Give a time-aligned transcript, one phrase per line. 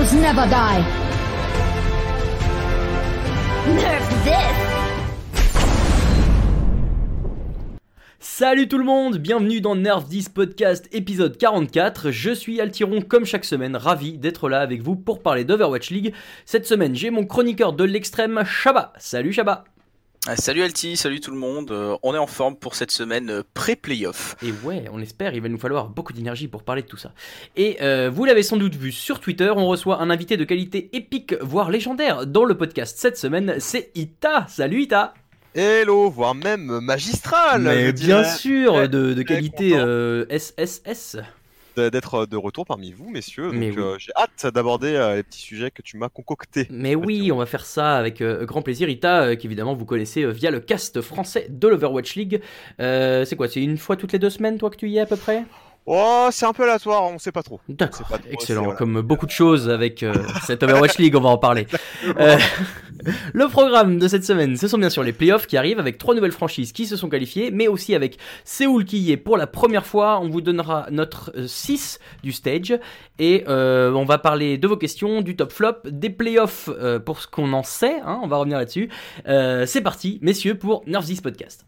[0.00, 0.84] heroes never die.
[3.74, 4.56] Nerf this!
[8.18, 12.10] Salut tout le monde, bienvenue dans Nerf 10 Podcast épisode 44.
[12.10, 16.14] Je suis Altiron comme chaque semaine, ravi d'être là avec vous pour parler d'Overwatch League.
[16.46, 18.92] Cette semaine, j'ai mon chroniqueur de l'extrême, Shaba.
[18.96, 19.64] Salut Shaba.
[20.26, 21.70] Ah, Salut Alti, salut tout le monde.
[21.70, 24.36] Euh, on est en forme pour cette semaine euh, pré-playoff.
[24.42, 27.12] Et ouais, on espère, il va nous falloir beaucoup d'énergie pour parler de tout ça.
[27.56, 30.90] Et euh, vous l'avez sans doute vu sur Twitter, on reçoit un invité de qualité
[30.94, 34.46] épique, voire légendaire, dans le podcast cette semaine, c'est Ita.
[34.46, 35.14] Salut Ita
[35.54, 37.62] Hello, voire même magistral.
[37.62, 38.36] Mais bien dirais.
[38.36, 41.16] sûr, de, qualité euh, SSS.
[41.88, 43.52] D'être de retour parmi vous, messieurs.
[43.52, 43.78] Donc Mais oui.
[43.78, 46.66] euh, j'ai hâte d'aborder euh, les petits sujets que tu m'as concoctés.
[46.70, 48.88] Mais oui, on va faire ça avec euh, grand plaisir.
[48.88, 52.42] Ita, euh, qu'évidemment vous connaissez euh, via le cast français de l'Overwatch League.
[52.80, 55.00] Euh, c'est quoi C'est une fois toutes les deux semaines, toi, que tu y es
[55.00, 55.44] à peu près?
[55.86, 57.60] Oh, c'est un peu aléatoire, on sait pas trop.
[57.68, 58.62] D'accord, excellent.
[58.62, 58.78] voilà.
[58.78, 60.14] Comme beaucoup de choses avec euh,
[60.46, 61.66] cette Overwatch League, on va en parler.
[62.18, 62.36] Euh,
[63.32, 66.14] le programme de cette semaine, ce sont bien sûr les playoffs qui arrivent avec trois
[66.14, 69.46] nouvelles franchises qui se sont qualifiées, mais aussi avec Séoul qui y est pour la
[69.46, 70.20] première fois.
[70.20, 72.78] On vous donnera notre 6 du stage
[73.18, 77.20] et euh, on va parler de vos questions, du top flop, des playoffs euh, pour
[77.20, 78.00] ce qu'on en sait.
[78.04, 78.90] hein, on va revenir là-dessus.
[79.26, 81.66] Euh, c'est parti, messieurs, pour Nerf 10 Podcast.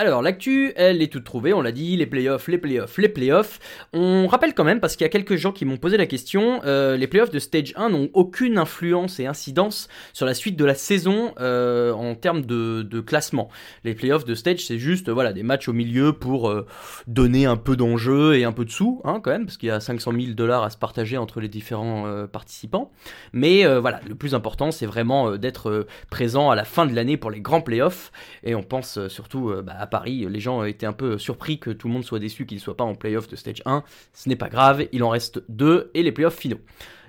[0.00, 3.58] Alors, l'actu, elle est toute trouvée, on l'a dit, les playoffs, les playoffs, les playoffs.
[3.92, 6.60] On rappelle quand même, parce qu'il y a quelques gens qui m'ont posé la question,
[6.64, 10.64] euh, les playoffs de Stage 1 n'ont aucune influence et incidence sur la suite de
[10.64, 13.48] la saison euh, en termes de, classement.
[13.82, 16.64] Les playoffs de Stage, c'est juste voilà, des matchs au milieu pour euh,
[17.08, 19.72] donner un peu d'enjeu et un peu de sous, hein, quand même, parce qu'il y
[19.72, 22.92] a 500 000 dollars à se partager entre les différents participants.
[23.32, 27.32] Mais voilà, le plus important, c'est vraiment d'être présent à la fin de l'année pour
[27.32, 28.12] les grands playoffs.
[28.44, 31.94] Et on pense surtout bah, Paris, les gens étaient un peu surpris que tout le
[31.94, 33.82] monde soit déçu qu'il ne soit pas en playoff de stage 1.
[34.12, 36.60] Ce n'est pas grave, il en reste deux et les playoffs finaux.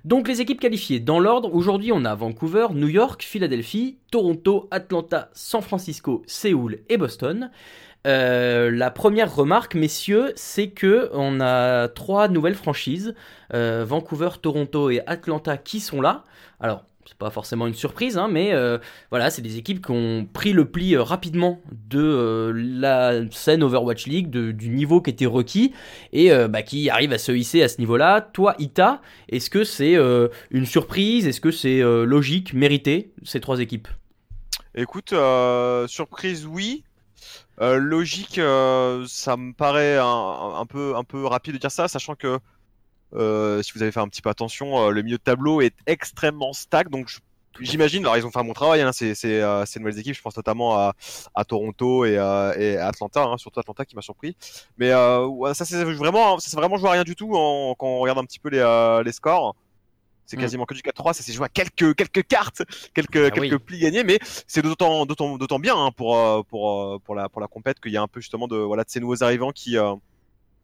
[0.06, 5.30] Donc les équipes qualifiées dans l'ordre, aujourd'hui on a Vancouver, New York, Philadelphie, Toronto, Atlanta,
[5.34, 7.52] San Francisco, Séoul et Boston.
[8.08, 13.14] Euh, la première remarque, messieurs, c'est que on a trois nouvelles franchises,
[13.54, 16.24] euh, Vancouver, Toronto et Atlanta, qui sont là.
[16.62, 18.78] Alors, c'est pas forcément une surprise, hein, mais euh,
[19.10, 23.64] voilà, c'est des équipes qui ont pris le pli euh, rapidement de euh, la scène
[23.64, 25.74] Overwatch League, du niveau qui était requis,
[26.14, 28.22] et bah, qui arrivent à se hisser à ce niveau-là.
[28.22, 29.96] Toi, Ita, est-ce que c'est
[30.52, 31.28] une surprise?
[31.28, 33.88] Est-ce que c'est logique, mérité, ces trois équipes?
[34.76, 35.14] Écoute,
[35.88, 36.84] surprise, oui.
[37.60, 39.98] Logique, ça me paraît
[40.70, 42.40] peu, un peu rapide de dire ça, sachant que
[43.14, 45.74] euh, si vous avez fait un petit peu attention, euh, le milieu de tableau est
[45.88, 47.20] extrêmement stack, donc je-
[47.62, 50.16] j'imagine, alors ils ont fait un bon travail, hein, ces, ces, euh, ces nouvelles équipes,
[50.16, 50.94] je pense notamment à,
[51.36, 54.36] à Toronto et, euh, et Atlanta, hein, surtout Atlanta qui m'a surpris.
[54.78, 57.88] Mais euh, ouais, ça c'est vraiment, ça vraiment joué à rien du tout en- quand
[57.88, 59.56] on regarde un petit peu les, euh, les scores.
[60.26, 60.42] C'est Mm.
[60.42, 62.62] quasiment que du 4-3, ça s'est joué à quelques, quelques cartes,
[62.94, 63.60] quelques, Ah quelques oui.
[63.66, 67.48] plis gagnés, mais c'est d'autant, d'autant, d'autant bien hein, pour, pour, pour, la, pour la
[67.48, 69.96] compète qu'il y a un peu justement de, voilà, de ces nouveaux arrivants qui, euh,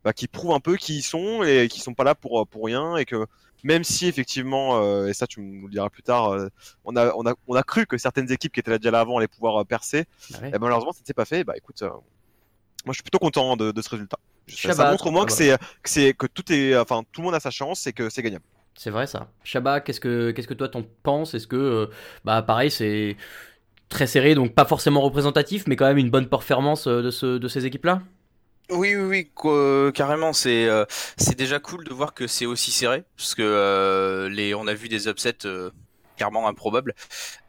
[0.06, 2.66] bah, qui prouvent un peu qui ils sont et qui sont pas là pour, pour
[2.66, 3.26] rien et que
[3.64, 6.48] même si effectivement, euh, et ça tu nous le diras plus tard, euh,
[6.86, 9.00] on, a, on, a, on a cru que certaines équipes qui étaient là déjà là
[9.02, 10.52] avant allaient pouvoir euh, percer, Bah ouais.
[10.54, 11.44] et malheureusement ça ne s'est pas fait.
[11.44, 14.18] Bah écoute, euh, moi je suis plutôt content de, de ce résultat.
[14.48, 15.36] Ça, montre au moins Ah que bah.
[15.36, 18.12] c'est que c'est que tout est, enfin tout le monde a sa chance et que
[18.12, 18.46] c'est gagnable.
[18.76, 19.32] C'est vrai ça.
[19.44, 21.34] Shaba, qu'est-ce que qu'est-ce que toi t'en penses?
[21.34, 21.88] Est-ce que euh,
[22.26, 23.18] bah pareil c'est
[23.90, 27.48] très serré donc pas forcément représentatif mais quand même une bonne performance de ce de
[27.48, 28.02] ces équipes là
[28.72, 30.34] Oui, oui, oui, quoi, carrément.
[30.34, 30.86] C'est euh,
[31.18, 34.74] c'est déjà cool de voir que c'est aussi serré, parce que euh, les, on a
[34.74, 35.70] vu des upsets euh,
[36.18, 36.94] clairement improbables.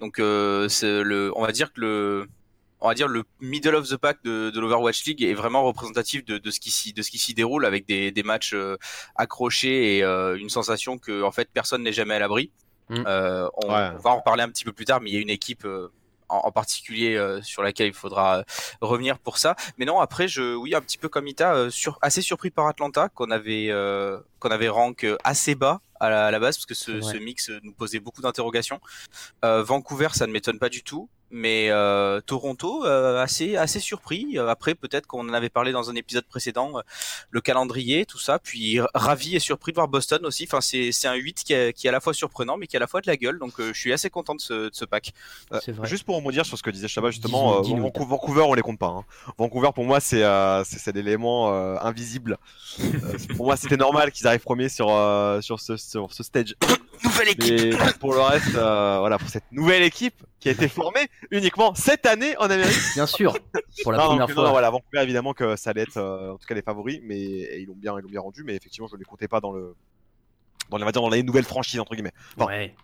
[0.01, 2.27] Donc, euh, c'est le, on va dire que le,
[2.81, 6.25] on va dire le middle of the pack de, de l'Overwatch League est vraiment représentatif
[6.27, 8.77] de, de ce qui s'y, de ce qui s'y déroule avec des, des matchs euh,
[9.15, 12.51] accrochés et euh, une sensation que en fait personne n'est jamais à l'abri.
[12.91, 13.05] Mm.
[13.07, 13.89] Euh, on, Ouais.
[13.95, 15.65] on va en reparler un petit peu plus tard, mais il y a une équipe
[15.65, 15.89] euh,
[16.29, 18.43] en, en particulier euh, sur laquelle il faudra euh,
[18.81, 19.57] revenir pour ça.
[19.79, 22.67] Mais non, après, je, oui, un petit peu comme Ita, euh, sur, assez surpris par
[22.67, 26.57] Atlanta, qu'on avait, euh, qu'on avait rank euh, assez bas à la, à la base,
[26.57, 28.81] parce que ce, ce mix euh, nous posait beaucoup d'interrogations.
[29.45, 31.09] Euh, Vancouver, ça ne m'étonne pas du tout.
[31.33, 34.39] Mais euh, Toronto, euh, assez assez surpris.
[34.39, 36.83] Euh, après, peut-être qu'on en avait parlé dans un épisode précédent, euh,
[37.31, 38.39] le calendrier, tout ça.
[38.39, 40.45] Puis ravi et surpris de voir Boston aussi.
[40.45, 42.77] Enfin, c'est c'est un 8 qui est, qui est à la fois surprenant, mais qui
[42.77, 43.39] a à la fois de la gueule.
[43.41, 45.13] Donc, euh, je suis assez content de ce, de ce pack.
[45.53, 45.89] Euh, C'est vrai.
[45.89, 48.63] Juste pour rebondir sur ce que disait Chabat, justement, euh, dis-nous, Vancouver, Vancouver, on les
[48.63, 48.87] compte pas.
[48.87, 49.05] hein.
[49.37, 52.39] Vancouver, pour moi, c'est euh, c'est c'est l'élément euh, invisible.
[52.81, 56.55] Euh, pour moi, c'était normal qu'ils arrivent premiers sur, euh, sur, ce, sur ce stage.
[57.05, 57.77] Nouvelle équipe.
[58.01, 62.07] Pour le reste, euh, voilà, pour cette nouvelle équipe qui a été formée uniquement cette
[62.07, 62.77] année en Amérique.
[62.95, 63.37] Bien sûr,
[63.83, 64.45] pour la Non, première donc, fois.
[64.45, 67.19] non, voilà, Vancouver évidemment que ça allait être euh, en tout cas les favoris, mais
[67.19, 69.41] et ils l'ont bien, ils l'ont bien rendu, mais effectivement je ne les comptais pas
[69.41, 69.75] dans le,
[70.71, 72.13] dans les, on va dire, dans les nouvelles franchises entre guillemets.
[72.37, 72.47] Bon.
[72.47, 72.75] Ouais.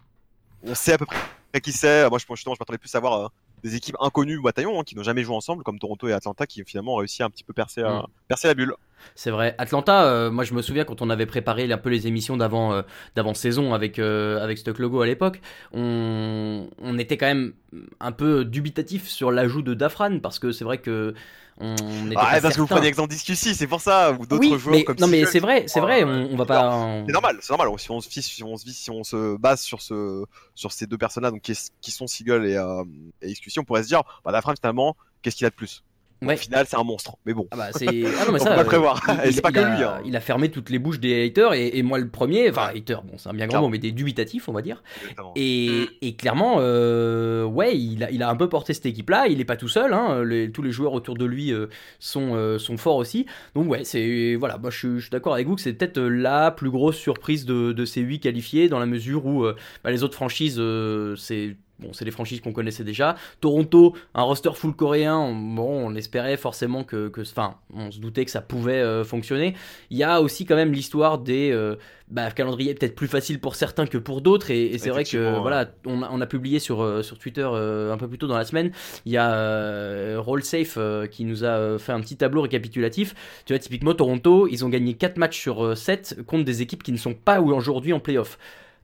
[0.63, 2.09] On sait à peu près qui c'est.
[2.09, 3.29] Moi je pense justement, je m'attendais plus à voir euh,
[3.63, 6.47] des équipes inconnues au bataillon hein, qui n'ont jamais joué ensemble, comme Toronto et Atlanta,
[6.47, 8.07] qui finalement ont réussi à un petit peu percer, euh, Mm.
[8.29, 8.75] percer la bulle.
[9.17, 9.55] C'est vrai.
[9.59, 12.73] Atlanta, euh, moi je me souviens quand on avait préparé un peu les émissions d'avant
[12.73, 12.83] euh,
[13.17, 15.41] d'avant saison avec euh, avec Stock Logo à l'époque,
[15.73, 17.53] on, on était quand même
[17.99, 21.15] un peu dubitatif sur l'ajout de Dafran parce que c'est vrai que
[21.59, 24.59] on Ah, pas parce que vous prenez exemple d'Iscussi, c'est pour ça, ou d'autres oui,
[24.59, 27.03] joueurs mais, comme non mais c'est vrai, c'est sont, vrai, on, on va pas.
[27.07, 27.79] C'est normal, c'est normal.
[27.79, 30.87] Si on se si on se fie, si on se base sur ce, sur ces
[30.87, 32.85] deux personnes-là, donc qui, qui sont Seagull et, euh,
[33.21, 35.85] et Excussi, on pourrait se dire, bah, Dafran finalement, qu'est-ce qu'il a de plus?
[36.27, 36.35] Ouais.
[36.35, 37.17] Au final, c'est un monstre.
[37.27, 37.87] Mais bon, Ah bah c'est.
[37.87, 38.51] Ah non mais on ça.
[38.51, 39.03] peut pas prévoir.
[39.25, 39.83] il- et c'est pas il que a- lui.
[39.85, 40.01] Hein.
[40.07, 43.03] Il a fermé toutes les bouches des haters et, et moi le premier, enfin haters,
[43.03, 43.67] bon c'est un bien grand Clairement.
[43.69, 44.83] mot, mais des dubitatifs on va dire.
[45.03, 45.33] Exactement.
[45.37, 49.27] Et, et clairement, euh, ouais, il a, il a un peu porté cette équipe-là.
[49.29, 49.93] Il n'est pas tout seul.
[49.93, 51.67] Hein, les- tous les joueurs autour de lui euh,
[51.99, 53.27] sont, euh, sont forts aussi.
[53.55, 54.59] Donc ouais, c'est voilà.
[54.59, 57.45] Moi, je, suis- je suis d'accord avec vous que c'est peut-être la plus grosse surprise
[57.45, 61.17] de, de ces huit qualifiés dans la mesure où euh, bah, les autres franchises, euh,
[61.17, 63.17] c'est Bon, c'est les franchises qu'on connaissait déjà.
[63.41, 65.17] Toronto, un roster full coréen.
[65.17, 69.05] on- Bon, on espérait forcément que, que- enfin, on se doutait que ça pouvait euh,
[69.05, 69.55] fonctionner.
[69.91, 71.77] Il y a aussi quand même l'histoire des euh,
[72.09, 74.51] bah, calendriers peut-être plus facile pour certains que pour d'autres.
[74.51, 77.47] Et, et c'est vrai que voilà, on a, on a publié sur, euh, sur Twitter
[77.51, 78.71] euh, un peu plus tôt dans la semaine.
[79.07, 80.79] Il y a RollSafe
[81.11, 83.15] qui nous a fait un petit tableau récapitulatif.
[83.45, 86.83] Tu vois, typiquement Toronto, ils ont gagné 4 matchs sur euh, 7 contre des équipes
[86.83, 88.39] qui ne sont pas aujourd'hui en playoff.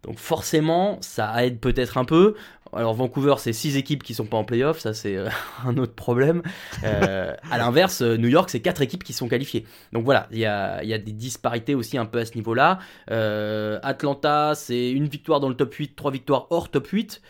[0.05, 2.35] Donc forcément, ça aide peut-être un peu.
[2.73, 5.29] Alors Vancouver, c'est 6 équipes qui sont pas en playoff, ça c'est euh,
[5.67, 6.43] un autre problème.
[6.85, 9.65] Euh, à l'inverse, euh, New York, c'est 4 équipes qui sont qualifiées.
[9.93, 12.79] Donc voilà, il y a, des disparités aussi un peu à ce niveau-là.
[13.83, 17.21] Atlanta, c'est une victoire dans le top 8, 3 victoires hors top 8.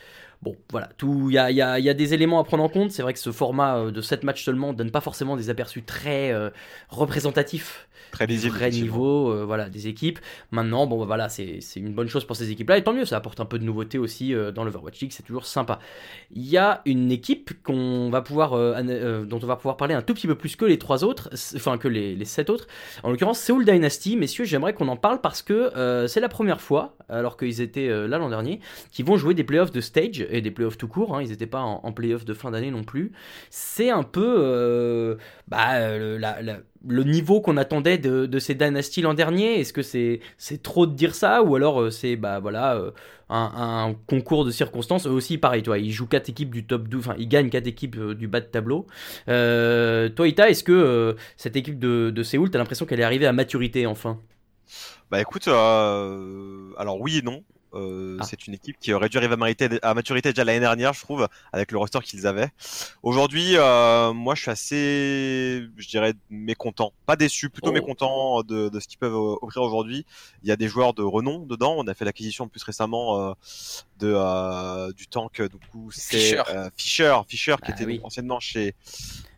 [0.40, 2.92] Bon, voilà, tout, il y y y a des éléments à prendre en compte.
[2.92, 5.82] C'est vrai que ce format euh, de 7 matchs seulement donne pas forcément des aperçus
[5.82, 6.50] très euh,
[6.90, 8.82] représentatifs Très vrai effectivement.
[8.82, 10.18] niveau euh, voilà, des équipes.
[10.50, 13.16] Maintenant, bon, bah, voilà, c'est une bonne chose pour ces équipes-là, et tant mieux, ça
[13.16, 15.78] apporte un peu de nouveauté aussi euh, dans l'Overwatch League, c'est toujours sympa.
[16.30, 20.14] Il y a une équipe qu'on va pouvoir, dont on va pouvoir parler un tout
[20.14, 22.66] petit peu plus que les trois autres, enfin que les, les sept autres.
[23.02, 26.96] En l'occurrence, Seoul Dynasty, messieurs, j'aimerais qu'on en parle parce que c'est la première fois,
[27.08, 30.50] alors qu'ils étaient là l'an dernier, qu'ils vont jouer des playoffs de stage et des
[30.50, 31.16] playoffs tout court.
[31.16, 33.12] hein, ils n'étaient pas en, playoffs de fin d'année non plus.
[33.50, 35.16] C'est un peu euh,
[35.48, 39.60] bah, le niveau qu'on attendait de, de ces Dynasty l'an dernier.
[39.60, 40.20] Est-ce que c'est
[40.62, 41.42] trop de dire ça?
[41.42, 42.90] Ou alors euh, c'est bah voilà euh,
[43.30, 47.00] un, concours de circonstances Eux aussi, pareil, toi, ils jouent quatre équipes du top 12,
[47.00, 48.86] enfin ils gagnent quatre équipes du bas de tableau.
[49.26, 53.32] Toi, Ita, est-ce que cette équipe de, de Séoul, t'as l'impression qu'elle est arrivée à
[53.32, 54.20] maturité enfin?
[55.10, 57.42] Bah écoute, alors oui et non.
[57.74, 58.24] Euh, Ah.
[58.24, 61.00] C'est une équipe qui aurait dû arriver à maturité, à maturité déjà l'année dernière, je
[61.02, 62.48] trouve, avec le roster qu'ils avaient.
[63.02, 66.92] Aujourd'hui, euh, moi, je suis assez, je dirais, mécontent.
[67.06, 67.72] Pas déçu, plutôt Oh.
[67.72, 70.06] mécontent de, de ce qu'ils peuvent euh, offrir aujourd'hui.
[70.42, 71.74] Il y a des joueurs de renom dedans.
[71.78, 73.32] On a fait l'acquisition plus récemment euh,
[73.98, 75.42] de euh, du tank.
[75.42, 76.42] Du coup, c'est Fisher.
[76.48, 78.00] euh, Fisher, Fisher qui Ah était oui.
[78.02, 78.74] anciennement chez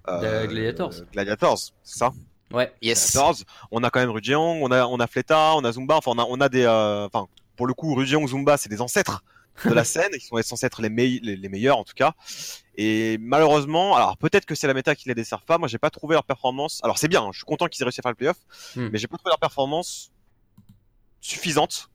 [0.07, 0.93] Gladiators.
[1.13, 2.13] Gladiators, c'est ça?
[2.53, 2.73] Ouais.
[2.83, 3.13] Yes.
[3.13, 3.45] 14.
[3.71, 6.19] On a quand même Rujiang, on a, on a Fleta, on a Zumba, enfin on
[6.19, 6.65] a, on a des...
[6.65, 7.29] euh, Enfin,
[7.61, 9.23] pour le coup, Rujiang, Zumba, c'est des ancêtres
[9.67, 12.15] de la scène, qui sont censés être les, les, les meilleurs en tout cas.
[12.75, 15.91] Et malheureusement, alors peut-être que c'est la méta qui les desserve pas, moi j'ai pas
[15.91, 16.81] trouvé leur performance...
[16.83, 18.39] Alors c'est bien, hein, je suis content qu'ils aient réussi à faire le playoff,
[18.77, 18.89] Hmm.
[18.91, 20.11] mais j'ai pas trouvé leur performance
[21.21, 21.91] suffisante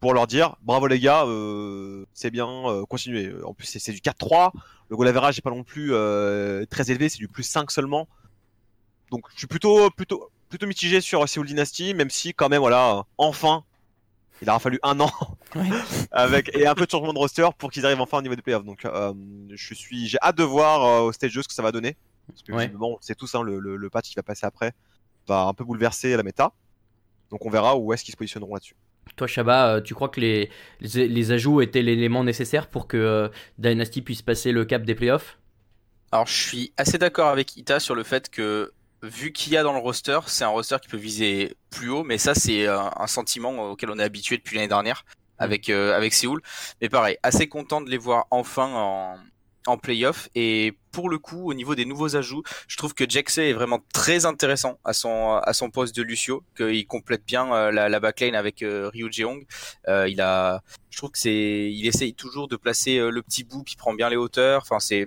[0.00, 3.32] pour leur dire bravo les gars, euh, c'est bien, euh, continuez.
[3.42, 4.52] En plus c'est du 4-3,
[4.90, 8.06] le goal average est pas non plus euh, très élevé, c'est du plus 5 seulement.
[9.10, 13.06] Donc je suis plutôt plutôt plutôt mitigé sur Seoul Dynasty, même si quand même voilà,
[13.16, 13.64] enfin,
[14.42, 15.10] il aura fallu un an
[15.56, 15.68] Ouais.
[16.12, 18.42] avec et un peu de changement de roster pour qu'ils arrivent enfin au niveau des
[18.42, 18.64] playoffs.
[18.64, 19.12] Donc euh,
[19.50, 21.96] je suis j'ai hâte de voir euh, au stage 2 ce que ça va donner.
[22.28, 22.66] Parce que Ouais.
[22.66, 24.72] visiblement, c'est tous hein, le, le, le patch qui va passer après
[25.26, 26.52] va un peu bouleverser la méta.
[27.30, 28.76] Donc on verra où est-ce qu'ils se positionneront là-dessus.
[29.16, 32.96] Toi, Shaba, euh, tu crois que les, les, les ajouts étaient l'élément nécessaire pour que
[32.96, 33.28] euh,
[33.58, 35.38] Dynasty puisse passer le cap des playoffs?
[36.12, 39.62] Alors je suis assez d'accord avec Ita sur le fait que vu qu'il y a
[39.62, 42.90] dans le roster, c'est un roster qui peut viser plus haut, mais ça c'est un,
[42.96, 45.04] un sentiment auquel on est habitué depuis l'année dernière
[45.38, 46.42] avec euh, avec Séoul.
[46.80, 49.16] Mais pareil, assez content de les voir enfin en
[49.66, 50.28] en playoff.
[50.34, 53.78] Et pour le coup au niveau des nouveaux ajouts je trouve que Jaxé est vraiment
[53.92, 58.00] très intéressant à son à son poste de Lucio qu'il complète bien euh, la, la
[58.00, 59.46] backline avec euh, Ryu Jeong.
[59.88, 63.44] Euh, il a je trouve que c'est il essaye toujours de placer euh, le petit
[63.44, 64.62] bout qui prend bien les hauteurs.
[64.62, 65.06] Enfin c'est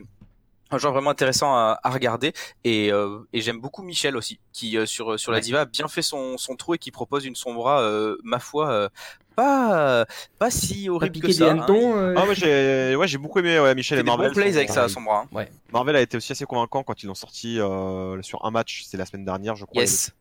[0.73, 4.77] un joueur vraiment intéressant à, à regarder et, euh, et j'aime beaucoup Michel aussi qui
[4.77, 5.41] euh, sur sur la Ouais.
[5.41, 8.71] diva a bien fait son, son trou et qui propose une sombra euh, ma foi
[8.71, 8.89] euh,
[9.35, 10.05] pas
[10.37, 11.45] pas si horrible que des ça.
[11.51, 11.97] hein.
[11.97, 14.33] euh, Ah, moi j'ai ouais, j'ai beaucoup aimé ouais, Il Michel et des bons Marvel.
[14.33, 14.89] plays avec ça bras.
[15.23, 15.45] hein.
[15.71, 18.97] Marvel a été aussi assez convaincant quand ils l'ont sorti euh, sur un match, c'était
[18.97, 19.81] la semaine dernière, je crois.
[19.81, 20.11] Yes.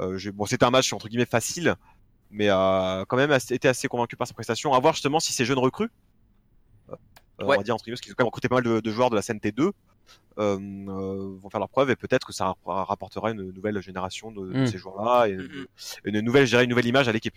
[0.00, 1.74] Euh, bon, c'était un match entre guillemets facile,
[2.30, 4.72] mais euh, quand même été assez convaincu par sa prestation.
[4.74, 5.90] À voir justement si ces jeunes recrues,
[7.44, 7.54] Ouais.
[7.54, 8.90] on va dire entre guillemets, parce qu'ils ont quand même recruté pas mal de, de
[8.90, 9.72] joueurs de la CNT2, euh,
[10.38, 14.52] euh, vont faire leur preuve et peut-être que ça ra- rapportera une nouvelle génération de,
[14.52, 14.66] de Mm.
[14.66, 15.36] ces joueurs-là et
[16.04, 17.34] une nouvelle, je dirais, une nouvelle image à l'équipe.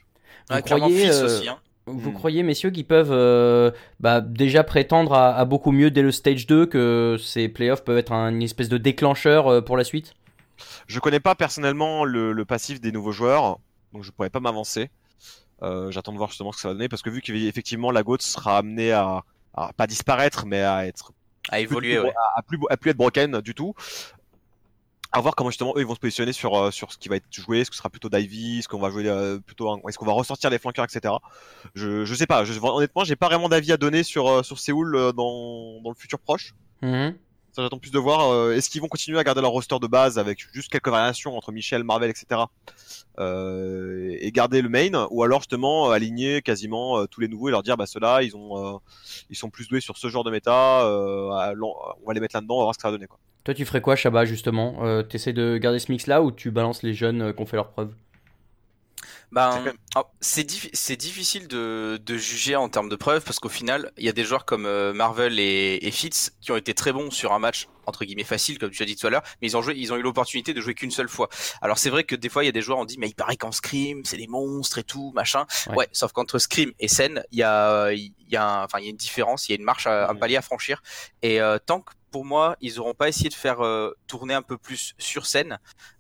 [0.50, 1.48] Vous Ouais, clairement, croyez, euh, aussi.
[1.50, 1.60] hein.
[1.88, 2.14] Vous Hmm.
[2.14, 6.46] croyez, messieurs, qu'ils peuvent euh, bah, déjà prétendre à, à beaucoup mieux dès le stage
[6.46, 10.14] 2, que ces playoffs peuvent être un- une espèce de déclencheur euh, pour la suite?
[10.88, 13.58] Je connais pas personnellement le, le passif des nouveaux joueurs,
[13.94, 14.90] donc je pourrais pas m'avancer.
[15.64, 18.04] Euh, J'attends de voir justement ce que ça va donner parce que vu qu'effectivement la
[18.04, 21.12] GOAT sera amenée à, à pas disparaître mais à être
[21.50, 22.14] À plus, évoluer, tout- ouais.
[22.36, 23.74] à, à plus, à plus être broken du tout.
[25.14, 27.18] À voir comment justement eux ils vont se positionner sur euh, sur ce qui va
[27.18, 29.98] être joué, est-ce que ce sera plutôt d'Ivy, est-ce qu'on va jouer euh, plutôt, est-ce
[29.98, 31.16] qu'on va ressortir les flanqueurs, etc.
[31.76, 32.46] Je je sais pas.
[32.46, 35.90] Je, honnêtement, j'ai pas vraiment d'avis à donner sur euh, sur Séoul euh, dans dans
[35.90, 36.54] le futur proche.
[36.82, 37.18] Mhm.
[37.52, 38.30] Ça, j'attends plus de voir.
[38.32, 41.36] euh, Est-ce qu'ils vont continuer à garder leur roster de base avec juste quelques variations
[41.36, 42.42] entre Michel, Marvel, etc.
[43.20, 47.52] euh, et garder le main, ou alors justement euh, aligner quasiment tous les nouveaux et
[47.52, 48.80] leur dire bah ceux-là ils ont
[49.30, 52.60] ils sont plus doués sur ce genre de méta, on va les mettre là-dedans, on
[52.60, 53.08] va voir ce que ça va donner.
[53.44, 56.94] Toi, tu ferais quoi, Shabba, justement T'essaies de garder ce mix-là ou tu balances les
[56.94, 57.94] jeunes qui ont fait leurs preuves
[59.32, 63.50] Ben, C'est oh, c'est diffi- difficile de, de juger en termes de preuves parce qu'au
[63.50, 66.74] final, il y a des joueurs comme euh, Marvel et, et Fitz qui ont été
[66.74, 69.24] très bons sur un match entre guillemets facile, comme tu as dit tout à l'heure,
[69.42, 71.30] mais ils ont joué, ils ont eu l'opportunité de jouer qu'une seule fois.
[71.62, 73.16] Alors c'est vrai que des fois, il y a des joueurs on dit mais il
[73.16, 75.46] paraît qu'en scrim, c'est des monstres et tout, machin.
[75.68, 75.76] Ouais.
[75.76, 78.88] Ouais, sauf qu'entre scrim et scène, il y a, il y a, enfin il y
[78.88, 80.82] a une différence, il y a une marche, à, un palier à franchir.
[81.22, 84.42] Et euh, tant que pour moi, ils auront pas essayé de faire euh, tourner un
[84.42, 85.60] peu plus sur scène,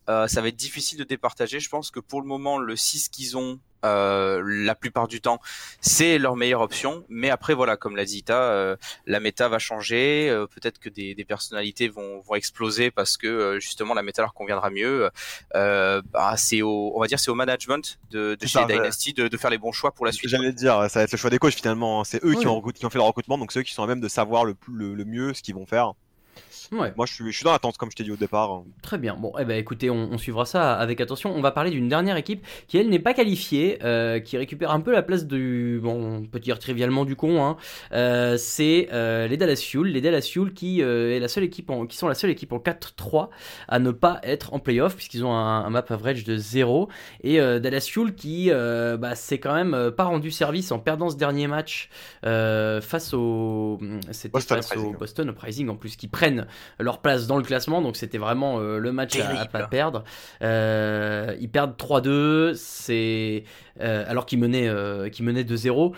[0.09, 1.59] euh, ça va être difficile de départager.
[1.59, 5.39] Je pense que pour le moment, le 6 qu'ils ont, euh, la plupart du temps,
[5.81, 7.03] c'est leur meilleure option.
[7.09, 10.29] Mais après, voilà, comme l'a dit Ita, euh, la méta va changer.
[10.29, 14.21] euh, Peut-être que des, des personnalités vont, vont exploser parce que euh, justement la méta
[14.21, 15.09] leur conviendra mieux.
[15.55, 18.65] Euh, bah, c'est au, on va dire, c'est au management de, chez ça.
[18.65, 20.29] Dynasty de, de faire les bons choix pour la suite.
[20.29, 22.03] J'allais dire, ça va être le choix des coachs finalement.
[22.03, 22.37] C'est eux Oui.
[22.37, 24.01] qui, ont, recrut- qui ont fait le recrutement, donc c'est eux qui sont à même
[24.01, 25.93] de savoir le, plus- le, le mieux ce qu'ils vont faire.
[26.71, 26.93] Ouais.
[26.95, 28.63] Moi je suis, je suis dans l'attente comme je t'ai dit au départ.
[28.81, 29.15] Très bien.
[29.15, 31.35] Bon, eh ben, écoutez, on, on suivra ça avec attention.
[31.35, 34.79] On va parler d'une dernière équipe qui, elle, n'est pas qualifiée, euh, qui récupère un
[34.79, 35.81] peu la place du.
[35.83, 37.43] Bon, on peut dire trivialement du con.
[37.43, 37.57] Hein.
[37.91, 39.91] Euh, c'est euh, les Dallas Fuel.
[39.91, 42.59] Les Dallas Fuel qui, est la seule équipe en- qui sont la seule équipe en
[42.59, 43.27] 4-3
[43.67, 46.87] à ne pas être en playoff, puisqu'ils ont un, un map average de 0.
[47.23, 51.47] Et Dallas Fuel qui bah, s'est quand même pas rendu service en perdant ce dernier
[51.47, 51.89] match
[52.23, 53.77] face au.
[54.11, 54.97] C'était Boston face au Uprising.
[54.97, 56.07] Boston Uprising en plus, qui
[56.79, 60.03] leur place dans le classement, donc c'était vraiment euh, le match à, pas perdre.
[60.41, 63.43] Euh, ils perdent 3-2, c'est
[63.79, 64.69] euh, alors qu'ils menaient,
[65.11, 65.93] qu'ils menaient 2-0.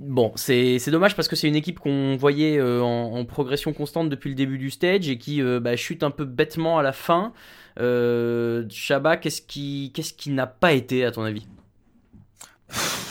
[0.00, 4.08] Bon, c'est dommage parce que c'est une équipe qu'on voyait euh, en, en progression constante
[4.08, 6.92] depuis le début du stage et qui euh, bah, chute un peu bêtement à la
[6.92, 7.34] fin.
[7.78, 11.46] Euh, Shabba, qu'est-ce qui, qu'est-ce qui n'a pas été à ton avis?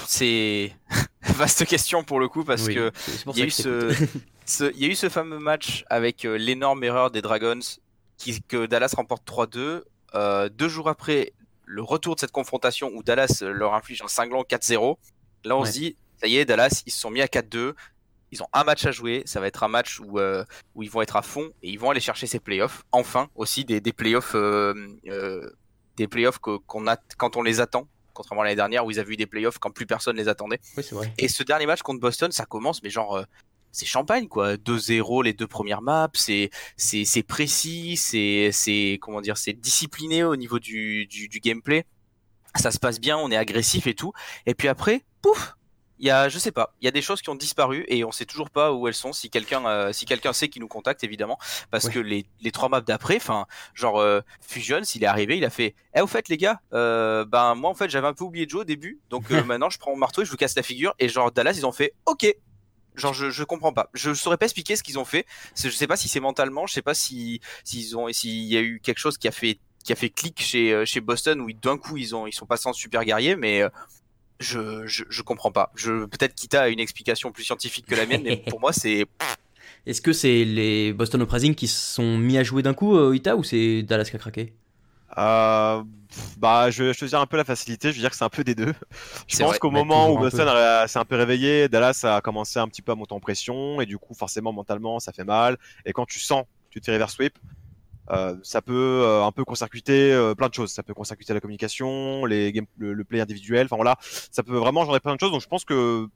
[0.08, 0.74] C'est
[1.22, 2.92] vaste question pour le coup parce Oui, que
[3.28, 4.10] il y, a eu ce, t'écoute.
[4.46, 7.60] ce- il y a eu ce fameux match avec euh, l'énorme erreur des Dragons
[8.18, 9.84] qui, que Dallas remporte 3-2.
[10.16, 11.34] Euh, deux jours après
[11.66, 14.98] le retour de cette confrontation où Dallas euh, leur inflige un cinglant 4-0,
[15.44, 15.68] là on Ouais.
[15.68, 17.74] se dit, ça y est, Dallas, ils se sont mis à 4-2.
[18.32, 19.24] Ils ont un match à jouer.
[19.26, 20.44] Ça va être un match où, euh,
[20.76, 22.84] où ils vont être à fond et ils vont aller chercher ces playoffs.
[22.92, 24.74] Enfin, aussi des, des playoffs, euh,
[25.08, 25.50] euh,
[25.98, 27.88] des playoffs que- qu'on a quand on les attend.
[28.14, 30.60] Contrairement à l'année dernière où ils avaient eu des playoffs quand plus personne les attendait.
[30.78, 31.14] Oui, c'est vrai.
[31.18, 33.24] Et ce dernier match contre Boston, ça commence, mais genre, euh,
[33.72, 34.56] c'est champagne, quoi.
[34.56, 40.24] 2-0 les deux premières maps, c'est, c'est, c'est précis, c'est, c'est, comment dire, c'est discipliné
[40.24, 41.86] au niveau du, du, du gameplay.
[42.56, 44.12] Ça se passe bien, on est agressif et tout.
[44.46, 45.56] Et puis après, pouf!
[46.00, 48.04] Il y a, je sais pas, il y a des choses qui ont disparu et
[48.04, 49.14] on sait toujours pas où elles sont.
[49.14, 51.38] Si quelqu'un, euh, si quelqu'un sait, qui nous contacte évidemment,
[51.72, 55.46] parce que les, les trois maps d'après, enfin, genre euh, Fusion, s'il est arrivé, il
[55.46, 58.24] a fait, eh au fait les gars, euh, ben moi en fait j'avais un peu
[58.24, 60.56] oublié Joe au début, donc euh, maintenant je prends mon marteau et je vous casse
[60.56, 60.96] la figure.
[61.00, 62.26] Et genre Dallas ils ont fait, ok,
[62.96, 65.26] genre je, je comprends pas, je saurais pas expliquer ce qu'ils ont fait.
[65.56, 68.62] Je sais pas si c'est mentalement, je sais pas si s'ils ont, s'il y a
[68.62, 71.52] eu quelque chose qui a fait qui a fait clic chez euh, chez Boston où
[71.52, 73.70] d'un coup ils ont ils sont passés en super guerrier, mais euh,
[74.40, 75.72] je, je je comprends pas.
[75.76, 79.06] Je peut-être Kita a une explication plus scientifique que la mienne, mais pour moi c'est
[79.86, 83.16] Est-ce que c'est les Boston Uprising qui se sont mis à jouer d'un coup, euh,
[83.16, 84.54] Ita, ou c'est Dallas qui a craqué?
[85.18, 85.84] Euh,
[86.38, 88.30] bah, je, je te dire un peu la facilité, je veux dire que c'est un
[88.30, 88.74] peu des deux.
[89.28, 92.60] Je C'est pense qu'au moment où Boston a- s'est un peu réveillé, Dallas a commencé
[92.60, 95.58] un petit peu à monter en pression, et du coup, forcément, mentalement, ça fait mal.
[95.86, 97.38] Et quand tu sens, que tu te fais reverse sweep,
[98.12, 100.72] Euh, ça peut euh, un peu court-circuiter euh, plein de choses.
[100.72, 103.66] Ça peut court-circuiter la communication, les game, le, le play individuel.
[103.66, 105.32] Enfin voilà, ça peut vraiment genrer plein de choses.
[105.32, 106.08] Donc je pense que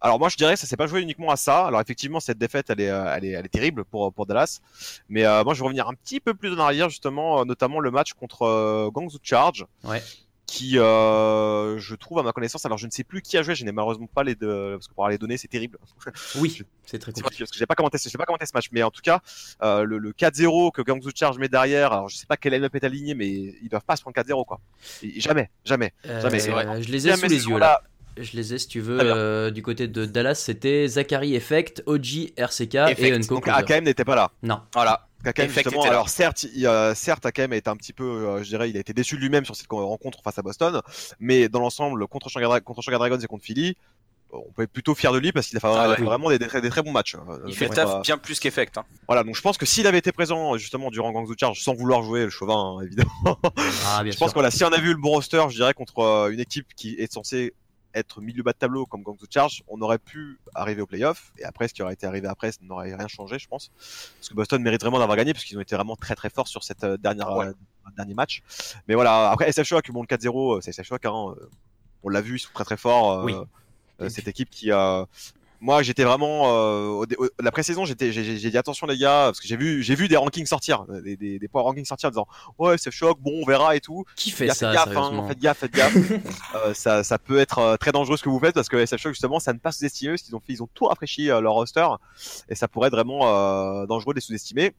[0.00, 1.66] alors moi je dirais que ça s'est pas joué uniquement à ça.
[1.66, 4.60] Alors effectivement cette défaite elle est euh, elle est, elle est terrible pour pour Dallas.
[5.08, 7.90] Mais euh, moi je vais revenir un petit peu plus en arrière justement, notamment le
[7.90, 9.66] match contre euh, Guangzhou Charge.
[9.84, 10.02] Ouais.
[10.52, 13.54] Qui euh, je trouve à ma connaissance, alors je ne sais plus qui a joué,
[13.54, 15.78] je n'ai malheureusement pas les deux, parce que pour les données c'est terrible.
[16.34, 17.38] Oui, c'est très compliqué.
[17.38, 19.20] parce que j'ai pas commenté, pas commenté ce match, mais en tout cas,
[19.62, 22.74] euh, le, le 4-0 que Guangzhou Charge met derrière, alors je sais pas quel line-up
[22.74, 24.60] est aligné, mais ils doivent pas se prendre 4-0 quoi.
[25.02, 25.94] Et jamais, jamais.
[26.04, 26.82] Euh, Jamais, vrai.
[26.82, 27.80] je les ai Jamais sous les yeux là.
[28.18, 28.98] Je les ai si tu veux.
[29.00, 33.24] Euh, du côté de Dallas, c'était Zachary Effect, OG, RCK et Effect.
[33.24, 33.48] Unco Donc.
[33.48, 34.30] AKM n'était pas là.
[34.42, 34.60] Non.
[34.74, 35.08] Voilà.
[35.48, 37.26] Justement, alors certes, il, euh, certes
[37.56, 39.68] été un petit peu, euh, je dirais, il a été déçu de lui-même sur cette
[39.70, 40.80] rencontre face à Boston,
[41.20, 43.76] mais dans l'ensemble, contre Shanghai, Dra- contre Shanghai Dragons et contre Philly,
[44.34, 45.96] on peut être plutôt fier de lui parce qu'il a fait, Ah ouais.
[46.02, 47.16] vraiment des, des très, des très bons matchs.
[47.16, 48.78] Euh, Il fait le taf euh, bien plus qu'effect.
[48.78, 48.84] Hein.
[49.06, 52.02] Voilà, donc je pense que s'il avait été présent justement durant Guangzhou Charge, sans vouloir
[52.02, 53.38] jouer le chauvin, hein, évidemment,
[53.86, 54.20] Ah, bien je sûr.
[54.20, 56.40] pense que voilà, si on a vu le bon roster, je dirais contre euh, une
[56.40, 57.52] équipe qui est censée
[57.94, 61.32] être milieu bas de tableau comme Guangzhou Charge, on aurait pu arriver au playoff.
[61.38, 63.70] Et après, ce qui aurait été arrivé après, ça n'aurait rien changé, je pense.
[64.18, 66.48] Parce que Boston mérite vraiment d'avoir gagné parce qu'ils ont été vraiment très très forts
[66.48, 67.46] sur cette euh, dernière Ouais.
[67.46, 67.52] euh,
[67.96, 68.42] dernier match.
[68.88, 71.50] Mais voilà, après SF Shock, bon le 4-0, euh, c'est SF Shock, hein, euh,
[72.04, 73.24] on l'a vu, ils sont très très forts.
[73.24, 73.34] Oui.
[74.00, 75.06] euh, cette équipe qui a
[75.64, 79.40] moi j'étais vraiment euh, au au- la pré-saison j'étais j'ai dit attention les gars parce
[79.40, 82.08] que j'ai vu j'ai vu des rankings sortir euh, des, des, des power rankings sortir
[82.08, 82.26] en disant
[82.58, 85.24] ouais c'est choc bon on verra et tout Qui fait Gars, ça, faites gaffe, hein,
[85.28, 85.94] faites gaffe, faites gaffe.
[86.56, 89.00] Euh, ça, ça peut être euh, très dangereux ce que vous faites parce que SF
[89.00, 91.54] Shock justement, ça ne pas sous-estimer qu'ils ont fait, ils ont tout rafraîchi euh, leur
[91.54, 91.86] roster
[92.50, 94.72] et ça pourrait être vraiment euh, dangereux de les sous-estimer.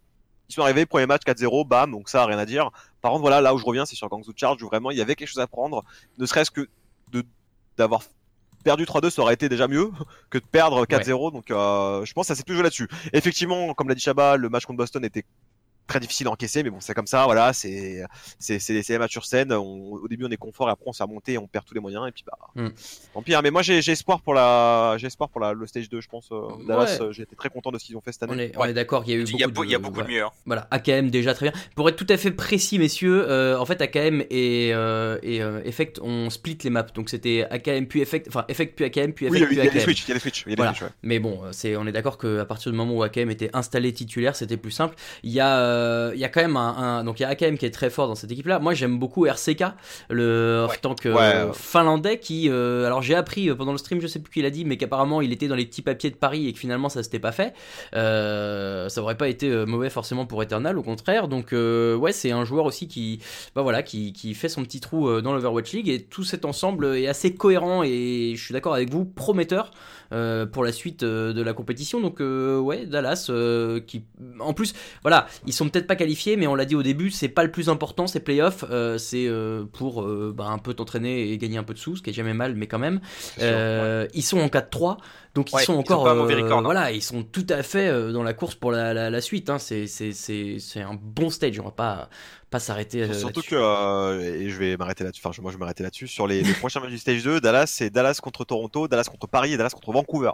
[0.49, 2.69] Ils sont arrivés, premier match 4-0, bam, donc ça, rien à dire.
[3.01, 5.01] Par contre, voilà, là où je reviens, c'est sur Guangzhou Charge où vraiment il y
[5.01, 5.83] avait quelque chose à prendre,
[6.17, 6.67] ne serait-ce que
[7.11, 7.23] de
[7.77, 8.01] d'avoir
[8.63, 9.91] perdu 3-2 ça aurait été déjà mieux
[10.29, 12.87] que de perdre 4-0 donc euh, je pense que ça s'est plus joué là-dessus.
[13.13, 15.25] Effectivement comme l'a dit Chabat le match contre Boston était
[15.87, 18.03] très difficile à encaisser mais bon c'est comme ça voilà c'est
[18.39, 20.85] c'est c'est c'est les matchs sur scène on- au début on est confort et après
[20.87, 22.69] on s'est remonté et on perd tous les moyens et puis bah Mm.
[23.13, 23.41] tant pis hein.
[23.43, 26.29] mais moi j'ai espoir pour la j'ai espoir pour la le stage 2 je pense
[26.31, 27.01] euh, Dallas Ouais.
[27.07, 28.61] euh, j'ai été très content de ce qu'ils ont fait cette On année est, on
[28.61, 28.69] Ouais.
[28.69, 30.01] est d'accord, il y a eu Il y a, beaucoup de, il y a beaucoup
[30.03, 30.23] de mieux.
[30.23, 30.29] Hein.
[30.45, 31.61] Voilà, AKM déjà très bien.
[31.75, 35.61] Pour être tout à fait précis, messieurs, euh, en fait AKM et, euh, et euh,
[35.65, 36.83] Effect on split les maps.
[36.93, 39.79] Donc c'était AKM puis Effect, enfin Effect puis AKM puis oui Effect y puis AKM.
[39.81, 40.71] switches il y a des switches il y a des Voilà.
[40.73, 40.95] switches, ouais.
[41.03, 43.91] Mais bon, euh, c'est, on est d'accord qu'à partir du moment où AKM était installé
[43.93, 44.95] titulaire, c'était plus simple.
[45.23, 45.72] Il y a, euh,
[46.13, 47.89] il y a quand même un, un- donc il y a AKM qui est très
[47.89, 48.59] fort dans cette équipe-là.
[48.59, 49.63] Moi, j'aime beaucoup RCK,
[50.09, 53.77] le en tant que Ouais, euh, finlandais qui, euh, alors j'ai appris euh, pendant le
[53.77, 56.09] stream, je sais plus qui l'a dit, mais qu'apparemment il était dans les petits papiers
[56.09, 57.53] de Paris et que finalement ça s'était pas fait.
[57.95, 61.27] Euh, ça aurait pas été euh, mauvais forcément pour Eternal, au contraire.
[61.27, 63.19] Donc euh, ouais, c'est un joueur aussi qui,
[63.55, 66.45] bah voilà, qui, qui fait son petit trou euh, dans l'Overwatch League et tout cet
[66.45, 69.71] ensemble est assez cohérent et je suis d'accord avec vous, prometteur
[70.13, 71.99] euh, pour la suite euh, de la compétition.
[71.99, 73.31] Donc euh, ouais, Dallas
[73.87, 74.03] qui,
[74.39, 77.29] en plus, voilà, ils sont peut-être pas qualifiés, mais on l'a dit au début, c'est
[77.29, 78.63] pas le plus important, ces playoffs,
[78.97, 79.29] c'est
[79.73, 82.33] pour bah, un peu t'entraîner et gagner un peu de sous, ce qui est jamais
[82.33, 83.01] mal, mais quand même.
[83.37, 84.97] Sûr, Ils sont en 4-3.
[85.35, 87.23] Donc ils Ouais, sont ils ont encore, pas un mauvais euh, record, voilà, ils sont
[87.23, 89.49] tout à fait dans la course pour la, la, la suite.
[89.49, 89.57] Hein.
[89.57, 91.59] C'est un bon stage.
[91.59, 92.09] On va pas
[92.53, 93.01] pas s'arrêter.
[93.03, 95.83] euh, Surtout que, euh, et je vais m'arrêter là-dessus, enfin je- moi je vais m'arrêter
[95.83, 99.05] là-dessus, sur les, les prochains matchs du Stage 2, Dallas c'est Dallas contre Toronto, Dallas
[99.09, 100.31] contre Paris et Dallas contre Vancouver.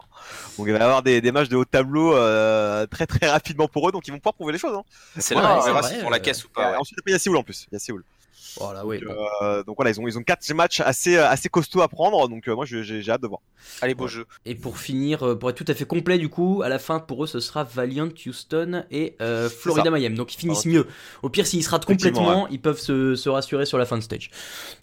[0.57, 3.27] Donc il va y avoir des, des matchs de haut de tableau euh, très très
[3.29, 4.75] rapidement pour eux, donc ils vont pouvoir prouver les choses.
[4.75, 4.83] Hein.
[5.17, 6.71] C'est Ouais, là, on verra s'ils font la caisse ou pas.
[6.71, 6.77] ouais.
[6.77, 8.03] Ensuite après, il y a Séoul en plus, il y a Séoul.
[8.57, 9.27] Voilà, ouais, donc, bon.
[9.41, 12.47] euh, donc voilà, ils ont ils ont quatre matchs assez assez costauds à prendre, donc
[12.47, 13.41] euh, moi j'ai j'ai hâte de voir.
[13.81, 14.25] Allez, beau jeu.
[14.45, 16.99] Et pour finir, euh, pour être tout à fait complet du coup, à la fin
[16.99, 20.15] pour eux ce sera Valiant, Houston et euh, Florida Miami.
[20.15, 20.87] Donc ils finissent mieux.
[21.23, 24.03] Au pire s'ils se ratent complètement, ils peuvent se, se rassurer sur la fin de
[24.03, 24.31] stage.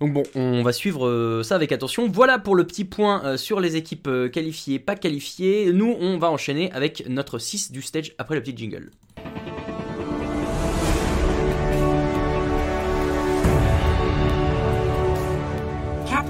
[0.00, 2.09] Donc bon, on va suivre euh, ça avec attention.
[2.09, 5.72] Voilà pour le petit point euh, sur les équipes euh, qualifiées, pas qualifiées.
[5.72, 8.90] Nous on va enchaîner avec notre 6 du stage après le petit jingle.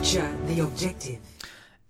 [0.06, 1.25] Capture the objective.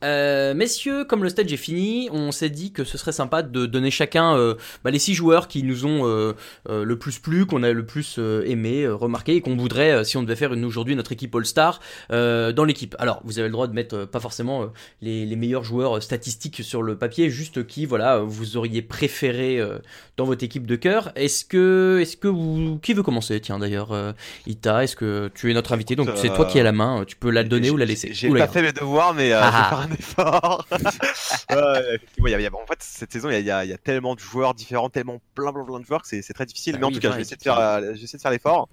[0.04, 3.64] Euh, messieurs, comme le stage est fini, on s'est dit que ce serait sympa de
[3.64, 4.54] donner chacun euh,
[4.84, 6.34] bah, les six joueurs qui nous ont euh,
[6.68, 9.92] euh, le plus plu, qu'on a le plus euh, aimé, euh, remarqué, et qu'on voudrait,
[9.92, 11.80] euh, si on devait faire une- aujourd'hui notre équipe All-Star,
[12.12, 12.94] euh, dans l'équipe.
[12.98, 14.66] Alors, vous avez le droit de mettre euh, pas forcément euh,
[15.00, 19.78] les, les meilleurs joueurs statistiques sur le papier, juste qui, voilà, vous auriez préféré euh,
[20.18, 21.10] dans votre équipe de cœur.
[21.16, 23.40] Est-ce que, est-ce que vous, qui veut commencer?
[23.40, 24.12] Tiens, d'ailleurs, euh,
[24.46, 27.04] Ita, est-ce que tu es notre invité, donc c'est toi qui as la main.
[27.06, 28.10] Tu peux la donner ou la laisser.
[28.12, 30.66] J'ai la pas fait mes devoirs, mais euh, Ah un effort.
[31.50, 33.64] Ouais, effectivement, il y a- il y a- en fait, cette saison, il y a,
[33.64, 36.74] y tellement de joueurs différents, tellement plein, plein, plein de joueurs que c'est très difficile.
[36.76, 38.68] Ah mais en tout cas, je vais essayer de faire, euh, faire l'effort.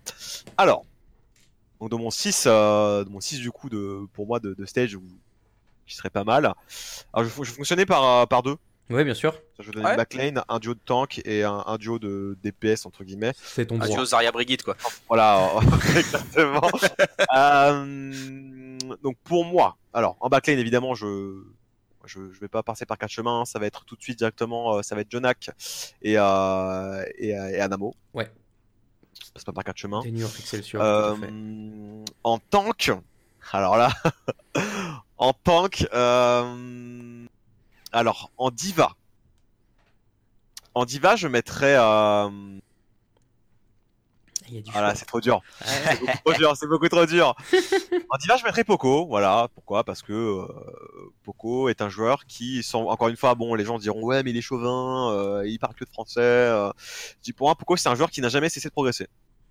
[0.57, 0.85] Alors,
[1.79, 4.65] donc dans mon 6, euh, dans mon 6 du coup, de, pour moi, de, de
[4.65, 4.97] stage,
[5.85, 6.53] qui serait pas mal.
[7.13, 8.55] Alors, je, je fonctionnais par, euh, par deux.
[8.89, 9.33] Ouais, bien sûr.
[9.59, 9.91] Je vais donner Ouais.
[9.91, 13.33] une backlane, un duo de tank et un, un duo de DPS entre guillemets.
[13.41, 13.95] C'est ton Un droit.
[13.95, 14.75] duo Zarya Brigitte, quoi.
[15.07, 15.49] Voilà,
[15.97, 16.61] exactement.
[17.35, 21.41] Euh, donc pour moi, alors en backlane évidemment, je,
[22.05, 24.75] je je vais pas passer par quatre chemins, ça va être tout de suite directement,
[24.77, 25.49] euh, ça va être Jonak
[26.01, 27.95] et euh, et, euh, et Anamo.
[28.13, 28.29] Ouais.
[29.13, 30.01] Ça passe pas par quatre chemins.
[30.75, 31.15] Euh,
[32.23, 32.91] en tank,
[33.51, 33.89] alors là,
[35.17, 37.25] en tank, euh,
[37.93, 38.95] alors en diva,
[40.73, 41.75] en diva, je mettrais.
[41.77, 42.29] Euh,
[44.49, 45.41] Il y a du voilà, c'est trop dur.
[45.61, 47.35] C'est beaucoup trop dur, c'est beaucoup trop dur.
[48.09, 49.47] En diva, je mettrais Poco, voilà.
[49.55, 49.83] Pourquoi?
[49.83, 50.47] Parce que euh,
[51.23, 54.31] Poco est un joueur qui, sans, encore une fois, bon, les gens diront ouais, mais
[54.31, 56.19] il est chauvin, euh, il parle que de français.
[56.21, 56.71] Euh.
[57.17, 59.07] Je dis pour moi, Poco, c'est un joueur qui n'a jamais cessé de progresser.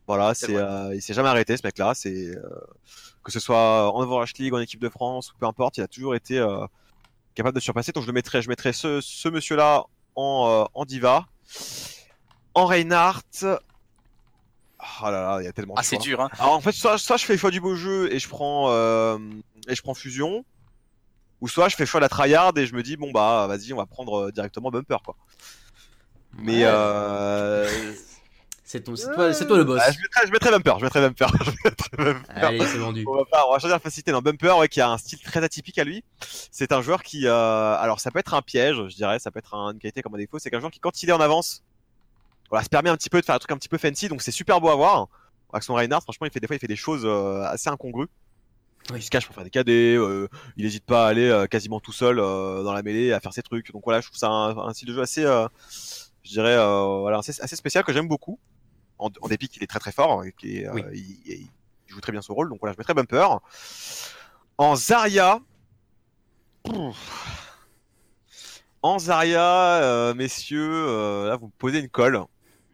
[0.06, 1.94] Voilà, C'est euh, il s'est jamais arrêté, ce mec-là.
[1.94, 2.42] C'est euh,
[3.22, 5.88] que ce soit en Overwatch League, en équipe de France ou peu importe, il a
[5.88, 6.66] toujours été euh,
[7.34, 7.92] capable de surpasser.
[7.92, 9.84] Donc je le mettrais, je mettrais ce, ce monsieur-là
[10.16, 11.26] en, euh, en diva,
[12.54, 13.24] en Reinhardt.
[13.44, 16.28] Oh là là, il y a tellement de Ah, c'est dur, hein.
[16.38, 18.66] Alors en fait, soit, soit je fais le choix du beau jeu et je prends
[18.70, 19.16] euh,
[19.68, 20.44] et je prends fusion,
[21.40, 23.46] ou soit je fais le choix de la tryhard et je me dis bon bah
[23.48, 25.14] vas-y on va prendre euh, directement bumper quoi.
[26.36, 27.94] Mais Ouais.
[28.72, 29.82] C'est ton- c'est toi, c'est toi le boss.
[29.84, 32.30] ah, je, mettrais, je mettrais bumper, je mettrais bumper, je mettrais bumper.
[32.30, 33.04] Allez, c'est vendu.
[33.06, 35.20] On va pas, on va choisir la facilité dans bumper ouais, qui a un style
[35.20, 36.02] très atypique à lui.
[36.50, 39.40] C'est un joueur qui, euh, alors ça peut être un piège, je dirais, ça peut
[39.40, 40.38] être un- une qualité comme un défaut.
[40.38, 41.62] C'est qu'un joueur qui quand il est en avance,
[42.48, 44.22] voilà, se permet un petit peu de faire un truc un petit peu fancy, donc
[44.22, 45.08] c'est super beau à voir.
[45.52, 48.08] Avec son Reinhardt, franchement, il fait des fois il fait des choses euh, assez incongrues.
[48.90, 49.00] Oui.
[49.00, 51.78] Il se cache pour faire des KD, euh, il hésite pas à aller euh, quasiment
[51.78, 53.70] tout seul euh, dans la mêlée à faire ses trucs.
[53.70, 55.46] Donc voilà, je trouve ça un, un style de jeu assez, euh,
[56.24, 58.38] je dirais, euh, voilà, assez, assez spécial que j'aime beaucoup.
[58.98, 60.82] En, en dépit qu'il est très très fort, et qu'il euh, Oui.
[60.92, 61.48] il, il
[61.88, 62.48] joue très bien son rôle.
[62.48, 63.26] Donc voilà, je mettrais bumper.
[64.58, 65.40] En Zarya,
[66.62, 66.96] Pouf.
[68.82, 69.42] en Zarya,
[69.82, 72.20] euh, messieurs, euh, là vous me posez une colle.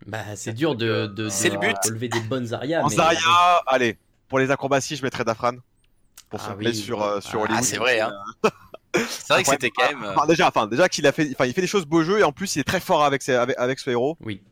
[0.07, 1.77] Bah, c'est dur de, de, de- C'est le but.
[2.11, 2.83] des bonnes arias.
[2.83, 5.53] En mais- Zarya, allez, pour les acrobaties, je mettrais Dafran.
[6.31, 6.65] Pour Ah son oui.
[6.65, 8.13] play sur, euh, sur Ah, c'est vrai, hein.
[8.95, 10.05] C'est vrai que c'était quand même.
[10.05, 12.25] Enfin, déjà, enfin, déjà qu'il a fait, enfin, il fait des choses beaux jeux et
[12.25, 14.43] en plus il est très fort avec, ses, avec, avec ce héros, Oui.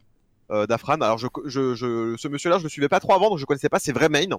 [0.51, 0.95] Euh, Dafran.
[0.95, 3.69] Alors, je, je, je, ce monsieur-là, je le suivais pas trop avant, donc je connaissais
[3.69, 4.39] pas ses vrais mains.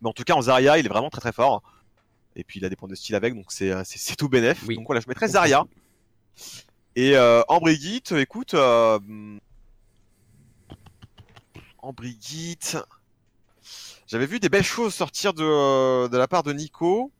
[0.00, 1.62] Mais en tout cas, en Zarya, il est vraiment très très fort.
[2.36, 4.28] Et puis, il a des points de style avec, donc c'est, euh, c'est, c'est tout
[4.28, 4.62] bénef.
[4.66, 4.76] Oui.
[4.76, 5.64] Donc voilà, je mettrais Zarya.
[6.94, 8.98] Et euh, en Brigitte, écoute, euh,
[11.78, 12.76] en Brigitte,
[14.06, 17.12] j'avais vu des belles choses sortir de, de la part de Nico,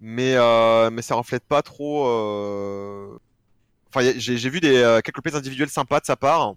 [0.00, 2.06] mais euh, mais ça reflète pas trop.
[3.96, 6.54] Euh, Enfin, j'ai vu des euh, quelques plays individuels sympas de sa part.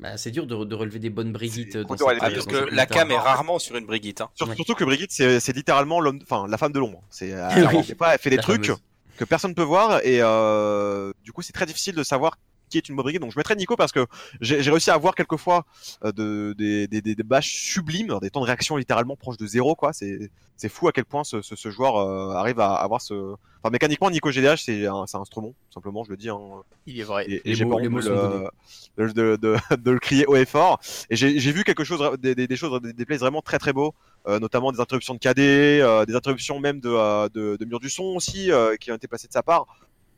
[0.00, 2.74] Bah, c'est dur de, de relever des bonnes Brigitte C'est dans cette- ah, parce que
[2.74, 4.20] la cam est rarement sur une Brigitte.
[4.20, 4.30] Hein.
[4.34, 4.56] Sur- Ouais.
[4.56, 7.02] Surtout que Brigitte, c'est c'est littéralement l'homme, enfin la femme de l'ombre.
[7.08, 7.48] C'est euh,
[8.10, 8.80] elle fait des La trucs fameuse.
[9.16, 12.36] que personne peut voir et euh, du coup c'est très difficile de savoir
[12.72, 13.12] qui est une bonne.
[13.18, 14.06] Donc je mettrais Nico parce que
[14.40, 15.64] j'ai réussi à avoir quelques fois
[16.04, 19.46] euh, de, des, des, des, des bâches sublimes, des temps de réaction littéralement proches de
[19.46, 19.92] zéro quoi.
[19.92, 23.34] C'est c'est fou à quel point ce, ce, ce joueur euh, arrive à avoir ce.
[23.62, 26.28] Enfin mécaniquement Nico GDH c'est un, c'est un instrument tout simplement je le dis.
[26.30, 26.38] Hein.
[26.86, 27.26] Il est vrai.
[27.28, 28.48] Et, j'ai pas mots de,
[28.96, 30.80] de, de, de, de le crier haut et fort.
[31.10, 33.58] Et j'ai j'ai vu quelque chose, des, des, des choses, des, des plays vraiment très
[33.58, 33.94] très beaux,
[34.28, 37.80] euh, notamment des interruptions de KD, euh, des interruptions même de, euh, de, de mur
[37.80, 39.66] du son aussi, euh, qui ont été placées de sa part.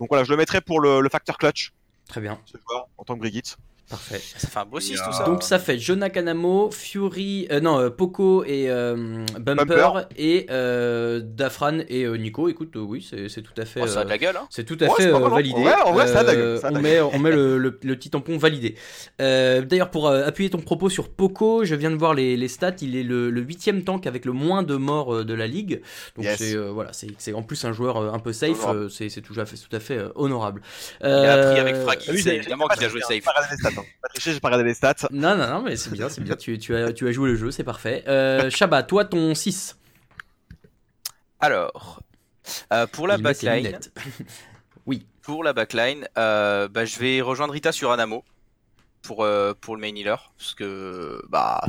[0.01, 1.73] Donc voilà, je le mettrais pour le, le facteur clutch,
[2.09, 3.57] Très bien, ce joueur, en tant que Brigitte.
[3.89, 4.21] Parfait.
[4.37, 5.25] Ça fait un beau 6 Et, tout ça.
[5.25, 9.93] Donc ça fait Jonah Kanamo, Fury, euh, non, euh, Poco et euh, Bumper, Bumper.
[10.17, 12.49] et euh, Dafran et euh, Nico.
[12.49, 13.81] Écoute, euh, oui, c'est tout à fait.
[13.83, 14.37] Oh, ça a de la gueule.
[14.37, 14.47] Hein.
[14.51, 15.29] C'est tout à Ouais, fait hein.
[15.29, 15.59] validé.
[15.61, 17.31] Ouais, en vrai, ça a de la gueule, ça a de on met, on met
[17.31, 18.75] le, le- le petit tampon validé.
[19.21, 22.49] Euh, D'ailleurs, pour euh, appuyer ton propos sur Poco, je viens de voir les, les
[22.49, 22.73] stats.
[22.81, 25.81] Il est le le huitième tank avec le moins de morts de la ligue.
[26.17, 26.39] Donc Yes.
[26.39, 28.67] c'est euh, voilà, c'est en plus un joueur un peu safe.
[28.91, 30.63] C'est tout à fait tout à fait euh, honorable.
[31.01, 33.25] Il a appris Euh, avec c'est j'ai- évidemment qu'il a joué safe.
[33.83, 35.09] J'ai pas triché, j'ai pas regardé les stats.
[35.11, 36.37] Non, non, non, mais c'est bien, c'est bien.
[36.37, 38.05] Tu, tu, as, tu as joué le jeu, c'est parfait.
[38.09, 39.77] Euh, Shabba, toi, ton 6.
[41.41, 42.03] Alors,
[42.73, 43.93] euh, pour la Il backline, lunettes.
[45.23, 48.25] pour la backline, euh, bah, je vais rejoindre Rita sur Anamo
[49.03, 51.63] pour euh, pour le main healer parce que bah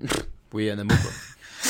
[0.52, 1.10] Oui, Anamo, quoi.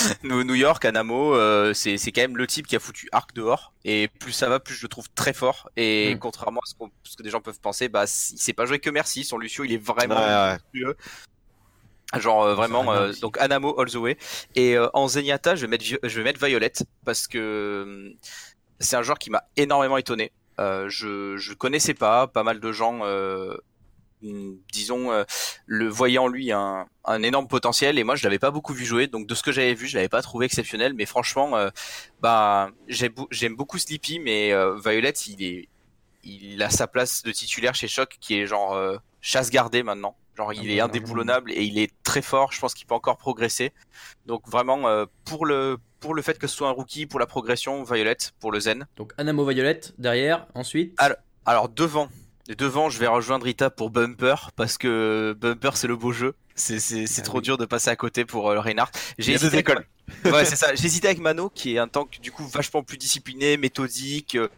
[0.22, 3.72] New York, Anamo, euh, c'est c'est quand même le type qui a foutu Arc dehors.
[3.84, 5.70] Et plus ça va, plus je le trouve très fort.
[5.76, 6.18] Et Mm.
[6.18, 8.78] contrairement à ce, qu'on- ce que des gens peuvent penser, bah il s'est pas joué
[8.78, 9.24] que merci.
[9.24, 10.56] Son Lucio, il est vraiment ouais.
[12.18, 14.16] Genre euh, vraiment, euh, donc Anamo all the way.
[14.54, 16.72] Et euh, en Zenyatta, je vais mettre je vais mettre Violet
[17.04, 18.12] parce que euh,
[18.78, 20.30] c'est un joueur qui m'a énormément étonné.
[20.60, 23.00] Euh, je je connaissais pas, pas mal de gens
[24.72, 25.24] disons, euh,
[25.66, 27.98] le voyant lui un, un énorme potentiel.
[27.98, 29.06] Et moi, je l'avais pas beaucoup vu jouer.
[29.06, 30.94] Donc de ce que j'avais vu, je l'avais pas trouvé exceptionnel.
[30.94, 31.70] Mais franchement, euh,
[32.20, 35.68] bah, j'aime beaucoup Sleepy, mais euh, Violet, il est,
[36.22, 40.16] il a sa place de titulaire chez Shock, qui est genre euh, chasse gardée maintenant.
[40.36, 42.50] Genre, il Ah est indéboulonnable et il est très fort.
[42.50, 43.72] Je pense qu'il peut encore progresser.
[44.26, 47.84] Donc vraiment, pour le pour le fait que ce soit un rookie, pour la progression,
[47.84, 48.86] Violet, pour le Zen.
[48.96, 50.98] Donc Anamo Violette derrière, ensuite.
[51.46, 52.08] Alors devant,
[52.48, 56.34] devant, je vais rejoindre Rita pour Bumper parce que Bumper c'est le beau jeu.
[56.54, 57.44] C'est c'est c'est Ah trop oui.
[57.44, 58.90] dur de passer à côté pour euh, Reinhardt.
[58.94, 59.86] A hésité deux avec- écoles.
[60.26, 60.74] Ouais, c'est ça.
[60.74, 64.36] J'ai hésité avec Mano qui est un tank du coup vachement plus discipliné, méthodique.
[64.36, 64.48] euh,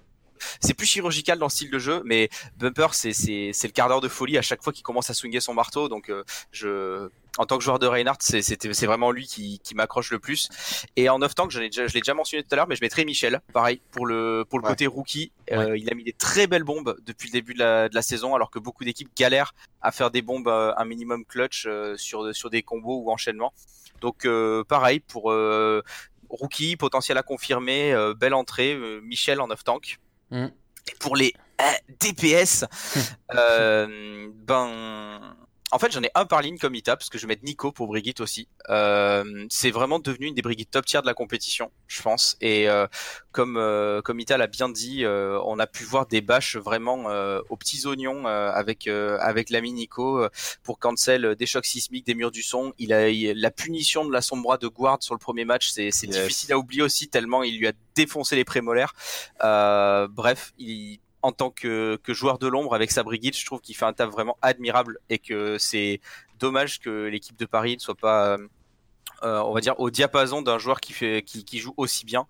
[0.61, 3.89] C'est plus chirurgical dans le style de jeu, mais Bumper c'est c'est c'est le quart
[3.89, 5.89] d'heure de folie à chaque fois qu'il commence à swinger son marteau.
[5.89, 9.59] Donc euh, je en tant que joueur de Reinhardt, c'est c'était c'est vraiment lui qui
[9.63, 10.49] qui m'accroche le plus.
[10.97, 13.05] Et en off tank, je l'ai déjà déjà mentionné tout à l'heure, mais je mettrais
[13.05, 14.71] Michel, pareil pour le pour le Ouais.
[14.71, 15.33] côté rookie.
[15.53, 18.03] Euh, Il a mis des très belles bombes depuis le début de la de la
[18.03, 21.97] saison, alors que beaucoup d'équipes galèrent à faire des bombes euh, un minimum clutch euh,
[21.97, 23.53] sur sur des combos ou enchaînements.
[24.01, 25.83] Donc euh, pareil pour euh,
[26.29, 29.99] rookie, potentiel à confirmer, euh, belle entrée, euh, Michel en off tank.
[30.31, 30.47] Mm.
[30.47, 31.65] Et pour les euh,
[32.01, 32.65] DPS,
[33.35, 35.37] euh, ben
[35.73, 37.73] en fait j'en ai un par ligne comme Ita parce que je vais mettre Nico
[37.73, 38.49] pour Brigitte aussi.
[38.71, 42.37] Euh, c'est vraiment devenu une des Brigitte top tier de la compétition, je pense.
[42.41, 42.87] Et euh,
[43.33, 47.11] comme euh, comme Ita l'a bien dit, euh, on a pu voir des bâches vraiment
[47.11, 50.29] euh, aux petits oignons euh, avec euh, avec l'ami Nico euh,
[50.63, 52.73] pour cancel des chocs sismiques, des murs du son.
[52.79, 55.91] Il a il- la punition de la sombra de Guard sur le premier match, c'est
[55.91, 56.17] c'est Yes.
[56.23, 58.95] difficile à oublier aussi tellement il lui a défoncé les prémolaires.
[59.43, 63.77] Euh, bref, il en tant que, joueur de l'ombre avec sa Brigitte, je trouve qu'il
[63.77, 66.01] fait un taf vraiment admirable et que c'est
[66.39, 68.39] dommage que l'équipe de Paris ne soit pas, euh,
[69.23, 72.27] euh, on va dire, au diapason d'un joueur qui fait, qui, joue aussi bien.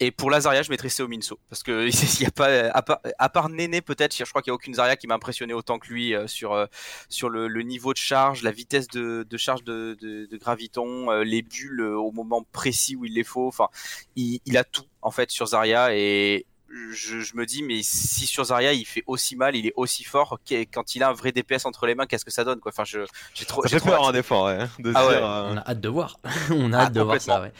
[0.00, 1.88] Et pour la Zarya, je mettrais Seo Minso parce que
[2.20, 2.70] il y a pas,
[3.18, 5.80] à part, Néné peut-être, je crois qu'il y a aucune Zarya qui m'a impressionné autant
[5.80, 6.68] que lui euh, sur
[7.08, 12.46] sur le, niveau de charge, la vitesse de, charge de, graviton, les bulles au moment
[12.52, 13.48] précis où il les faut.
[13.48, 13.68] Enfin,
[14.14, 16.46] il, a tout en fait sur Zarya et
[16.92, 20.04] je, je me dis mais si sur Zarya il fait aussi mal, il est aussi
[20.04, 20.38] fort
[20.72, 22.70] quand il a un vrai DPS entre les mains, qu'est-ce que ça donne quoi?
[22.72, 23.00] Enfin, je
[23.34, 23.62] j'ai trop.
[23.62, 24.14] Ça j'ai fait trop peur hâte.
[24.14, 25.16] un effort, ouais, de Ah ouais.
[25.16, 26.18] dire, euh, On a hâte de voir.
[26.50, 27.40] on a Ah, hâte de voir ça.
[27.40, 27.52] ouais.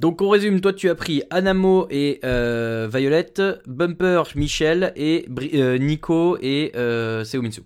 [0.00, 0.60] Donc on résume.
[0.60, 6.72] Toi, tu as pris Anamo et euh, Violette, Bumper, Michel et Bri- euh, Nico et
[6.76, 7.62] euh, Seominsu.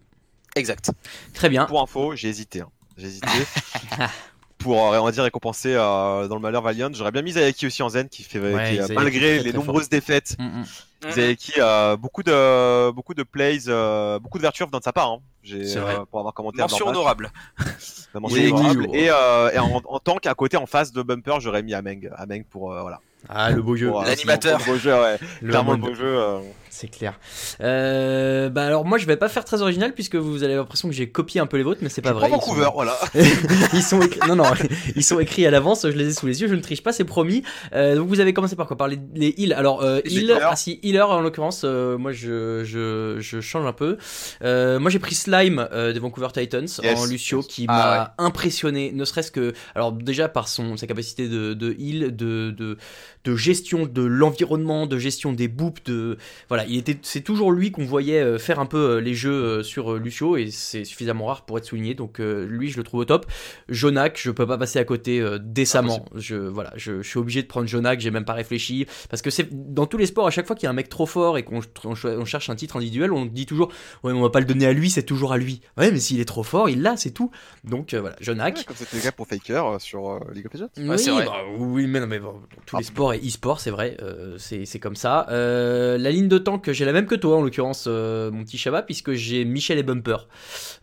[0.56, 0.90] Exact.
[1.32, 1.64] Très bien.
[1.66, 2.60] Pour info, j'ai hésité.
[2.60, 2.68] hein.
[2.98, 3.28] J'ai hésité.
[4.58, 6.90] pour, on va dire, récompenser euh, dans le malheur Valiant.
[6.92, 9.50] J'aurais bien mis Zayaki aussi en zen, qui fait, Ouais, qui, Zayaki, malgré très, les
[9.50, 10.64] très nombreuses défaites, Mm, mm.
[11.04, 11.10] Mhm.
[11.12, 15.10] Zayaki a beaucoup de, beaucoup de plays, euh, beaucoup de vertu dans de sa part.
[15.10, 15.18] Hein.
[15.42, 16.96] J'ai, euh, pour avoir commenté Mention leur match.
[16.98, 17.30] honorable.
[18.14, 18.86] Oui, honorable.
[18.90, 18.98] oui.
[18.98, 22.10] Et, euh, et en, en tant qu'à côté, en face de Bumper, j'aurais mis Ameng.
[22.16, 23.00] Ameng pour, euh, voilà.
[23.28, 23.90] Ah, le beau jeu.
[23.94, 24.58] Euh, L'animateur.
[24.58, 25.18] Le beau jeu, ouais.
[25.42, 26.04] Le Clairement, le beau jeu.
[26.06, 26.38] euh,
[26.70, 27.18] C'est clair.
[27.60, 30.94] Euh, bah alors moi je vais pas faire très original puisque vous avez l'impression que
[30.94, 32.28] j'ai copié un peu les vôtres mais c'est pas je vrai.
[32.28, 32.96] prends Ils sont- Vancouver, voilà.
[33.74, 34.20] ils sont écrits.
[34.28, 34.44] Non, non,
[34.96, 35.82] ils sont écrits à l'avance.
[35.82, 36.48] Je les ai sous les yeux.
[36.48, 37.42] Je ne triche pas, c'est promis.
[37.74, 38.76] Euh, donc vous avez commencé par quoi?
[38.78, 39.52] Par les, les heals.
[39.52, 40.32] Alors euh, heal.
[40.42, 41.62] Ah si, healer en l'occurrence.
[41.64, 43.98] euh, moi je, je je change un peu.
[44.42, 47.46] Euh, moi j'ai pris Slime euh, des Vancouver Titans Yes, en Lucio yes.
[47.46, 48.92] qui Ah m'a impressionné.
[48.94, 52.78] Ne serait-ce que alors déjà par son sa capacité de de heal, de de
[53.24, 56.16] de gestion de l'environnement, de gestion des boops, de
[56.48, 59.30] voilà, il était c'est toujours lui qu'on voyait euh, faire un peu euh, les jeux
[59.32, 61.94] euh, sur Lucio et c'est suffisamment rare pour être souligné.
[61.94, 63.26] Donc lui je le trouve au top.
[63.68, 66.04] Jonak, je peux pas passer à côté euh, décemment.
[66.14, 69.30] Je voilà, je, je suis obligé de prendre Jonak, j'ai même pas réfléchi parce que
[69.30, 71.36] c'est dans tous les sports à chaque fois qu'il y a un mec trop fort
[71.38, 73.68] et qu'on on, on cherche un titre individuel, on dit toujours
[74.02, 75.60] ouais, mais on va pas le donner à lui, c'est toujours à lui.
[75.76, 77.30] Ouais, mais s'il est trop fort, il l'a, c'est tout.
[77.64, 78.56] Donc euh, voilà, Jonak.
[78.58, 80.70] Ouais, comme c'était le cas pour Faker euh, sur euh, League of Legends.
[80.90, 81.26] Ouais, c'est oui, vrai.
[81.26, 82.78] bah, oui, mais non, mais bon, dans tous Ah.
[82.78, 85.26] les sports et e-sport, c'est vrai, euh, c'est comme ça.
[85.30, 88.58] Euh, la ligne de tank, j'ai la même que toi en l'occurrence, euh, mon petit
[88.58, 90.16] Shabba, puisque j'ai Michel et Bumper.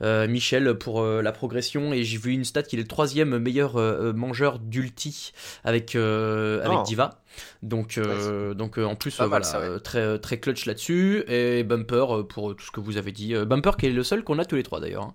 [0.01, 3.75] Michel pour la progression et j'ai vu une stat qu'il est le troisième meilleur
[4.15, 5.31] mangeur d'ulti
[5.63, 6.83] avec avec Oh.
[6.85, 7.19] Diva.
[7.61, 9.79] Donc euh, donc euh, en plus Pas mal, voilà, ça, ouais.
[9.79, 13.33] très très clutch là-dessus et Bumper pour tout ce que vous avez dit.
[13.45, 15.13] Bumper qui est le seul qu'on a tous les trois d'ailleurs.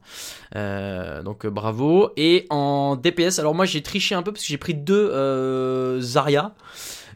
[0.54, 1.22] hein.
[1.24, 2.10] Donc bravo.
[2.16, 6.54] Et en DPS, alors moi j'ai triché un peu parce que j'ai pris deux Zarya.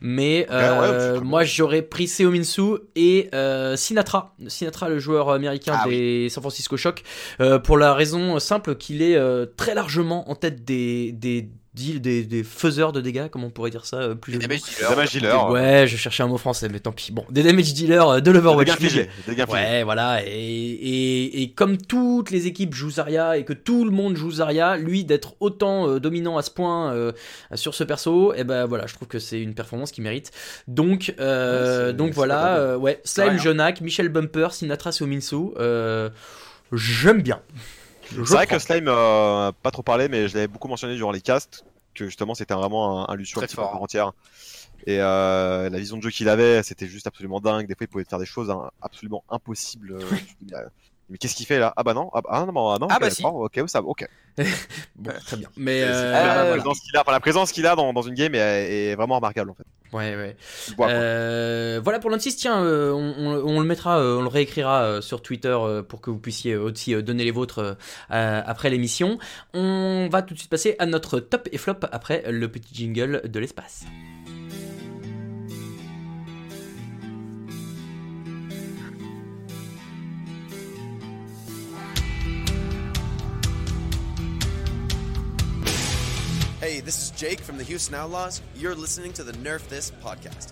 [0.06, 4.36] Mais Ouais, ouais, euh, moi j'aurais pris Seominsu et euh, Sinatra.
[4.46, 7.02] Sinatra, le joueur américain Ah des San Francisco Shock,
[7.40, 9.18] euh, pour la raison simple qu'il est
[9.56, 13.70] très largement en tête des, des deals, des, des faiseurs de dégâts, comment on pourrait
[13.70, 14.48] dire ça euh, plus joliment.
[14.48, 14.90] damage dealers.
[14.90, 15.50] Damage dealer.
[15.50, 17.12] Ouais, je cherchais un mot français, mais tant pis.
[17.12, 18.78] Bon, des damage dealers euh, de l'Overwatch.
[18.78, 19.08] Des dégâts.
[19.28, 19.52] Des infligés.
[19.52, 20.22] Ouais, voilà.
[20.26, 24.32] Et, et, et comme toutes les équipes jouent Zarya et que tout le monde joue
[24.32, 27.12] Zarya, lui d'être autant euh, dominant à ce point euh,
[27.54, 30.32] sur ce perso, et ben voilà, je trouve que c'est une performance qui mérite.
[30.66, 33.38] Donc, euh, Ouais, donc voilà, euh, ouais, Slime.
[33.38, 36.08] Jonak, Michel Bumper, Sinatra Seominsu, euh,
[36.72, 37.40] j'aime bien.
[38.10, 38.56] C'est vrai prends.
[38.56, 41.64] que Slime, euh, pas trop parlé, mais je l'avais beaucoup mentionné durant les casts,
[41.94, 44.12] que justement c'était vraiment un, un Lucio un Très petit peu à part entière.
[44.86, 47.66] Et euh, la vision de jeu qu'il avait, c'était juste absolument dingue.
[47.66, 49.92] Des fois, il pouvait faire des choses hein, absolument impossibles.
[49.92, 50.00] euh,
[51.08, 51.72] mais qu'est-ce qu'il fait là?
[51.76, 53.22] Ah bah non, ah bah, ah non, ah non, Ah ok, bah si.
[53.24, 54.08] ok, ça, ok.
[54.96, 55.48] Bon, très bien.
[55.56, 58.14] Mais euh, c'est la, présence qu'il a, enfin, la présence qu'il a dans, dans une
[58.14, 59.64] game est, est vraiment remarquable en fait.
[59.96, 60.36] ouais, ouais.
[60.80, 65.00] Euh, voilà pour notre 6, tiens, euh, on, on- on le mettra, on le réécrira
[65.00, 65.56] sur Twitter
[65.88, 67.76] pour que vous puissiez aussi donner les vôtres
[68.10, 69.18] après l'émission.
[69.54, 73.22] On va tout de suite passer à notre top et flop après le petit jingle
[73.24, 73.84] de l'espace.
[86.66, 88.42] Hey, this is Jake from the Houston Outlaws.
[88.56, 90.50] You're listening to the Nerf This podcast.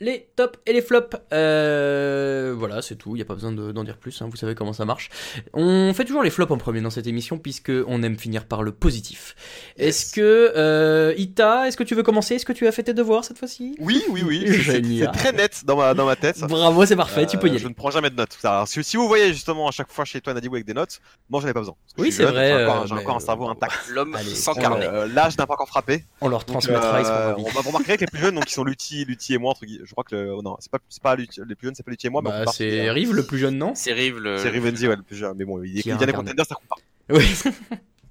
[0.00, 1.16] Les tops et les flops.
[1.32, 3.10] Euh, voilà, c'est tout.
[3.10, 4.22] Il n'y a pas besoin de- d'en dire plus.
[4.22, 5.08] hein, vous savez comment ça marche.
[5.54, 8.62] On fait toujours les flops en premier dans cette émission puisque on aime finir par
[8.62, 9.34] le positif.
[9.76, 12.36] Est-ce que euh, Ita, est-ce que tu veux commencer?
[12.36, 13.74] Est-ce que tu as fait tes devoirs cette fois-ci?
[13.80, 14.44] Oui, oui, oui.
[14.64, 16.38] c'est- très net dans ma, dans ma tête.
[16.42, 17.26] Bravo, c'est parfait.
[17.26, 17.58] tu peux y Euh, aller.
[17.62, 18.38] Je ne prends jamais de notes.
[18.44, 21.00] Alors, si, si vous voyez justement à chaque fois chez toi Nadibou avec des notes,
[21.28, 21.74] moi j'en ai pas besoin.
[21.96, 22.48] Oui, c'est vrai,
[22.86, 23.74] J'ai encore, euh, un cerveau intact.
[23.90, 24.86] L'homme sans on, carnet.
[24.86, 26.04] Euh, L'âge n'a pas encore frappé.
[26.20, 27.00] On leur transmettra.
[27.00, 27.42] ils seront euh, ravis.
[27.44, 29.50] on va vous remarquer que les plus jeunes, donc qui sont Lutti, Lutti et moi,
[29.50, 29.87] entre guillemets.
[29.88, 30.34] Je crois que le...
[30.34, 32.28] oh non, c'est pas, c'est pas les plus jeunes, c'est pas Lutti et moi, mais
[32.28, 34.36] on Bah, c'est euh, Rive le plus jeune, non C'est Rive le.
[34.36, 35.34] c'est Rivenzi, ouais, le plus jeune.
[35.38, 36.28] Mais bon, il est Qui a il y a des incarné.
[36.32, 36.76] contenders, ça compte pas.
[37.14, 37.24] Oui.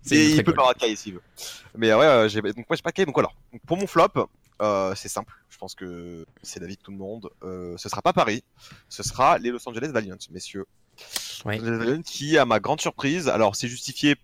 [0.10, 0.64] Et il peut cool.
[0.64, 1.22] pas cahier s'il veut.
[1.78, 2.42] Mais ouais, euh, j'ai...
[2.42, 3.06] donc moi j'ai pas cahier.
[3.06, 4.28] Donc alors, donc, pour mon flop,
[4.60, 5.32] euh, c'est simple.
[5.50, 7.30] Je pense que c'est l'avis de tout le monde.
[7.44, 8.44] Euh, ce sera pas Paris,
[8.90, 10.66] ce sera les Los Angeles Valiant, messieurs.
[11.46, 11.58] Ouais.
[11.60, 14.16] Los Angeles Valiant qui, à ma grande surprise, alors c'est justifié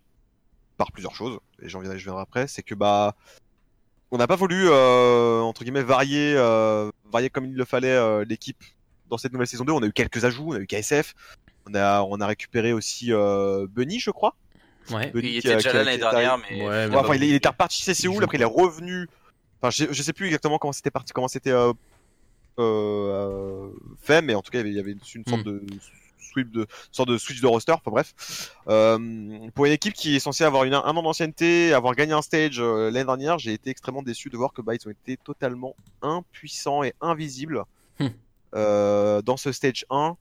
[0.77, 3.13] par plusieurs choses, et j'en viendrai, je viendrai après, c'est que bah
[4.13, 8.25] on n'a pas voulu euh, entre guillemets varier, euh, varier comme il le fallait euh,
[8.27, 8.61] l'équipe
[9.09, 9.71] dans cette nouvelle saison 2.
[9.71, 11.13] On a eu quelques ajouts, on a eu KSF,
[11.69, 14.35] on a on a récupéré aussi euh, Bunny, je crois.
[14.89, 15.11] Ouais.
[15.11, 16.59] Bunny Il était déjà là l'année dernière, mais.
[16.61, 19.07] Ouais, Ouais, mais enfin, il, est- il était reparti chez Séoul, après il est revenu.
[19.61, 21.71] Enfin, je, je sais plus exactement comment c'était parti, comment c'était euh,
[22.59, 23.69] euh,
[24.01, 25.51] fait, mais en tout cas, il y avait, il y avait une, une sorte Hmm.
[25.51, 25.63] de
[26.33, 27.71] sweep de sorte de switch de roster.
[27.73, 28.13] Enfin bref,
[28.67, 28.97] euh,
[29.55, 32.59] pour une équipe qui est censée avoir une, un an d'ancienneté, avoir gagné un stage
[32.59, 35.75] euh, l'année dernière, j'ai été extrêmement déçu de voir que bah ils ont été totalement
[36.01, 37.63] impuissants et invisibles
[37.99, 38.07] Hmm.
[38.55, 40.15] euh, dans ce stage 1.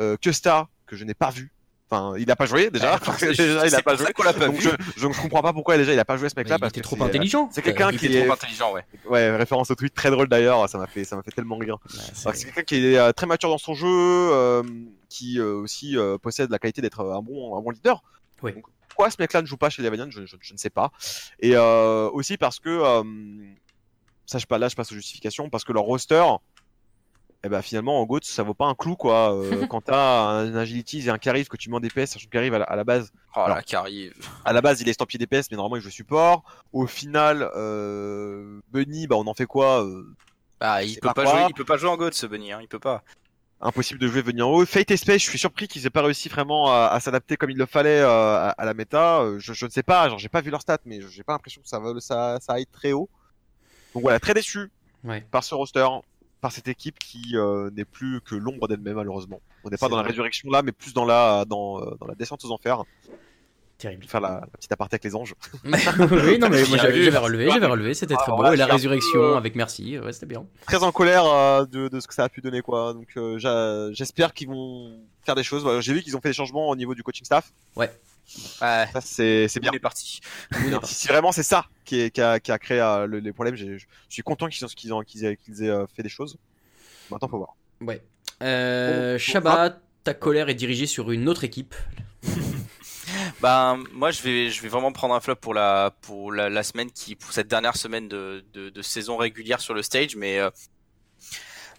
[0.00, 1.52] Euh, Kusta que je n'ai pas vu.
[1.88, 2.98] Enfin, il n'a pas joué déjà.
[3.20, 4.06] Déjà, il a pas joué.
[4.12, 6.58] pas Donc je, je ne comprends pas pourquoi déjà il a pas joué ce mec-là
[6.58, 7.50] parce était que trop c'est- intelligent.
[7.52, 8.82] c'est quelqu'un qui est trop intelligent, ouais.
[9.08, 11.76] ouais référence au tweet très drôle d'ailleurs ça m'a fait ça m'a fait tellement rire
[12.24, 14.62] Ouais, c'est- quelqu'un qui est très mature dans son jeu euh,
[15.12, 18.02] qui euh, aussi euh, possède la qualité d'être un bon un bon leader
[18.42, 18.52] Oui.
[18.54, 20.70] Donc, pourquoi ce mec-là ne joue pas chez les Valiant je, je- je ne sais
[20.70, 20.90] pas
[21.40, 23.02] et euh, aussi parce que euh,
[24.26, 26.24] ça je pas là je passe aux justifications parce que leur roster
[27.44, 30.54] eh ben finalement en GOAT ça vaut pas un clou quoi euh, quand t'as un
[30.54, 32.76] agility et un carry que tu mets en DPS sachant que carry à la, à
[32.76, 34.14] la base Oh Alors, là, qui arrive.
[34.44, 36.44] à la base, il est estampillé DPS, mais normalement, il joue support.
[36.74, 40.04] Au final, euh, Bunny, bah, on en fait quoi Euh,
[40.60, 41.32] Ah, il peut pas pas quoi.
[41.32, 43.02] jouer, il peut pas jouer en God ce Bunny, hein, il peut pas.
[43.64, 44.66] Impossible de jouer Bunny en haut.
[44.66, 47.50] Fate et Space, je suis surpris qu'ils aient pas réussi vraiment à, à s'adapter comme
[47.50, 49.20] il le fallait euh, à, à la méta.
[49.20, 51.32] Euh, Je, je ne sais pas, genre, j'ai pas vu leur stats, mais j'ai pas
[51.32, 53.08] l'impression que ça, va, ça, ça aille très haut.
[53.94, 54.70] Donc voilà, très déçu
[55.04, 55.24] Ouais.
[55.30, 55.86] par ce roster,
[56.40, 59.40] par cette équipe qui euh, n'est plus que l'ombre d'elle-même, malheureusement.
[59.64, 62.44] On n'est pas dans la résurrection là, mais plus dans la, dans, dans la descente
[62.44, 62.82] aux enfers.
[63.82, 64.06] Terrible.
[64.06, 65.34] Faire la, la petite aparté avec les anges.
[65.64, 68.52] oui, non, mais moi j'avais relevé, j'avais relevé, c'était très Ah, beau.
[68.52, 70.46] Et la résurrection peu- avec merci, ouais, c'était bien.
[70.68, 72.94] très en colère euh, de, de ce que ça a pu donner quoi.
[72.94, 75.66] Donc euh, j'espère qu'ils vont faire des choses.
[75.80, 77.52] J'ai vu qu'ils ont fait des changements au niveau du coaching staff.
[77.74, 77.90] Ouais,
[78.24, 79.72] Ça c'est bien.
[79.72, 80.20] il est parti.
[80.84, 83.56] Si, vraiment c'est ça qui, est- qui, a, qui a créé euh, le- les problèmes,
[83.56, 84.64] je suis content qu'ils
[85.04, 85.36] qu'ils aient,
[85.92, 86.36] fait des choses.
[87.10, 87.56] Maintenant faut voir.
[87.80, 88.00] Ouais.
[88.44, 91.74] Euh, Bon, Shabbat, ta colère est dirigée sur une autre équipe.
[93.42, 96.92] Ben, moi, je vais, je vais vraiment prendre un flop pour la, pour la, semaine
[96.92, 100.48] qui, pour cette dernière semaine de, de, saison régulière sur le stage, mais euh,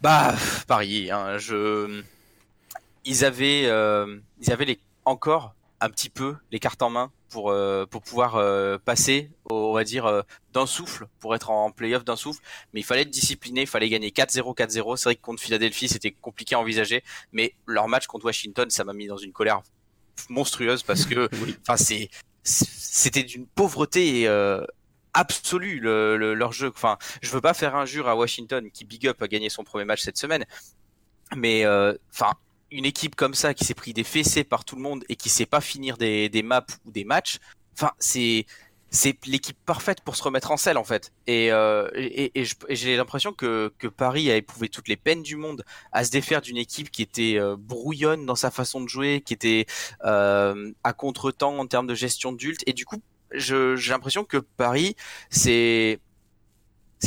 [0.01, 0.35] bah,
[0.67, 2.03] Paris, hein, je,
[3.05, 7.49] ils avaient, euh, ils avaient les, encore un petit peu les cartes en main pour,
[7.49, 8.33] euh, pour pouvoir
[8.81, 12.41] passer, on va dire, d'un souffle, pour être en playoff d'un souffle,
[12.73, 14.97] mais il fallait être discipliné, il fallait gagner 4-0, 4-0.
[14.97, 18.83] C'est vrai que contre Philadelphie, c'était compliqué à envisager, mais leur match contre Washington, ça
[18.83, 19.61] m'a mis dans une colère
[20.29, 21.29] monstrueuse parce que
[21.61, 22.09] enfin c'est
[22.43, 24.65] c'était d'une pauvreté euh,
[25.13, 26.71] absolue le, le- leur jeu.
[26.75, 29.85] Enfin je veux pas faire injure à Washington qui big up a gagné son premier
[29.85, 30.45] match cette semaine.
[31.35, 32.31] Mais euh, enfin
[32.71, 35.29] une équipe comme ça qui s'est pris des fessées par tout le monde et qui
[35.29, 37.37] sait pas finir des, des maps ou des matchs
[37.75, 38.45] enfin c'est
[38.93, 41.11] c'est l'équipe parfaite pour se remettre en selle en fait.
[41.25, 45.35] Et, euh, et, et j'ai l'impression que, que Paris a éprouvé toutes les peines du
[45.35, 49.21] monde à se défaire d'une équipe qui était euh, brouillonne dans sa façon de jouer,
[49.25, 49.65] qui était
[50.05, 52.61] euh, à contre-temps en termes de gestion d'ult.
[52.67, 53.01] Et du coup,
[53.33, 54.95] j'ai l'impression que Paris
[55.31, 55.99] s'est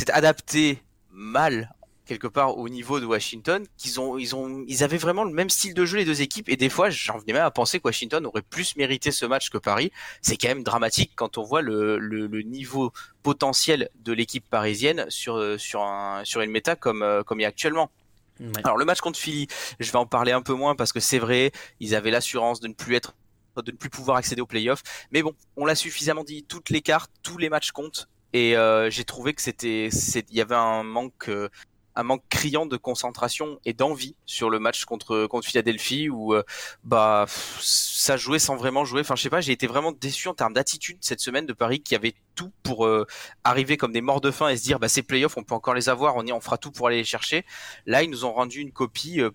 [0.09, 1.73] adapté mal
[2.07, 5.49] quelque part au niveau de Washington qu'ils ont ils ont ils avaient vraiment le même
[5.49, 7.83] style de jeu les deux équipes et des fois j'en venais même à penser que
[7.85, 9.91] Washington aurait plus mérité ce match que Paris
[10.21, 12.91] c'est quand même dramatique quand on voit le, le, le niveau
[13.23, 17.43] potentiel de l'équipe parisienne sur euh, sur un sur une méta comme euh, comme il
[17.43, 17.91] y a actuellement
[18.39, 18.51] Ouais.
[18.63, 19.47] alors le match contre Philly,
[19.79, 22.67] je vais en parler un peu moins parce que c'est vrai, ils avaient l'assurance de
[22.67, 23.15] ne plus être
[23.63, 24.83] de ne plus pouvoir accéder aux playoffs.
[25.11, 28.07] Mais bon, on l'a suffisamment dit, toutes les cartes, tous les matchs comptent.
[28.33, 31.49] Et euh, j'ai trouvé que c'était, il y avait un manque, euh,
[31.97, 36.43] un manque criant de concentration et d'envie sur le match contre contre Philadelphie où euh,
[36.83, 39.01] bah ça jouait sans vraiment jouer.
[39.01, 41.81] Enfin, je sais pas, j'ai été vraiment déçu en termes d'attitude cette semaine de Paris
[41.81, 43.07] qui avait tout pour euh,
[43.43, 45.73] arriver comme des morts de faim et se dire bah ces playoffs on peut encore
[45.73, 47.45] les avoir, on y on fera tout pour aller les chercher.
[47.87, 49.31] Là, ils nous ont rendu une copie euh,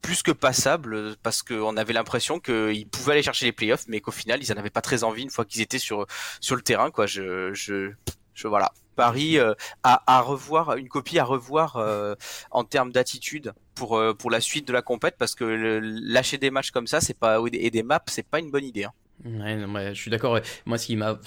[0.00, 4.12] plus que passable parce qu'on avait l'impression qu'ils pouvaient aller chercher les playoffs, mais qu'au
[4.12, 6.06] final, ils en avaient pas très envie une fois qu'ils étaient sur
[6.40, 6.92] sur le terrain.
[6.92, 7.90] Quoi, je je,
[8.34, 8.72] je voilà.
[8.96, 12.14] Paris euh, à, à revoir une copie à revoir euh,
[12.50, 16.38] en termes d'attitude pour euh, pour la suite de la compète parce que le- lâcher
[16.38, 18.92] des matchs comme ça c'est pas et des maps c'est pas une bonne idée hein.
[19.24, 20.38] Ouais, non, ouais, je suis d'accord.
[20.66, 21.18] Moi, ce qui m'a,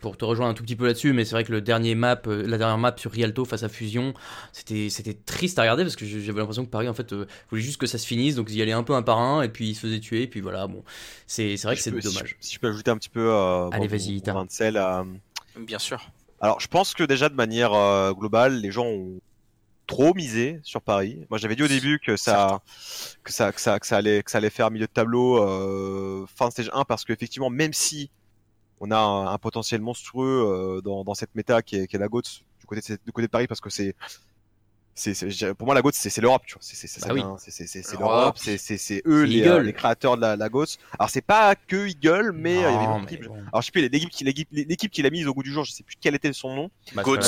[0.00, 2.20] pour te rejoindre un tout petit peu là-dessus, mais c'est vrai que le dernier map,
[2.24, 4.14] la dernière map sur Rialto face à Fusion,
[4.52, 7.60] c'était, c'était triste à regarder parce que j'avais l'impression que Paris en fait euh, voulait
[7.60, 9.48] juste que ça se finisse, donc ils y allaient un peu un par un et
[9.48, 10.68] puis ils se faisaient tuer, et puis voilà.
[10.68, 10.84] Bon,
[11.26, 12.36] c'est, c'est vrai que c'est peux- si dommage.
[12.40, 13.28] je- Si, je peux ajouter un petit peu.
[13.28, 15.04] euh, Allez, bon, vas-y, euh,
[15.56, 16.00] bien sûr
[16.42, 19.20] Alors, je pense que déjà de manière euh, globale, les gens ont
[19.86, 21.24] trop misé sur Paris.
[21.30, 22.60] Moi, j'avais dit au début que ça,
[23.22, 26.26] que ça, que ça, que ça allait, que ça allait faire milieu de tableau euh,
[26.26, 28.10] fin de stage 1 parce qu'effectivement, même si
[28.80, 32.00] on a un, un potentiel monstrueux euh, dans, dans cette méta qui est, qui est
[32.00, 32.22] la GOAT
[32.58, 33.94] du côté de, du côté de Paris parce que c'est
[34.94, 37.20] c'est, pour moi la GOAT c'est, c'est l'Europe tu vois c'est, c'est, Bah oui.
[37.20, 38.36] vient- c'est, c'est, c'est, c'est L'Europe.
[38.38, 39.48] c'est, c'est, c'est eux les, Eagle.
[39.48, 40.66] euh, les créateurs de la, la GOAT
[40.98, 43.26] alors c'est pas que Eagle mais euh, il y avait Non, mais équipes.
[43.26, 43.34] bon.
[43.52, 45.64] alors je sais plus l'équipe qui l'équipe, l'équipe qui l'a mise au goût du jour
[45.64, 47.20] je sais plus quel était son nom Bah, Goats.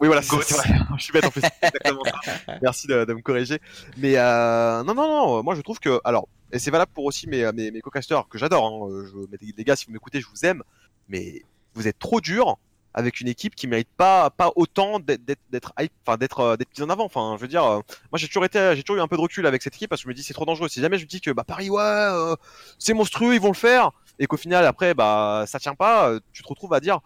[0.00, 0.44] oui, voilà, vrai.
[0.98, 1.40] Je suis bête en plus.
[1.40, 2.58] c'est Exactement ça.
[2.62, 3.58] Merci de, de me corriger.
[3.96, 5.42] Mais euh, non, non, non.
[5.42, 8.38] Moi, je trouve que, alors, et c'est valable pour aussi mes mes, mes co-casters que
[8.38, 8.64] j'adore.
[8.64, 10.62] Hein, euh, je, les gars, si vous m'écoutez, je vous aime.
[11.08, 11.42] Mais
[11.74, 12.58] vous êtes trop dur
[12.94, 16.56] avec une équipe qui mérite pas pas autant d'être d'être d'être hype, enfin d'être euh,
[16.56, 17.04] d'être mise en avant.
[17.04, 17.76] Enfin, je veux dire, euh,
[18.10, 20.00] moi j'ai toujours été, j'ai toujours eu un peu de recul avec cette équipe parce
[20.02, 20.68] que je me dis c'est trop dangereux.
[20.68, 22.34] Si jamais je me dis que bah Paris, ouais, euh,
[22.78, 26.42] c'est monstrueux, ils vont le faire, et qu'au final après bah ça tient pas, tu
[26.42, 27.00] te retrouves à dire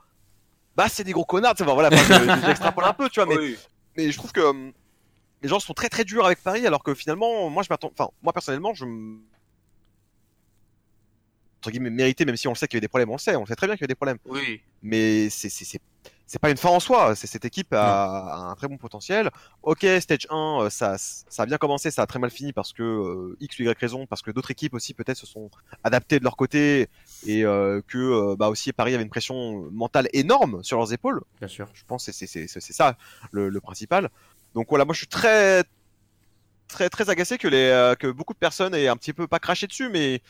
[0.76, 1.52] bah c'est des gros connards.
[1.60, 1.90] enfin, voilà,
[2.46, 3.58] j'extrapole un peu, tu vois, mais Oui.
[3.96, 4.72] mais je trouve que hum,
[5.42, 8.10] les gens sont très très durs avec Paris alors que finalement moi je m'attends enfin
[8.22, 9.18] moi personnellement je me
[11.62, 13.20] entre guillemets mérité même si on le sait qu'il y avait des problèmes on le
[13.20, 14.18] sait on le sait très bien qu'il y avait des problèmes.
[14.26, 14.60] Oui.
[14.82, 15.80] Mais c'est c'est c'est
[16.26, 19.30] c'est pas une fin en soi c'est cette équipe a, a un très bon potentiel.
[19.62, 22.72] Ok stage 1 euh, ça ça a bien commencé ça a très mal fini parce
[22.72, 25.50] que euh, x ou y raison parce que d'autres équipes aussi peut-être se sont
[25.84, 26.88] adaptées de leur côté
[27.28, 31.22] et euh, que euh, bah aussi Paris avait une pression mentale énorme sur leurs épaules.
[31.38, 31.68] Bien sûr.
[31.74, 32.96] je pense que c'est c'est c'est c'est ça
[33.30, 34.10] le, le principal.
[34.54, 35.62] Donc voilà, moi je suis très
[36.66, 39.68] très très agacé que les que beaucoup de personnes aient un petit peu pas craché
[39.68, 40.22] dessus, mais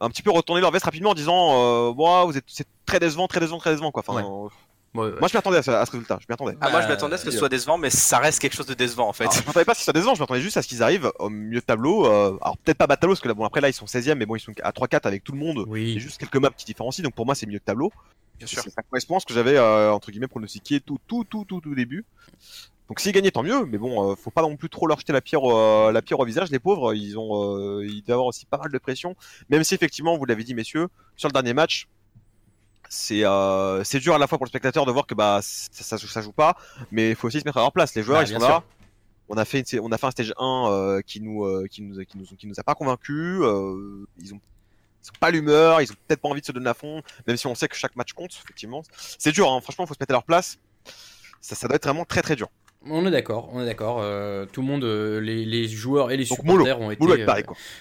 [0.00, 3.00] un petit peu retourné leur veste rapidement en disant euh, Ouah, vous êtes c'est très
[3.00, 4.02] décevant, très décevant, très décevant quoi.
[4.06, 4.28] Enfin, Ouais.
[4.28, 4.48] euh,
[4.96, 5.18] Ouais, ouais.
[5.18, 6.56] moi je m'attendais à, ce- à ce résultat, je m'y attendais.
[6.60, 8.54] ah, moi je Bah, m'attendais à ce que ce soit décevant mais ça reste quelque
[8.54, 10.14] chose de décevant en fait Alors, je m'attendais pas à ce que ce soit décevant,
[10.14, 12.06] je m'attendais juste à ce qu'ils arrivent au milieu de tableau.
[12.06, 13.86] euh, alors peut-être pas bas de tableau parce que là bon après là ils sont
[13.86, 15.64] 16e mais bon ils sont à 3-4 avec tout le monde.
[15.66, 15.98] Il y a Oui.
[15.98, 17.90] juste quelques maps qui différencient donc pour moi c'est milieu de tableau.
[18.38, 21.24] bien sûr Ça, ça correspond à ce que j'avais euh, entre guillemets pronostiqué tout tout
[21.24, 22.04] tout tout tout début.
[22.88, 25.12] Donc s'ils gagnaient tant mieux, mais bon, euh, faut pas non plus trop leur jeter
[25.14, 26.50] la pierre euh, la pierre au visage.
[26.50, 29.16] Les pauvres, ils ont euh, ils doivent avoir aussi pas mal de pression.
[29.48, 31.88] Même si effectivement, vous l'avez dit messieurs, sur le dernier match,
[32.90, 35.68] c'est euh, c'est dur à la fois pour le spectateur de voir que bah ça,
[35.82, 36.56] ça, joue- ça joue pas,
[36.90, 37.94] mais il faut aussi se mettre à leur place.
[37.94, 38.46] Les joueurs Bah, ils sont là.
[38.46, 38.62] sûr.
[39.30, 41.80] On a fait une, on a fait un stage 1 euh, qui nous euh, qui
[41.80, 43.40] nous qui nous qui nous a pas convaincus.
[43.42, 44.40] euh, ils ont
[45.02, 47.36] ils ont pas l'humeur, ils ont peut-être pas envie de se donner à fond, même
[47.38, 48.82] si on sait que chaque match compte, effectivement.
[49.18, 50.58] C'est dur, hein, franchement, faut se mettre à leur place.
[51.40, 52.48] Ça, ça doit être vraiment très très dur.
[52.90, 53.98] On est d'accord, on est d'accord.
[54.00, 56.24] euh, tout le monde, euh, les, les joueurs et les
[56.58, 57.26] supporters ont été, euh,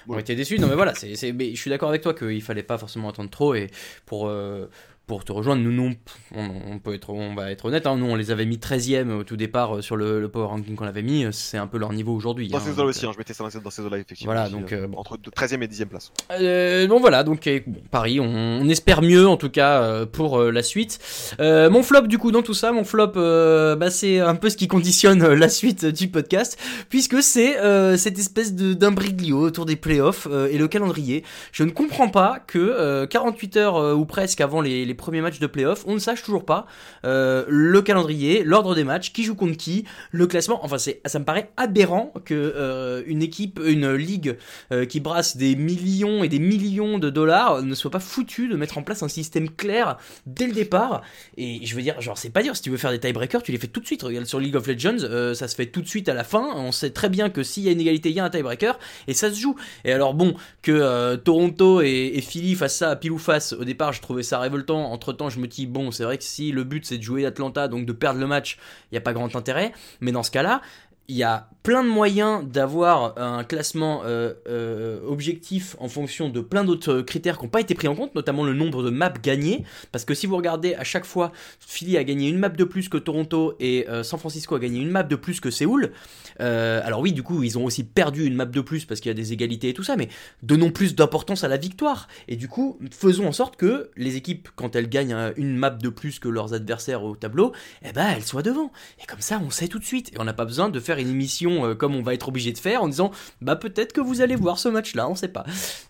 [0.08, 0.60] ont été déçus.
[0.60, 3.10] Non mais voilà, c'est, c'est- mais je suis d'accord avec toi qu'il fallait pas forcément
[3.10, 3.68] attendre trop et
[4.06, 4.68] pour euh,
[5.08, 5.93] pour te rejoindre, nous, nous
[6.34, 9.24] on, peut être, on va être honnête, hein, nous on les avait mis 13e au
[9.24, 11.78] tout départ euh, sur le, le power ranking qu'on avait mis, euh, c'est un peu
[11.78, 12.47] leur niveau aujourd'hui.
[12.47, 14.34] Dans hein, ces eaux-là aussi, hein, je mettais ça dans ces, eaux-là, effectivement.
[14.34, 16.12] Voilà, donc, euh, euh, entre 13 e et 10 e place.
[16.32, 20.06] Euh, bon voilà, donc euh, bon, Paris, on, on espère mieux en tout cas euh,
[20.06, 20.99] pour euh, la suite.
[21.39, 24.49] Euh, mon flop du coup dans tout ça, mon flop, euh, bah, c'est un peu
[24.49, 26.58] ce qui conditionne euh, la suite du podcast,
[26.89, 31.24] puisque c'est euh, cette espèce de d'imbriglio autour des playoffs euh, et le calendrier.
[31.51, 35.21] Je ne comprends pas que euh, 48 heures euh, ou presque avant les, les premiers
[35.21, 36.65] matchs de playoffs, on ne sache toujours pas
[37.05, 40.63] euh, le calendrier, l'ordre des matchs, qui joue contre qui, le classement.
[40.63, 44.37] Enfin, ça me paraît aberrant que euh, une équipe, une ligue
[44.71, 48.55] euh, qui brasse des millions et des millions de dollars ne soit pas foutu de
[48.55, 51.01] mettre en place un système clair dès le départ.
[51.37, 53.51] Et je veux dire, genre, c'est pas dire, si tu veux faire des tiebreakers, tu
[53.51, 54.03] les fais tout de suite.
[54.03, 56.53] Regarde sur League of Legends, ça se fait tout de suite à la fin.
[56.55, 58.79] On sait très bien que s'il y a une égalité, il y a un tiebreaker
[59.07, 59.55] et ça se joue.
[59.85, 63.63] Et alors, bon, que Toronto et, et Philly fassent ça à pile ou face, au
[63.63, 64.82] départ, je trouvais ça révoltant.
[64.91, 67.25] Entre temps, je me dis, bon, c'est vrai que si le but c'est de jouer
[67.25, 68.57] Atlanta, donc de perdre le match,
[68.91, 69.73] il n'y a pas grand intérêt.
[70.01, 70.61] Mais dans ce cas-là,
[71.08, 76.41] il y a plein de moyens d'avoir un classement euh, euh, objectif en fonction de
[76.41, 79.14] plein d'autres critères qui n'ont pas été pris en compte, notamment le nombre de maps
[79.22, 79.64] gagnées.
[79.91, 82.89] Parce que si vous regardez à chaque fois, Philly a gagné une map de plus
[82.89, 85.93] que Toronto et euh, San Francisco a gagné une map de plus que Séoul.
[86.41, 89.10] Euh, alors oui, du coup, ils ont aussi perdu une map de plus parce qu'il
[89.10, 90.10] y a des égalités et tout ça, mais
[90.41, 92.08] donnons plus d'importance à la victoire.
[92.28, 95.70] Et du coup, faisons en sorte que les équipes, quand elles gagnent euh, une map
[95.70, 98.72] de plus que leurs adversaires au tableau, eh ben elles soient devant.
[99.01, 100.12] Et comme ça, on sait tout de suite.
[100.14, 102.51] Et on n'a pas besoin de faire une émission euh, comme on va être obligé
[102.51, 105.43] de faire en disant, bah peut-être que vous allez voir ce match-là, on sait pas.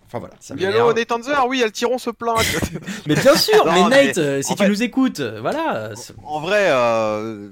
[0.07, 0.75] Enfin voilà, ça m'énerve.
[0.75, 2.37] allô, Nathan Zer, oui, Altiron se plaint.
[3.07, 5.91] Mais bien sûr, Non, mais Nate, euh, si tu fait- nous écoutes, euh, voilà.
[6.23, 7.49] en vrai, euh...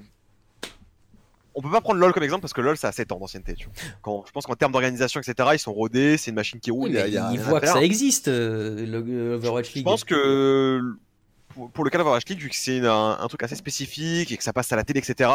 [1.56, 3.56] on peut pas prendre LoL comme exemple parce que LoL ça a 7 ans d'ancienneté.
[4.02, 6.90] Quand, je pense qu'en termes d'organisation, etc., ils sont rodés, c'est une machine qui roule.
[6.92, 9.84] Oui, il y a- ils voient que ça existe, euh, le Overwatch Je League.
[9.86, 10.82] pense que
[11.56, 14.44] pour, pour le cas d'Overwatch League, vu que c'est un truc assez spécifique et que
[14.44, 15.30] ça passe à la télé, etc.,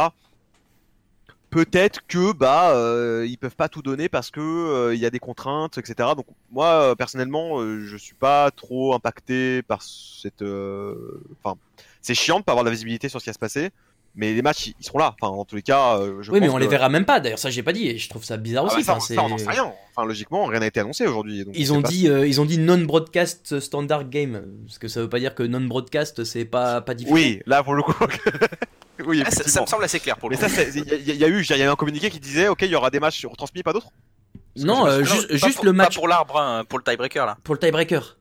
[1.56, 5.10] peut-être que bah euh, ils peuvent pas tout donner parce que euh, il y a
[5.10, 6.10] des contraintes, etc.
[6.14, 10.42] Donc moi euh, personnellement, je suis pas trop impacté par cette.
[10.42, 11.56] Enfin,
[12.02, 13.70] c'est chiant de pas avoir la visibilité sur ce qui va se passer.
[14.18, 15.14] Mais les matchs, ils seront là.
[15.20, 17.20] Enfin, en tous les cas, je Oui, mais on les que- verra même pas.
[17.20, 17.86] D'ailleurs, ça, j'ai pas dit.
[17.88, 18.86] Et je trouve ça bizarre Ah aussi.
[18.86, 19.70] bah, ça, Enfin, on n'en sait rien.
[19.94, 21.44] Enfin, logiquement, rien n'a été annoncé aujourd'hui.
[21.54, 25.08] Ils on ont dit, euh, ils ont dit non-broadcast standard game, parce que ça veut
[25.10, 27.14] pas dire que non-broadcast c'est pas pas diffusé.
[27.14, 27.92] Oui, là pour le coup.
[29.04, 30.70] oui, Ah, ça, me semble assez clair pour le Mais ça, coup.
[30.74, 32.48] il y, a- il y a eu, il y a eu un communiqué qui disait,
[32.48, 33.88] ok, il y aura des matchs retransmis, pas d'autres?
[34.56, 36.84] Non, euh, Non, juste, pas juste pour- le pas match pour l'arbre, hein, pour le
[36.84, 37.36] tiebreaker là.
[37.44, 38.16] pour le tiebreaker.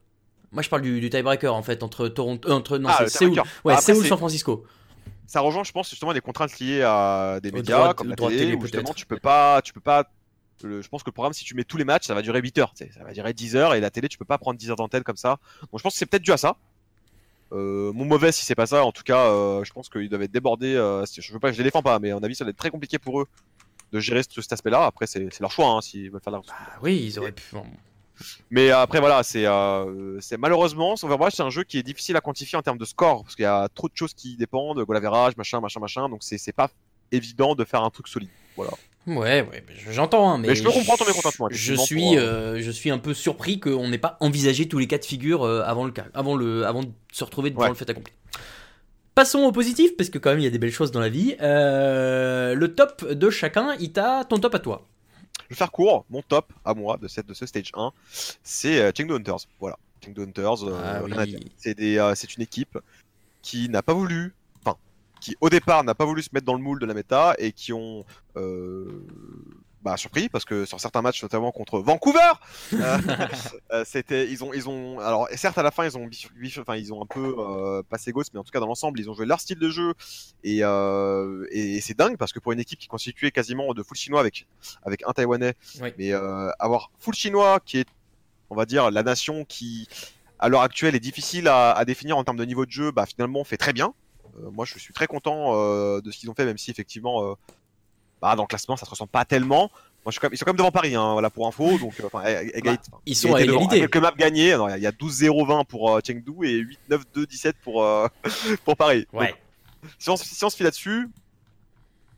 [0.52, 3.04] Moi, je parle du, du tiebreaker en fait entre Toronto, euh, entre non, Ah, c'est
[3.04, 4.64] le Séoul, ouais, après, Séoul, San Francisco.
[5.26, 8.54] Ça rejoint, je pense, justement les contraintes liées à des médias comme la télé, télé,
[8.54, 10.04] où justement tu peux pas, tu peux pas.
[10.62, 12.40] le- je pense que le programme, si tu mets tous les matchs, ça va durer
[12.40, 12.72] 8 heures.
[12.76, 15.02] Ça va durer 10 heures et la télé, tu peux pas prendre 10 heures d'antenne
[15.02, 15.38] comme ça.
[15.62, 16.56] Donc je pense que c'est peut-être dû à ça.
[17.52, 18.84] Euh, mon mauvais si c'est pas ça.
[18.84, 20.74] En tout cas, euh, je pense qu'ils doivent être débordés.
[20.74, 22.56] euh, je veux pas, je les défends pas, mais à mon avis, ça va être
[22.56, 23.26] très compliqué pour eux
[23.92, 24.84] de gérer ce- cet aspect-là.
[24.86, 26.40] Après, c'est leur choix hein, s'ils veulent faire la.
[26.50, 27.42] Ah oui, ils auraient pu.
[27.52, 27.64] bon.
[28.50, 32.22] Mais après voilà, c'est euh, c'est malheureusement Overwatch c'est un jeu qui est difficile à
[32.22, 34.96] quantifier en termes de score parce qu'il y a trop de choses qui dépendent, goal
[34.96, 36.08] average, machin, machin, machin.
[36.08, 36.70] Donc c'est c'est pas
[37.12, 38.30] évident de faire un truc solide.
[38.56, 38.72] Voilà.
[39.06, 40.28] Ouais, ouais, mais j'entends.
[40.30, 42.98] hein, mais, Mais je peux comprendre ton mécontentement, Je suis, pour, euh, je suis un
[42.98, 46.06] peu surpris qu'on n'ait pas envisagé tous les cas de figure euh, avant le cas,
[46.12, 47.68] avant le, avant de se retrouver devant Ouais.
[47.68, 48.12] le fait accompli.
[49.14, 51.08] Passons au positif, parce que quand même il y a des belles choses dans la
[51.08, 51.36] vie.
[51.40, 54.86] Euh, le top de chacun, Ita, ton top à toi.
[55.48, 56.04] Je vais faire court.
[56.10, 57.92] Mon top à moi de cette de ce stage 1,
[58.42, 59.46] c'est euh, Chengdu Hunters.
[59.60, 59.78] Voilà.
[60.04, 60.64] Chengdu Hunters.
[60.64, 61.36] euh, Ah oui.
[61.56, 62.76] C'est des, euh, c'est une équipe
[63.42, 64.34] qui n'a pas voulu,
[65.20, 67.52] qui au départ n'a pas voulu se mettre dans le moule de la méta et
[67.52, 68.04] qui ont
[68.36, 69.06] euh,
[69.86, 72.32] bah, surpris parce que sur certains matchs, notamment contre Vancouver,
[72.72, 72.98] euh,
[73.72, 76.10] euh, c'était, ils ont, ils ont, alors certes à la fin ils ont,
[76.58, 79.08] enfin ils ont un peu euh, passé ghost, mais en tout cas dans l'ensemble ils
[79.08, 79.94] ont joué leur style de jeu
[80.42, 80.58] et,
[81.52, 84.18] et, c'est dingue parce que pour une équipe qui est constituée quasiment de full chinois
[84.18, 84.48] avec
[84.82, 85.92] avec un taïwanais, Oui.
[85.98, 86.12] mais
[86.58, 87.88] avoir full chinois qui est,
[88.50, 89.88] on va dire, la nation qui
[90.40, 93.06] à l'heure actuelle est difficile à, à définir en termes de niveau de jeu, bah
[93.06, 93.94] finalement fait très bien.
[94.38, 97.30] Euh, moi je suis très content euh, de ce qu'ils ont fait, même si effectivement
[97.30, 97.34] euh,
[98.20, 99.70] bah, dans le classement ça se ressent pas tellement.
[100.04, 101.78] Moi, je suis quand même, ils sont quand même devant Paris, hein, voilà pour info.
[101.78, 103.80] Donc, enfin, é- égalité- enfin, Ils sont à égalité.
[103.80, 104.52] Quelques maps gagnés.
[104.52, 108.06] Alors, Il y a 12-0-20 pour euh, Chengdu et 8-9-2-17 pour euh,
[108.64, 109.08] pour Paris.
[109.12, 109.30] Ouais.
[109.30, 111.08] Donc, si on, se- si on se fie là-dessus,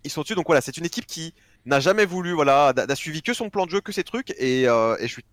[0.04, 0.34] ils sont dessus.
[0.34, 1.32] Donc voilà, c'est une équipe qui
[1.64, 4.64] n'a jamais voulu, voilà, n'a suivi que son plan de jeu, que ses trucs, et,
[4.64, 4.66] et
[5.00, 5.24] je suis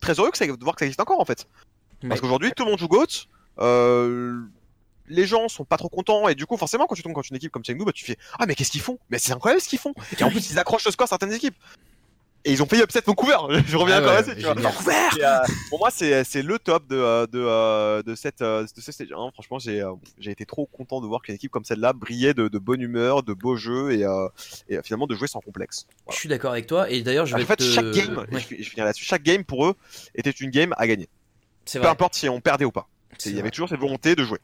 [0.00, 1.46] très heureux que ça, de voir que ça existe encore en fait.
[2.00, 2.18] Parce Ouais.
[2.20, 3.26] qu'aujourd'hui, tout le monde joue GOAT.
[5.10, 7.36] Les gens sont pas trop contents et du coup forcément quand tu tombes contre une
[7.36, 8.98] équipe comme Chengdu bah tu fais ah mais qu'est-ce qu'ils font?
[9.10, 11.32] Mais c'est incroyable ce qu'ils font et en plus ils accrochent le score à certaines
[11.32, 11.56] équipes
[12.44, 13.36] et ils ont failli upset Vancouver.
[13.66, 14.32] Je reviens Ah encore.
[15.18, 15.38] Et, euh,
[15.68, 18.92] pour moi, c'est c'est le top de euh, de euh, de cette euh, de ce
[18.92, 19.30] stage 1.
[19.32, 19.84] Franchement, j'ai
[20.18, 23.22] j'ai été trop content de voir qu'une équipe comme celle-là brillait de, de bonne humeur,
[23.22, 24.28] de beaux jeux et, euh,
[24.68, 25.86] et finalement de jouer sans complexe.
[26.10, 26.88] Je suis d'accord avec toi.
[26.90, 27.62] Et d'ailleurs, je vais En fait, te...
[27.62, 29.74] chaque game, Ouais, je, je finirai là-dessus, chaque game pour eux
[30.14, 31.08] était une game à gagner.
[31.70, 31.88] Peu vrai.
[31.88, 32.88] importe si on perdait ou pas.
[33.18, 34.38] C'est Il y avait toujours cette volonté de jouer.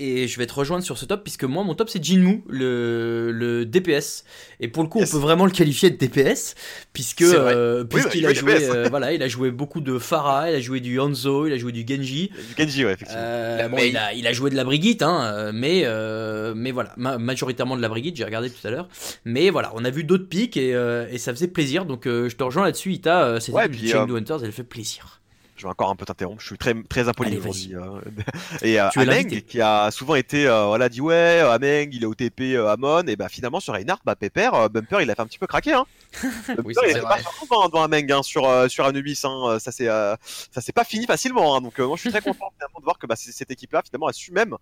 [0.00, 3.32] Et je vais te rejoindre sur ce top puisque moi mon top c'est Jinmu le,
[3.32, 4.24] le DPS
[4.60, 5.12] et pour le coup Yes.
[5.12, 6.54] on peut vraiment le qualifier de DPS
[6.92, 10.54] puisque euh, puisqu'il bah, a joué euh, voilà il a joué beaucoup de Pharah il
[10.54, 13.20] a joué du Hanzo il a joué du Genji Du Genji, ouais, effectivement.
[13.22, 16.70] Euh, bon, il, a, il a joué de la Brigitte, hein, euh, mais, euh, mais
[16.70, 18.88] voilà, ma- majoritairement de la Brigitte, j'ai regardé tout à l'heure.
[19.24, 21.84] Mais voilà, on a vu d'autres pics et, euh, et ça faisait plaisir.
[21.86, 23.24] Donc euh, je te rejoins là-dessus, Ita.
[23.24, 25.17] Euh, cette Ouais, de Chengdu Hunters, elle fait plaisir.
[25.58, 27.74] Je vais encore un peu t'interrompre, je suis très très impoli aujourd'hui.
[27.74, 28.00] euh.
[28.62, 32.06] et euh, Ameng, qui a souvent été euh, voilà dit ouais, euh, Ameng, il est
[32.06, 35.22] OTP euh, Amon et bah finalement sur Reinhardt, bah Pepper, euh, Bumper, il a fait
[35.22, 35.84] un petit peu craquer hein.
[36.48, 39.58] Bumper, Oui, il c'est était pas devant, devant Ameng hein, sur euh, sur Anubis hein.
[39.58, 40.14] ça c'est euh,
[40.52, 41.60] ça s'est pas fini facilement hein.
[41.60, 43.82] donc euh, moi je suis très content finalement de voir que bah, cette équipe là
[43.84, 44.56] finalement a su même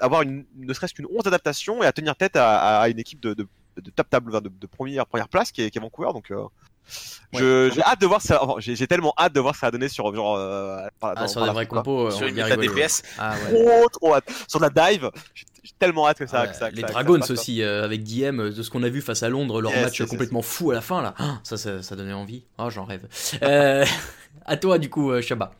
[0.00, 2.98] avoir une ne serait-ce qu'une once d'adaptation et à tenir tête à, à- à une
[2.98, 3.46] équipe de, de,
[3.76, 6.30] de top table de, de première première place qui est, qui est Vancouver donc
[7.34, 9.70] je- j'ai hâte de voir ça enfin, j'ai j'ai tellement hâte de voir ça a
[9.70, 12.34] donné sur genre euh, par- Ah, dans- sur des la vrais compos, euh, Sur une
[12.36, 12.68] méta ouais.
[12.68, 13.02] DPS.
[13.18, 13.64] Ah ouais.
[13.64, 16.64] trop trop hâte sur la dive j'ai j'ai tellement hâte que ça, Ah que ça
[16.66, 17.30] ouais, les ça- que ça Dragons quoi.
[17.32, 19.84] aussi euh, avec DM euh, de ce qu'on a vu face à Londres leur Yes,
[19.84, 22.68] match yes, complètement fou à la fin là Ah, ça, ça ça donnait envie ah
[22.70, 23.06] j'en rêve
[23.42, 23.84] euh,
[24.46, 25.50] à toi du coup euh, Shabba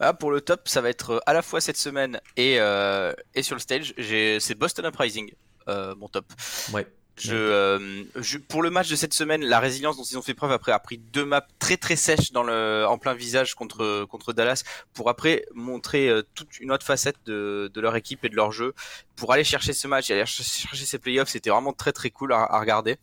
[0.00, 3.42] Ah, pour le top, ça va être à la fois cette semaine et, euh, et
[3.44, 3.94] sur le stage.
[3.96, 5.30] J'ai, c'est Boston Uprising,
[5.68, 6.24] euh, mon top.
[6.72, 6.86] ouais
[7.20, 10.34] Je, euh, je- pour le match de cette semaine, la résilience dont ils ont fait
[10.34, 14.04] preuve après a pris deux maps très très sèches dans le, en plein visage contre
[14.04, 14.62] contre Dallas
[14.94, 18.52] pour après montrer euh, toute une autre facette de, de leur équipe et de leur
[18.52, 18.72] jeu
[19.16, 21.28] pour aller chercher ce match et aller ch- chercher ces playoffs.
[21.28, 22.96] C'était vraiment très très cool à, à regarder.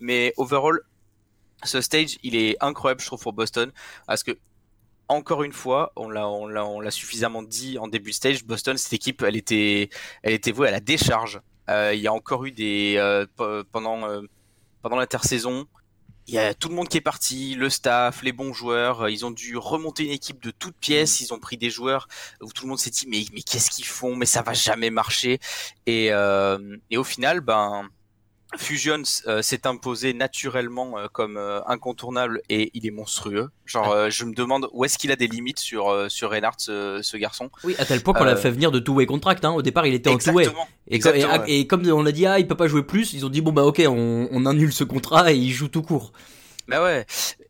[0.00, 0.80] Mais overall,
[1.64, 3.70] ce stage, il est incroyable, je trouve, pour Boston
[4.06, 4.32] parce que
[5.08, 8.44] encore une fois, on l'a, on l'a, on l'a suffisamment dit en début de stage.
[8.44, 9.90] Boston, cette équipe, elle était,
[10.22, 11.40] elle était vouée à la décharge.
[11.70, 14.22] Euh, il y a encore eu des euh, pe- pendant euh,
[14.82, 15.66] pendant l'intersaison.
[16.26, 19.08] Il y a tout le monde qui est parti, le staff, les bons joueurs.
[19.08, 21.20] Ils ont dû remonter une équipe de toutes pièces.
[21.20, 22.06] Ils ont pris des joueurs
[22.40, 24.16] où tout le monde s'est dit mais mais qu'est-ce qu'ils font?
[24.16, 25.40] Mais ça va jamais marcher.
[25.86, 27.88] Et euh, et au final, ben
[28.58, 33.48] Fusion euh, s'est imposé naturellement euh, comme euh, incontournable et il est monstrueux.
[33.64, 36.56] Genre, euh, je me demande où est-ce qu'il a des limites sur euh, sur Reinhardt,
[36.58, 37.50] ce, ce garçon.
[37.64, 39.52] oui à tel point qu'on l'a Euh, fait venir de two-way contract hein.
[39.52, 40.48] au départ il était en two-way
[40.88, 41.44] Exactement.
[41.46, 43.40] Et, et comme on l'a dit, ah, il peut pas jouer plus, ils ont dit
[43.40, 46.12] bon bah ok, on, on annule ce contrat et il joue tout court.
[46.66, 47.06] Bah ouais,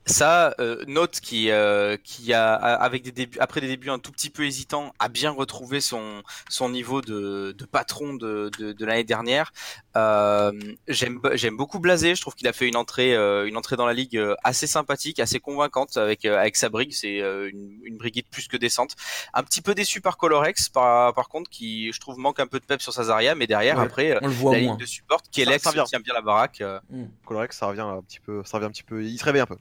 [0.07, 3.99] ça, euh, Note qui euh, qui a a- avec des débuts après des débuts un
[3.99, 8.73] tout petit peu hésitants a bien retrouvé son son niveau de, de patron de de,
[8.73, 9.53] de l'année dernière.
[9.97, 10.53] Euh,
[10.89, 13.87] j'aime j'aime beaucoup Blasé, je trouve qu'il a fait une entrée euh, une entrée dans
[13.87, 17.79] la ligue euh, assez sympathique, assez convaincante avec euh, avec sa brigue, c'est euh, une
[17.85, 18.97] une brigade plus que décente.
[19.35, 22.59] Un petit peu déçu par Colorex par par contre qui je trouve manque un peu
[22.59, 23.85] de pep sur sa Zarya, mais derrière Ouais.
[23.85, 24.71] après On le voit la moins.
[24.73, 26.61] ligne de support qui est tient bien la baraque.
[26.63, 26.81] euh,
[27.27, 29.47] Colorex, ça revient un petit peu ça revient un petit peu il se réveille un
[29.47, 29.57] peu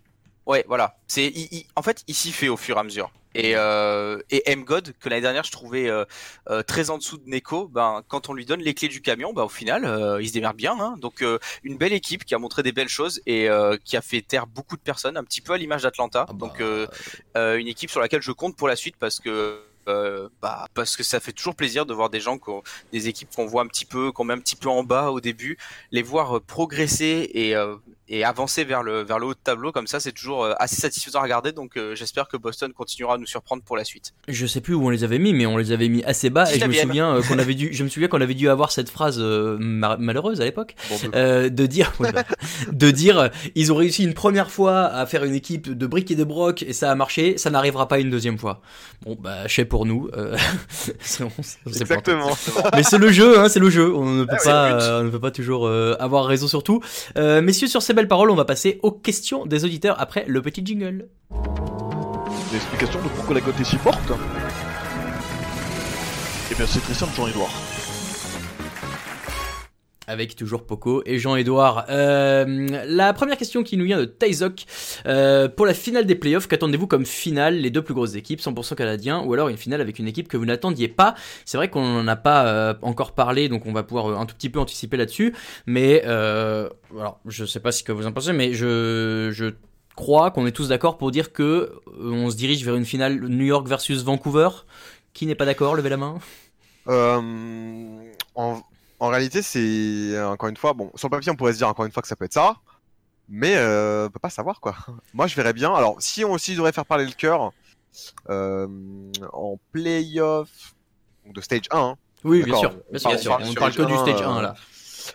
[0.49, 0.97] Ouais, voilà.
[1.07, 3.11] C'est, il- il- en fait, il s'y fait au fur et à mesure.
[3.35, 6.03] Et, euh, et M-God, que l'année dernière je trouvais euh,
[6.49, 9.31] euh, très en dessous de Neko, ben, quand on lui donne les clés du camion,
[9.33, 10.75] ben, au final, euh, il se démerde bien.
[10.79, 10.95] Hein.
[10.99, 14.01] Donc, euh, une belle équipe qui a montré des belles choses et euh, qui a
[14.01, 16.25] fait taire beaucoup de personnes, un petit peu à l'image d'Atlanta.
[16.27, 16.87] Ah bah, Donc, euh,
[17.37, 19.61] euh, une équipe sur laquelle je compte pour la suite parce que.
[19.87, 23.29] euh, bah, parce que ça fait toujours plaisir de voir des gens, qu'on- des équipes
[23.35, 25.57] qu'on voit un petit peu, qu'on met un petit peu en bas au début,
[25.91, 27.75] les voir progresser et, euh,
[28.09, 30.75] et avancer vers le, vers le haut de tableau comme ça, c'est toujours euh, assez
[30.75, 31.51] satisfaisant à regarder.
[31.51, 34.13] Donc euh, j'espère que Boston continuera à nous surprendre pour la suite.
[34.27, 36.51] Je sais plus où on les avait mis, mais on les avait mis assez bas.
[36.53, 38.71] Et je me souviens euh, qu'on avait dû, je me souviens qu'on avait dû avoir
[38.71, 41.09] cette phrase euh, ma- malheureuse à l'époque, Bon,
[41.49, 42.23] de dire, ouais, bah,
[42.71, 46.11] de dire, euh, ils ont réussi une première fois à faire une équipe de briques
[46.11, 48.61] et de broc et ça a marché, ça n'arrivera pas une deuxième fois.
[49.05, 50.09] Bon bah, chez pour nous.
[50.17, 50.35] euh,
[50.99, 51.31] c'est- on
[51.67, 52.29] exactement
[52.73, 53.93] Mais c'est le jeu, hein, c'est le jeu.
[53.93, 56.63] On ne peut Ah pas, euh, on ne peut pas toujours euh, avoir raison sur
[56.63, 56.81] tout.
[57.17, 60.41] Euh, messieurs, sur ces belles paroles, on va passer aux questions des auditeurs après le
[60.41, 61.09] petit jingle.
[62.53, 64.13] L'explication de pourquoi la cote est si forte?
[66.49, 67.51] Eh bien c'est très simple Jean-Edouard.
[70.09, 71.85] Avec toujours Poco et Jean-Edouard.
[71.89, 74.65] Euh, la première question qui nous vient de Taizok.
[75.05, 78.73] Euh, pour la finale des playoffs, qu'attendez-vous comme finale Les deux plus grosses équipes, 100%
[78.73, 81.13] canadiens, ou alors une finale avec une équipe que vous n'attendiez pas?
[81.45, 84.33] C'est vrai qu'on n'en a pas euh, encore parlé, donc on va pouvoir un tout
[84.33, 85.35] petit peu anticiper là-dessus.
[85.67, 89.53] Mais alors, je sais pas ce que vous en pensez, mais je, je
[89.95, 93.45] crois qu'on est tous d'accord pour dire que on se dirige vers une finale New
[93.45, 94.49] York versus Vancouver.
[95.13, 95.75] Qui n'est pas d'accord?
[95.75, 96.17] Levez la main.
[98.35, 98.63] En,
[98.99, 101.85] en réalité, c'est encore une fois, bon, sur le papier, on pourrait se dire encore
[101.85, 102.57] une fois que ça peut être ça,
[103.29, 104.75] Mais euh, on peut pas savoir quoi.
[105.13, 105.73] Moi je verrais bien.
[105.73, 107.51] Alors si on aussi devrait faire parler le cœur
[108.29, 108.67] euh,
[109.33, 110.49] en playoff
[111.25, 111.77] de stage 1.
[111.79, 111.95] hein.
[112.23, 113.37] Oui, bien sûr, bien sûr, bien sûr.
[113.49, 114.55] on parle que du stage euh, 1 là.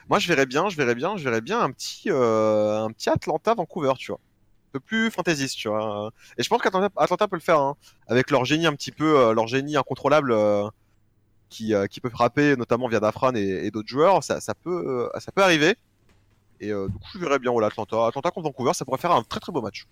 [0.09, 3.11] Moi je verrais bien, je verrais bien, je verrais bien un petit euh, un petit
[3.11, 4.20] Atlanta Vancouver, tu vois.
[4.20, 6.11] Un peu plus fantaisiste, tu vois.
[6.39, 7.76] Et je pense qu'Atlanta Atlanta peut le faire hein,
[8.09, 10.68] avec leur génie un petit peu euh, leur génie incontrôlable euh,
[11.55, 15.43] qui euh, qui peut frapper notamment via Dafran et, d'autres joueurs, ça euh, ça peut
[15.43, 15.77] arriver.
[16.61, 18.07] Et euh, du coup, je verrais bien voilà, Atlanta.
[18.07, 19.87] Atlanta contre Vancouver, ça pourrait faire un très très beau match.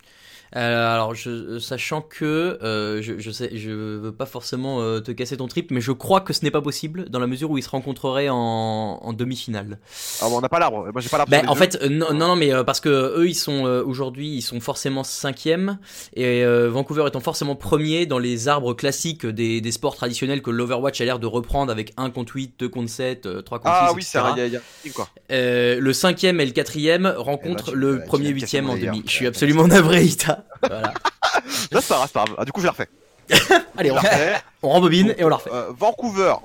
[0.55, 5.11] Euh, alors, je, sachant que euh, je, je sais, je veux pas forcément euh, te
[5.11, 7.57] casser ton trip, mais je crois que ce n'est pas possible dans la mesure où
[7.57, 9.79] ils se rencontreraient en, en demi-finale.
[10.21, 10.89] Ah bon, on n'a pas l'arbre.
[10.91, 11.31] Moi, j'ai pas l'arbre.
[11.31, 14.35] Bah, en fait, euh, non, non, mais euh, parce que eux, ils sont euh, aujourd'hui,
[14.35, 15.79] ils sont forcément cinquième,
[16.15, 20.51] et euh, Vancouver étant forcément premier dans les arbres classiques des, des sports traditionnels que
[20.51, 23.71] l'Overwatch a l'air de reprendre avec 1 contre 8, 2 contre 7, euh, 3 contre
[23.73, 24.11] ah 6, oui, etc.
[24.11, 25.09] c'est un, y a, y a quoi.
[25.31, 29.03] Euh, le cinquième et le quatrième rencontrent Eh ben, le premier huitième en demi.
[29.05, 30.45] Je suis absolument navré, Ita.
[30.61, 30.93] Voilà.
[31.71, 32.35] Là, c'est pas grave, c'est pas grave.
[32.37, 32.89] Ah, du coup, je la refais.
[33.77, 33.91] Allez,
[34.63, 35.51] on, rembobine et on la refait.
[35.51, 36.35] Euh, Vancouver.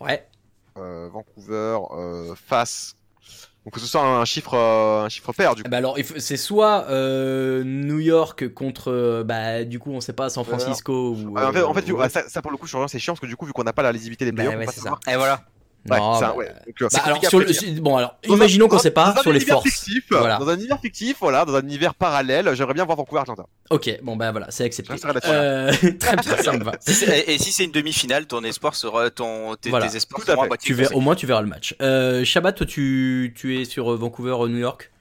[0.00, 0.26] Ouais.
[0.78, 2.94] Euh, Vancouver euh, face.
[3.64, 5.70] Donc, que ce soit un chiffre, un chiffre pair, du coup.
[5.70, 6.86] Bah alors, c'est soit
[7.64, 11.30] New York contre, bah du coup, on sait pas, San Francisco ou.
[11.30, 13.36] Ouais, en fait, en ah, ça, ça, pour le coup, c'est chiant parce que du
[13.36, 15.12] coup, vu qu'on n'a pas la lisibilité des Bah playoffs, ouais, on pas.
[15.12, 15.44] Et voilà.
[15.90, 16.46] Ouais, Non, ça, bah, ouais.
[16.66, 19.12] Donc, euh, Bah alors, sur le, bon alors, Dans un- imaginons qu'on dans- sait pas
[19.14, 19.68] dans un sur les univers forces.
[19.70, 20.38] fictif, Voilà.
[20.38, 23.46] Dans un univers fictif, voilà, dans un univers parallèle, j'aimerais bien voir Vancouver Atlanta.
[23.70, 24.94] Ok, bon bah voilà, c'est accepté.
[25.26, 26.72] Euh, très bien, ça me va.
[27.16, 29.88] Et, et si c'est une demi-finale, ton espoir sera ton tes, Voilà.
[29.88, 31.74] tes espoirs Tout à seront à Tu verras, au moins tu verras le match.
[31.82, 34.91] Euh, Shabbat, toi tu, tu es sur euh, Vancouver, New York?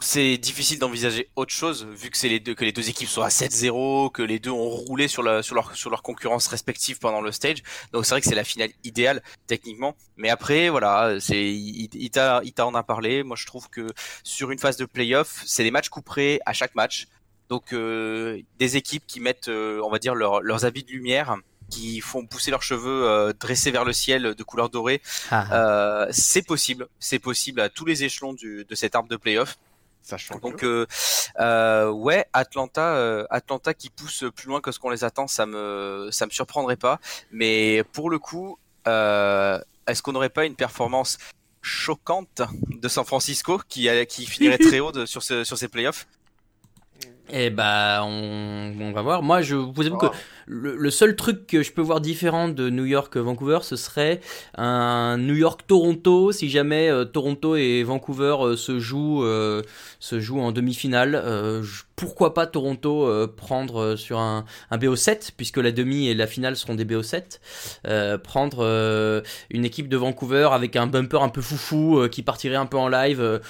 [0.00, 3.22] C'est difficile d'envisager autre chose vu que c'est les deux que les deux équipes sont
[3.22, 7.00] à 7-0, que les deux ont roulé sur la sur leur sur leur concurrence respective
[7.00, 7.64] pendant le stage.
[7.92, 9.96] Donc c'est vrai que c'est la finale idéale techniquement.
[10.16, 13.24] Mais après voilà, c'est il, il t'a il t'a en a parlé.
[13.24, 13.88] Moi je trouve que
[14.22, 17.08] sur une phase de playoff, c'est des matchs couperés à chaque match.
[17.48, 21.36] Donc euh, des équipes qui mettent euh, on va dire leur- leurs habits de lumière
[21.70, 25.46] qui font pousser leurs cheveux euh, dressés vers le ciel de couleur dorée, Ah.
[25.52, 29.58] euh, c'est possible, c'est possible à tous les échelons du, de cet arbre de playoff.
[30.02, 30.66] Sachant Donc que...
[30.66, 30.86] euh,
[31.40, 35.44] euh, ouais, Atlanta, euh, Atlanta qui pousse plus loin que ce qu'on les attend, ça
[35.46, 36.98] me ça me surprendrait pas.
[37.30, 41.18] Mais pour le coup, euh, est-ce qu'on n'aurait pas une performance
[41.60, 46.06] choquante de San Francisco qui qui finirait très haut de- sur ce, sur ces playoffs?
[47.30, 49.22] Et bah on, on va voir.
[49.22, 50.06] Moi je vous avoue que
[50.46, 54.20] le, le seul truc que je peux voir différent de New York Vancouver, ce serait
[54.56, 59.62] un New York Toronto si jamais euh, Toronto et Vancouver euh, se jouent euh,
[60.00, 61.22] se jouent en demi-finale.
[61.96, 66.74] Pourquoi pas Toronto prendre sur un, un BO7 puisque la demi et la finale seront
[66.74, 67.40] des BO7.
[67.86, 72.66] Euh, prendre une équipe de Vancouver avec un bumper un peu foufou qui partirait un
[72.66, 73.40] peu en live.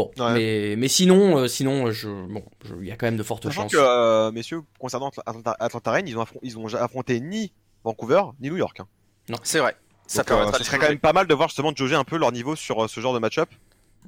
[0.00, 0.32] Euh, Bon, Ouais.
[0.34, 2.42] mais, mais sinon, euh, sinon, je, bon,
[2.80, 3.72] il y a quand même de fortes Sachant chances.
[3.72, 7.52] que, euh, messieurs, concernant Atlanta, Atlanta Reign, ils ont, ils ont affronté ni
[7.84, 8.80] Vancouver, ni New York.
[8.80, 8.86] hein.
[9.42, 9.76] C'est vrai.
[10.06, 12.16] Ça Donc, euh, serait quand même pas mal de voir justement de jauger un peu
[12.18, 13.48] leur niveau sur euh, ce genre de match-up.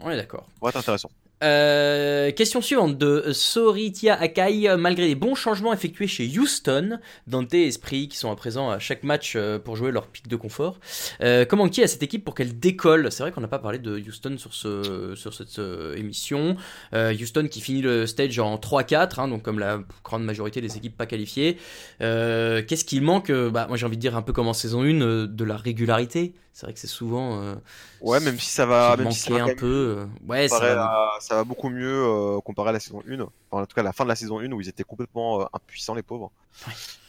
[0.00, 0.44] On est d'accord.
[0.46, 1.10] Ça pourrait être intéressant.
[1.42, 4.76] Euh, question suivante de Soritia Akai.
[4.76, 8.78] Malgré les bons changements effectués chez Houston, Dante et Esprit qui sont à présent à
[8.78, 10.78] chaque match euh, pour jouer leur pic de confort,
[11.22, 13.10] euh, comment qui à cette équipe pour qu'elle décolle?
[13.10, 15.60] C'est vrai qu'on n'a pas parlé de Houston sur, ce, sur cette
[15.96, 16.56] émission.
[16.92, 20.96] Houston qui finit le stage en 3-4, hein, donc comme la grande majorité des équipes
[20.96, 21.56] pas qualifiées.
[22.00, 23.32] Qu'est-ce qu'il manque?
[23.32, 25.56] Bah, Moi j'ai envie de dire un peu comme en saison 1, euh, de la
[25.56, 26.34] régularité.
[26.52, 27.54] C'est vrai que c'est souvent euh,
[28.00, 29.66] Ouais, même si ça va, même si ça va un peu.
[29.66, 33.20] euh, ouais, ça va- à- ça va beaucoup mieux euh, comparé à la saison 1.
[33.50, 35.44] Enfin, en tout cas, la fin de la saison 1 où ils étaient complètement euh,
[35.52, 36.30] impuissants, les pauvres.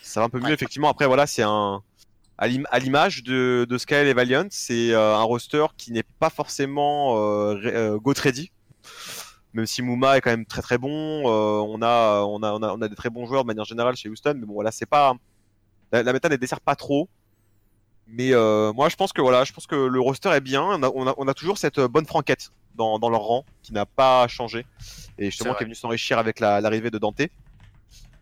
[0.02, 0.54] Ça va un peu mieux, Ouais.
[0.54, 0.89] effectivement.
[0.89, 1.82] Après, voilà, c'est un.
[2.38, 6.04] À l'im- à l'image de, de Sky et Valiant, c'est euh, un roster qui n'est
[6.20, 8.52] pas forcément euh, euh, GOAT ready.
[9.54, 10.89] Même si Mouma est quand même très très bon,
[11.30, 13.66] euh, on, a, on, a, on, a, on a des très bons joueurs de manière
[13.66, 15.14] générale chez Houston, mais bon, voilà, c'est pas.
[15.91, 17.10] La, la méta ne dessert pas trop.
[18.08, 20.62] Mais euh, moi, je pense que voilà, je pense que le roster est bien.
[20.64, 23.45] On a, on a, on a toujours cette euh, bonne franquette dans, dans leur rang
[23.62, 24.66] qui n'a pas changé
[25.18, 27.22] et justement qui est venu s'enrichir avec la- l'arrivée de Dante,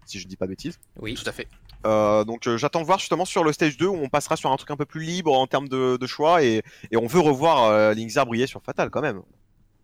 [0.06, 0.80] si je dis pas de bêtises.
[1.00, 1.14] Oui.
[1.16, 1.48] Tout à fait.
[1.86, 4.52] Euh, donc euh, j'attends de voir justement sur le stage 2 où on passera sur
[4.52, 6.62] un truc un peu plus libre en termes de, de choix et,
[6.92, 9.22] et on veut revoir euh, Linkzar briller sur Fatal quand même.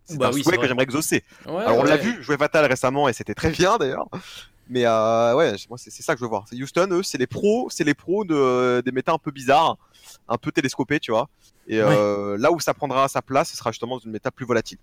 [0.06, 1.24] C'est Bah un oui, souhait que j'aimerais exaucer.
[1.48, 4.08] Ouais, Alors on l'a vu jouer Fatal récemment et c'était très bien d'ailleurs.
[4.70, 6.46] Mais euh, ouais, moi c'est ça que je veux voir.
[6.50, 9.78] C'est Houston, eux, c'est les pros, c'est les pros de, des méta un peu bizarres,
[10.28, 11.30] un peu télescopés, tu vois.
[11.68, 14.46] Et euh, là où ça prendra sa place, ce sera justement dans une méta plus
[14.46, 14.78] volatile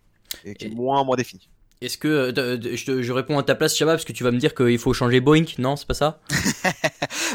[0.45, 1.49] et qui est Et- moins moins définie.
[1.81, 4.25] Est-ce que euh, de- de- je, je réponds à ta place, Shabba, parce que tu
[4.25, 6.20] vas me dire qu'il faut changer Boink Non, c'est pas ça?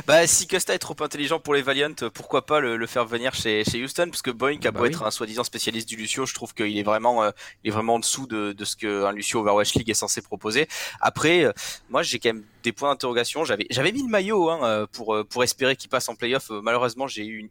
[0.07, 3.33] Bah, si Costa est trop intelligent pour les Valiant, pourquoi pas le, le faire venir
[3.33, 4.89] chez, chez Houston Parce que Boink a Bah beau oui.
[4.91, 7.31] être un soi-disant spécialiste du Lucio, je trouve qu'il est vraiment, euh,
[7.63, 10.67] il est vraiment en dessous de, de ce qu'un Lucio Overwatch League est censé proposer.
[11.01, 11.51] Après, euh,
[11.89, 13.45] moi j'ai quand même des points d'interrogation.
[13.45, 16.49] J'avais, j'avais mis le maillot hein, euh, pour euh, pour espérer qu'il passe en playoff.
[16.51, 17.49] Euh, Malheureusement, j'ai eu une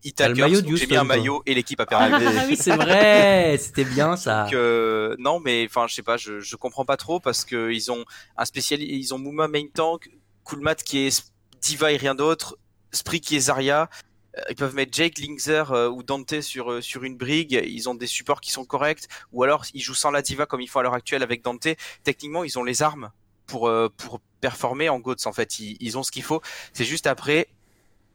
[0.62, 2.14] donc j'ai mis un maillot et l'équipe a perdu.
[2.26, 4.44] Ah oui, c'est vrai, c'était bien ça.
[4.44, 7.70] Donc, euh, non, mais enfin, je sais pas, je, je comprends pas trop parce que
[7.70, 8.04] ils ont
[8.36, 10.08] un spécialiste, ils ont Mouma main tank,
[10.44, 12.58] Coolmat qui est Diva et rien d'autre,
[12.92, 13.88] Spree qui est Zarya.
[14.36, 17.60] Euh, Ils peuvent mettre Jake, Linkzer euh, ou Dante sur euh, sur une brigue.
[17.66, 20.60] Ils ont des supports qui sont corrects, ou alors ils jouent sans la Diva comme
[20.60, 21.68] ils font à l'heure actuelle avec Dante.
[22.04, 23.10] Techniquement, ils ont les armes
[23.46, 25.26] pour euh, pour performer en GOATS.
[25.26, 26.40] En fait, ils ont ce qu'il faut.
[26.72, 27.48] C'est juste après.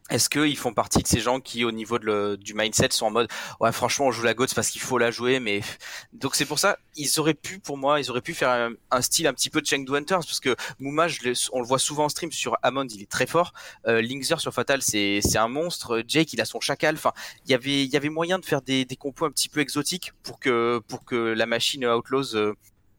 [0.09, 3.05] Est-ce qu'ils font partie de ces gens qui, au niveau de le- du mindset, sont
[3.05, 3.29] en mode
[3.61, 5.61] ouais franchement on joue la GOATS parce qu'il faut la jouer, mais
[6.13, 9.01] donc c'est pour ça ils auraient pu pour moi ils auraient pu faire un, un
[9.01, 11.79] style un petit peu de Chengdu Hunters parce que Mouma je le- on le voit
[11.79, 13.53] souvent en stream sur Amond il est très fort,
[13.87, 17.13] euh, Linkzer sur Fatal c'est c'est un monstre, Jake il a son chacal, enfin
[17.45, 19.61] il y avait il y avait moyen de faire des des compos un petit peu
[19.61, 22.53] exotiques pour que pour que la machine Outlaws euh,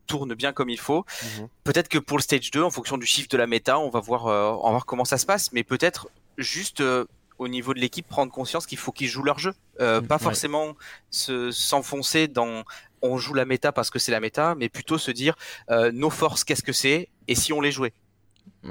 [0.07, 1.05] tourne bien comme il faut.
[1.39, 1.49] Mhm.
[1.65, 4.01] Peut-être que pour le stage 2 en fonction du chiffre de la méta, on va
[4.01, 7.05] voir euh, on va voir comment ça se passe mais peut-être juste euh,
[7.39, 10.17] au niveau de l'équipe prendre conscience qu'il faut qu'ils jouent leur jeu, Euh, Mm, pas
[10.17, 10.23] ouais.
[10.23, 10.77] forcément
[11.11, 12.65] se s'enfoncer dans
[13.03, 15.35] on joue la méta parce que c'est la méta, mais plutôt se dire
[15.71, 17.93] euh, nos forces qu'est-ce que c'est et si on les jouait.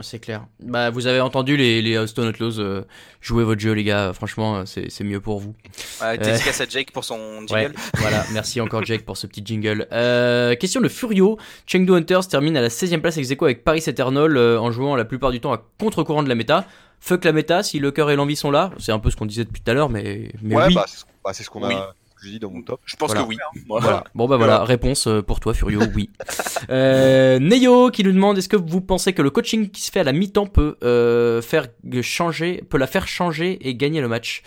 [0.02, 0.48] C'est clair.
[0.60, 2.84] Bah, vous avez entendu les, les Houston Outlaws, euh,
[3.22, 4.12] jouez votre jeu, les gars.
[4.14, 5.56] Franchement, c'est mieux pour vous.
[6.04, 7.54] Euh, Dédicace à Jake pour son jingle.
[7.54, 9.88] Ouais, voilà, merci encore Jake pour ce petit jingle.
[9.92, 11.38] Euh, question de Furio.
[11.68, 14.96] Chengdu Hunters termine à la 16ème place ex aequo avec Paris Eternal euh, en jouant
[14.96, 16.66] la plupart du temps à contre-courant de la méta.
[17.00, 18.72] Fuck la méta, si le cœur et l'envie sont là.
[18.80, 20.74] C'est un peu ce qu'on disait depuis tout à l'heure, mais, mais ouais, oui.
[20.76, 21.76] bah, c'est ce- bah, c'est ce qu'on a Oui.
[22.24, 22.82] J'ai dit dans mon top.
[22.86, 23.24] Je pense Voilà.
[23.24, 23.38] que oui.
[23.68, 24.04] Voilà.
[24.16, 26.10] Bon bah voilà, réponse euh, pour toi Furio, oui.
[26.70, 30.00] Euh, Neyo qui nous demande est-ce que vous pensez que le coaching qui se fait
[30.00, 31.68] à la mi-temps peut euh, faire
[32.02, 34.44] changer, peut la faire changer et gagner le match,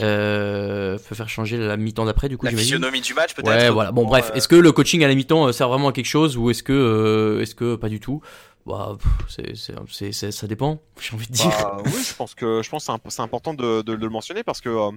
[0.00, 3.48] euh, peut faire changer la mi-temps d'après du coup La physionomie du match peut-être.
[3.48, 3.92] Ouais voilà.
[3.92, 6.36] Bon bref, Euh, est-ce que le coaching à la mi-temps sert vraiment à quelque chose
[6.36, 8.20] ou est-ce que euh, est-ce que pas du tout?
[8.66, 10.82] Bah pff, c'est c'est c'est- c'est- ça dépend.
[11.00, 11.48] J'ai envie de dire.
[11.50, 14.08] Bah, oui, je pense que je pense c'est imp- c'est important de, de- de le
[14.10, 14.90] mentionner parce que euh,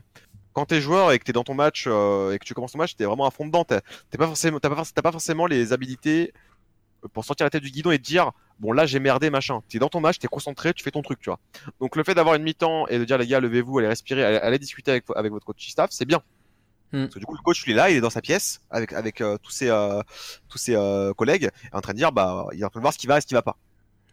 [0.53, 2.77] quand t'es joueur et que t'es dans ton match euh, et que tu commences ton
[2.77, 3.65] match, t'es vraiment à fond dedans.
[3.65, 3.81] T'es
[4.17, 6.33] pas forcément, t'as pas, forc- t'as pas forcément les habilités
[7.03, 9.61] euh, pour sortir la tête du guidon et te dire bon là j'ai merdé machin.
[9.67, 11.39] T'es dans ton match, t'es concentré, tu fais ton truc, tu vois.
[11.79, 14.37] Donc le fait d'avoir une mi-temps et de dire les gars levez-vous, allez respirer, allez,
[14.37, 16.21] allez discuter avec, avec votre coach staff, c'est bien.
[16.91, 17.05] Hmm.
[17.05, 18.93] Parce que du coup le coach il est là, il est dans sa pièce avec
[18.93, 20.01] avec euh, tous ses euh,
[20.47, 22.93] tous ses euh, collègues, en train de dire bah il est en train de voir
[22.93, 23.57] ce qui va et ce qui va pas.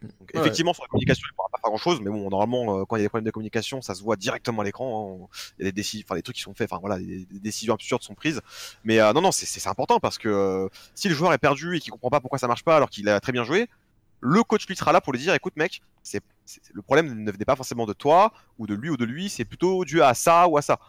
[0.01, 0.39] Donc, Ouais.
[0.41, 2.95] effectivement, sur la communication, il pourra pas faire grand chose, mais bon, normalement, euh, quand
[2.95, 5.19] il y a des problèmes de communication, ça se voit directement à l'écran.
[5.23, 5.27] hein.
[5.59, 7.39] Il y a des décisions, enfin, des trucs qui sont faits, enfin voilà, des, des
[7.39, 8.41] décisions absurdes sont prises.
[8.83, 11.79] Mais euh, non, non, c'est- important parce que euh, si le joueur est perdu et
[11.79, 13.67] qu'il comprend pas pourquoi ça marche pas alors qu'il a très bien joué,
[14.21, 16.21] le coach lui sera là pour lui dire, écoute mec, c'est
[16.73, 19.45] le problème ne venait pas forcément de toi ou de lui ou de lui, c'est
[19.45, 20.79] plutôt dû à ça ou à ça.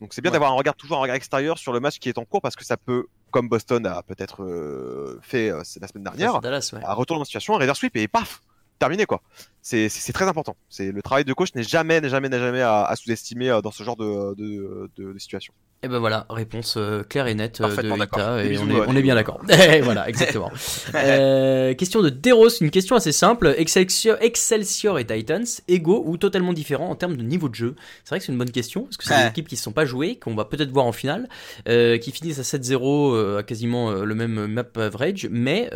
[0.00, 0.34] Donc c'est bien Ouais.
[0.34, 2.54] d'avoir un regard toujours un regard extérieur sur le match qui est en cours parce
[2.56, 6.70] que ça peut, comme Boston a peut-être euh, fait euh, la semaine dernière, C'est Dallas,
[6.74, 6.84] ouais.
[6.84, 8.40] à retourner en situation, un reverse sweep et paf,
[8.78, 9.22] terminé quoi.
[9.62, 10.56] C'est très important.
[10.68, 13.60] C'est le travail de coach n'est jamais, n'est jamais, n'est jamais à, à sous-estimer euh,
[13.60, 15.52] dans ce genre de, de, de, de situation.
[15.82, 18.20] Et ben voilà, réponse euh, claire et nette euh, de Parfaitement d'accord.
[18.20, 18.86] Ita, Des et bisous, on est, ouais.
[18.88, 19.40] on est bien d'accord.
[19.50, 20.50] Et voilà, exactement.
[20.94, 23.54] Euh, question de Deros, une question assez simple.
[23.58, 27.74] Excelsior, Excelsior et Titans, égaux ou totalement différents en termes de niveau de jeu?
[28.04, 29.64] C'est vrai que c'est une bonne question, parce que c'est des équipes qui ne se
[29.64, 31.28] sont pas jouées, qu'on va peut-être voir en finale,
[31.68, 35.70] euh, qui finissent à 7-0, euh, à quasiment le même map average, mais...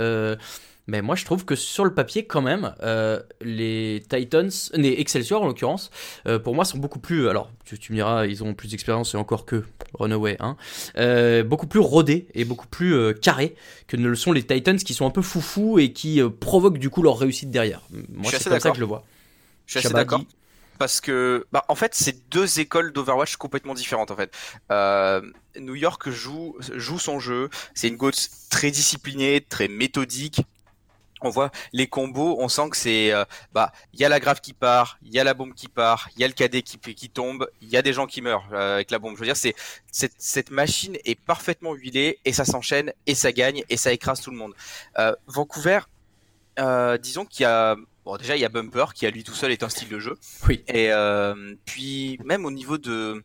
[0.90, 5.40] mais moi je trouve que sur le papier quand même, euh, les Titans, les Excelsior
[5.42, 5.92] en l'occurrence,
[6.26, 7.28] euh, pour moi sont beaucoup plus...
[7.28, 9.62] Alors tu, tu me diras, ils ont plus d'expérience et encore que
[9.94, 10.56] Runaway, hein,
[10.98, 13.54] euh, beaucoup plus rodés et beaucoup plus carrés
[13.86, 16.90] que ne le sont les Titans qui sont un peu foufous et qui provoquent du
[16.90, 17.82] coup leur réussite derrière.
[18.12, 19.04] Moi c'est comme ça que je le vois.
[19.66, 20.24] Je suis assez d'accord.
[20.80, 24.34] Parce que, bah, en fait, c'est deux écoles d'Overwatch complètement différentes, en fait.
[24.72, 25.20] Euh,
[25.58, 27.50] New York joue, joue son jeu.
[27.74, 30.40] C'est une GOATS très disciplinée, très méthodique.
[31.22, 34.40] On voit les combos, on sent que c'est, euh, bah, il y a la grave
[34.40, 36.78] qui part, il y a la bombe qui part, il y a le cadet qui,
[36.78, 39.14] qui tombe, il y a des gens qui meurent euh, avec la bombe.
[39.14, 39.54] Je veux dire, c'est
[39.92, 44.20] cette, cette machine est parfaitement huilée et ça s'enchaîne et ça gagne et ça écrase
[44.20, 44.54] tout le monde.
[44.98, 45.80] Euh, Vancouver,
[46.58, 49.34] euh, disons qu'il y a, bon, déjà il y a Bumper qui à lui tout
[49.34, 50.18] seul est un style de jeu.
[50.48, 50.64] Oui.
[50.68, 53.22] Et euh, puis même au niveau de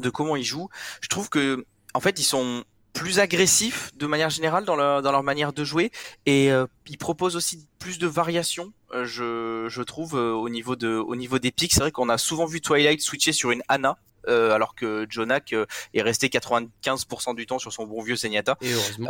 [0.00, 0.68] de comment ils jouent,
[1.00, 1.64] je trouve que
[1.94, 5.64] en fait ils sont plus agressifs de manière générale dans leur, dans leur manière de
[5.64, 5.90] jouer.
[6.26, 10.74] Et euh, ils proposent aussi plus de variations euh, je, je trouve euh, au niveau
[10.74, 11.72] de au niveau des pics.
[11.72, 15.54] C'est vrai qu'on a souvent vu Twilight switcher sur une Anna alors que Jonak
[15.94, 18.56] est resté 95% du temps sur son bon vieux Zenyatta.
[18.60, 19.08] Et heureusement.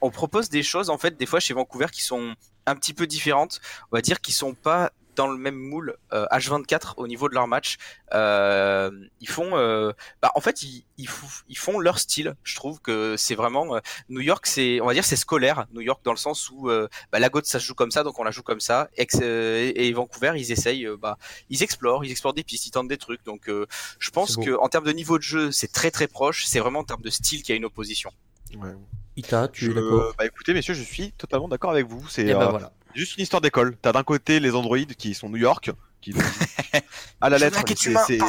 [0.00, 2.34] on propose des choses en fait des fois chez Vancouver qui sont
[2.64, 3.60] un petit peu différentes.
[3.90, 7.34] On va dire qui sont pas dans le même moule euh, H24 au niveau de
[7.34, 7.76] leur match.
[8.14, 8.90] Euh,
[9.20, 9.92] ils font euh,
[10.22, 11.08] bah, en fait ils, ils,
[11.48, 12.34] ils font leur style.
[12.42, 15.80] Je trouve que c'est vraiment euh, New York c'est on va dire c'est scolaire New
[15.80, 18.18] York dans le sens où euh, bah, la GOAT ça se joue comme ça donc
[18.18, 18.88] on la joue comme ça.
[18.96, 22.70] Ex- euh, et Vancouver ils essayent euh, bah ils explorent ils explorent des pistes ils
[22.70, 23.24] tentent des trucs.
[23.24, 23.66] Donc euh,
[23.98, 26.44] je pense que en termes de niveau de jeu c'est très très proche.
[26.46, 28.10] C'est vraiment en termes de style qu'il y a une opposition.
[28.56, 28.70] Ouais.
[29.16, 30.14] Ita, tu Je- es d'accord?
[30.18, 32.08] bah écoutez, messieurs, je suis totalement d'accord avec vous.
[32.08, 32.72] C'est Et bah euh, voilà.
[32.94, 33.76] Juste une histoire d'école.
[33.80, 35.70] T'as d'un côté les androïdes qui sont New York,
[36.00, 36.12] qui
[37.20, 37.62] à la lettre,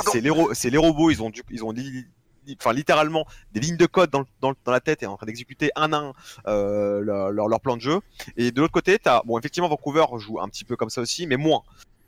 [0.08, 0.30] c'est les,
[0.72, 1.10] les robots.
[1.12, 2.06] Ils ont, du, ils ont li-
[2.46, 5.06] li- enfin littéralement des lignes de code dans, le- dans, le- dans la tête et
[5.06, 6.14] en train d'exécuter un à un
[6.48, 8.00] euh, leur, leur, leur plan de jeu.
[8.38, 11.28] Et de l'autre côté, t'as bon effectivement Vancouver joue un petit peu comme ça aussi,
[11.28, 11.62] mais moins.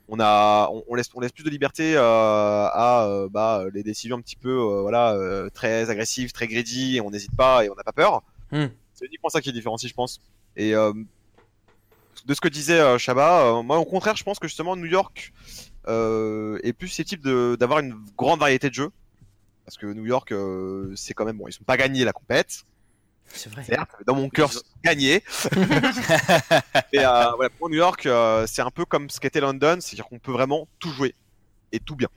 [0.08, 3.82] On a, on, on laisse, on laisse plus de liberté euh, à euh, bah, les
[3.82, 7.64] décisions un petit peu, euh, voilà, euh, très agressives, très greedy, et on n'hésite pas
[7.64, 8.22] et on n'a pas peur.
[8.52, 8.66] Hmm.
[8.92, 10.20] C'est uniquement ça qui est différencie, je pense.
[10.56, 10.92] Et euh,
[12.24, 14.86] de ce que disait euh, Shaba, euh, moi au contraire, je pense que justement New
[14.86, 15.32] York
[15.88, 18.90] euh, est plus susceptible de- d'avoir une grande variété de jeux.
[19.66, 22.64] Parce que New York, euh, c'est quand même bon, ils sont pas gagnés la compète,
[23.28, 23.64] C'est vrai.
[23.64, 24.50] certes, dans mon cœur,
[24.82, 25.22] gagné.
[26.92, 30.06] Mais euh, voilà, pour New York, euh, c'est un peu comme ce qu'était London, c'est-à-dire
[30.06, 31.14] qu'on peut vraiment tout jouer
[31.72, 32.08] et tout bien.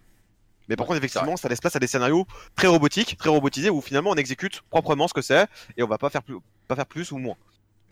[0.69, 3.79] Mais par contre, effectivement, ça laisse place à des scénarios très robotiques, très robotisés, où
[3.81, 5.47] finalement on exécute proprement ce que c'est
[5.77, 6.35] et on va pas faire plus,
[6.67, 7.35] pas faire plus ou moins.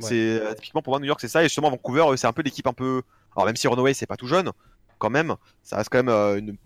[0.02, 0.10] Ouais.
[0.10, 1.42] C'est euh, typiquement pour moi New York, c'est ça.
[1.42, 3.02] Et justement, Vancouver, euh, c'est un peu l'équipe un peu.
[3.36, 4.52] Alors même si Runaway c'est pas tout jeune,
[4.98, 6.58] quand même, ça reste quand même euh, une.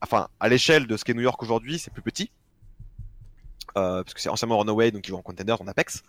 [0.00, 2.30] Enfin, à l'échelle de ce qu'est New York aujourd'hui, c'est plus petit.
[3.76, 6.02] Euh, parce que c'est anciennement Runaway, donc ils vont en Contenders, en Apex.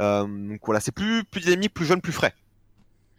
[0.00, 2.34] Euh, donc voilà, c'est plus, plus dynamique, plus jeune, plus frais.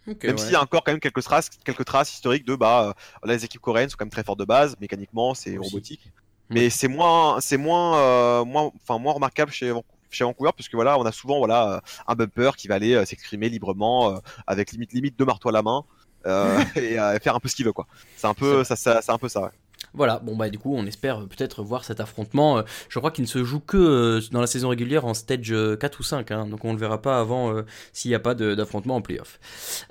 [0.08, 0.42] Ok, Même ouais.
[0.42, 3.34] s'il y a encore quand même quelques traces, quelques traces historiques de bah euh, là,
[3.34, 6.12] les équipes coréennes sont quand même très fortes de base, mécaniquement c'est robotique.
[6.50, 9.72] Mais c'est moins, c'est moins, euh, moins, enfin moins remarquable chez
[10.12, 13.06] chez Vancouver puisque voilà on a souvent voilà euh, un bumper qui va aller euh,
[13.06, 15.84] s'exprimer librement euh, avec limite limite deux marteaux à la main
[16.26, 17.88] euh, et faire un peu ce qu'il veut quoi.
[18.16, 19.42] C'est un peu ça, ça c'est un peu ça.
[19.42, 19.50] ouais.
[19.94, 22.60] Voilà, bon bah du coup on espère euh, peut-être voir cet affrontement.
[22.60, 25.52] Euh, Je crois qu'il ne se joue que euh, dans la saison régulière en stage
[25.52, 27.54] euh, 4 ou 5, hein, donc on ne le verra pas avant
[27.92, 29.40] s'il n'y a pas d'affrontement en playoff.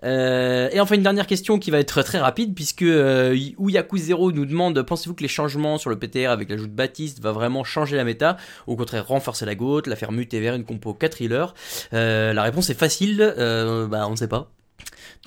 [0.03, 4.47] Et enfin une dernière question qui va être très rapide puisque euh, Ouyaku Zero nous
[4.47, 7.97] demande pensez-vous que les changements sur le PTR avec l'ajout de Baptiste va vraiment changer
[7.97, 8.37] la méta?
[8.67, 11.55] Ou au contraire renforcer la goutte, la faire muter vers une compo 4 healers?
[11.93, 14.51] La réponse est facile, bah on ne sait pas.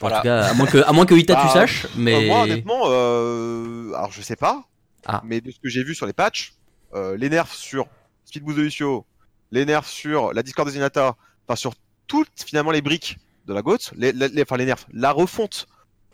[0.01, 2.27] En tout cas, à moins que, à moins que Ita tu Bah, saches, mais Euh,
[2.27, 4.63] moi honnêtement, euh, alors je sais pas,
[5.05, 5.21] Ah.
[5.23, 6.53] mais de ce que j'ai vu sur les patchs,
[6.95, 7.85] euh, les nerfs sur
[8.25, 9.05] Speed Boost de Lucio,
[9.51, 11.15] les nerfs sur la Discord de Zenyatta,
[11.47, 11.73] enfin sur
[12.07, 15.67] toutes finalement les briques de la GOAT, les, les, les- enfin les nerfs, la refonte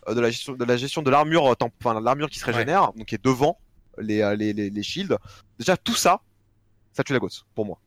[0.07, 2.51] de la gestion de la gestion de l'armure, enfin l'armure qui se Ouais.
[2.53, 3.59] régénère, donc qui est devant
[3.97, 5.17] les, les, les, les shields.
[5.57, 6.21] Déjà tout ça,
[6.93, 7.79] ça tue la GOAT pour moi.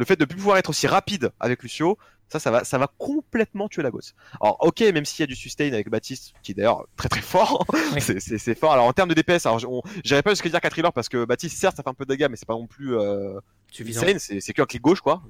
[0.00, 1.98] Le fait de plus pouvoir être aussi rapide avec Lucio,
[2.30, 4.00] ça, ça va, ça va complètement tuer la GOAT.
[4.40, 7.20] Alors, ok, même s'il y a du sustain avec Baptiste, qui est d'ailleurs très très
[7.20, 8.00] fort, Oui.
[8.00, 8.72] c'est- c'est c'est fort.
[8.72, 9.60] Alors, en termes de DPS, alors,
[10.02, 12.14] j'irais pas jusqu'à dire 4 healers parce que Baptiste, certes, ça fait un peu de
[12.14, 13.38] dégâts, mais c'est pas non plus euh,
[13.70, 14.06] suffisant.
[14.18, 15.22] c'est qu'un clic gauche, quoi.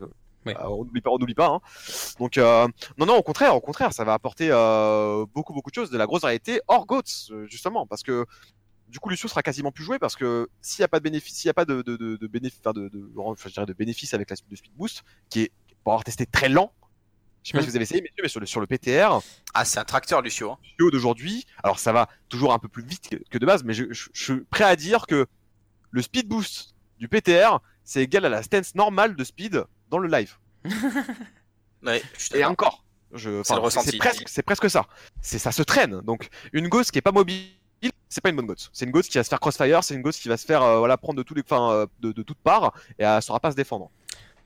[0.47, 0.57] Ouais.
[0.57, 1.49] Euh, on n'oublie pas, on n'oublie pas.
[1.49, 1.61] Hein.
[2.21, 5.75] Donc, euh, non, non, au contraire, au contraire, ça va apporter euh, beaucoup, beaucoup de
[5.75, 8.25] choses, de la grosse variété hors GOATs, justement, parce que
[8.91, 11.35] du coup, Lucio sera quasiment plus joué parce que s'il n'y a pas de bénéfice,
[11.37, 13.67] s'il n'y a pas de, de, de, de bénéfice, enfin, de, de, enfin, je dirais
[13.67, 15.53] de bénéfice avec la de speed boost, qui est
[15.85, 16.73] pour avoir testé très lent.
[17.43, 17.63] Je sais pas Mm.
[17.63, 19.21] si vous avez essayé, messieurs, mais sur le, sur le PTR,
[19.55, 20.51] Ah, c'est un tracteur, Lucio.
[20.53, 20.59] hein.
[20.79, 23.73] Lucio d'aujourd'hui, alors ça va toujours un peu plus vite que, que de base, mais
[23.73, 25.27] je, je, je suis prêt à dire que
[25.91, 30.09] le speed boost du PTR, c'est égal à la stance normale de speed dans le
[30.09, 30.37] live.
[31.83, 34.87] Ouais, je Et encore, je, C'est presque, presque ça.
[35.23, 36.01] C'est ça se traîne.
[36.03, 37.47] Donc une ghost qui est pas mobile,
[38.09, 38.71] c'est pas une bonne ghost.
[38.73, 40.63] C'est une ghost qui va se faire crossfire, c'est une ghost qui va se faire
[40.63, 43.41] euh, voilà prendre de tous les, enfin euh, de, de toutes parts et elle saura
[43.41, 43.91] pas se défendre.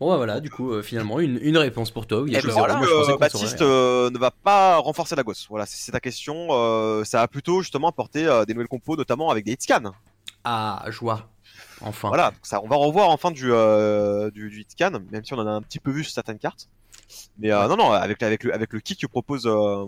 [0.00, 2.24] Bon bah voilà, du coup euh, finalement une, une réponse pour toi.
[2.26, 5.22] Eh ben voilà, Moi, je pensais Euh, qu'on Baptiste euh, ne va pas renforcer la
[5.22, 5.46] ghost.
[5.48, 6.48] Voilà, c'est ta question.
[6.50, 9.92] Euh, ça va plutôt justement apporter euh, des nouvelles compos, notamment avec des hitscans.
[10.42, 11.28] Ah, joie.
[11.80, 12.08] Enfin.
[12.08, 15.46] Voilà, ça, on va revoir enfin du euh, du, du hitscan, même si on en
[15.46, 16.68] a un petit peu vu sur certaines cartes.
[17.38, 19.86] Mais euh, non, non, avec avec le avec le kit que propose euh, euh,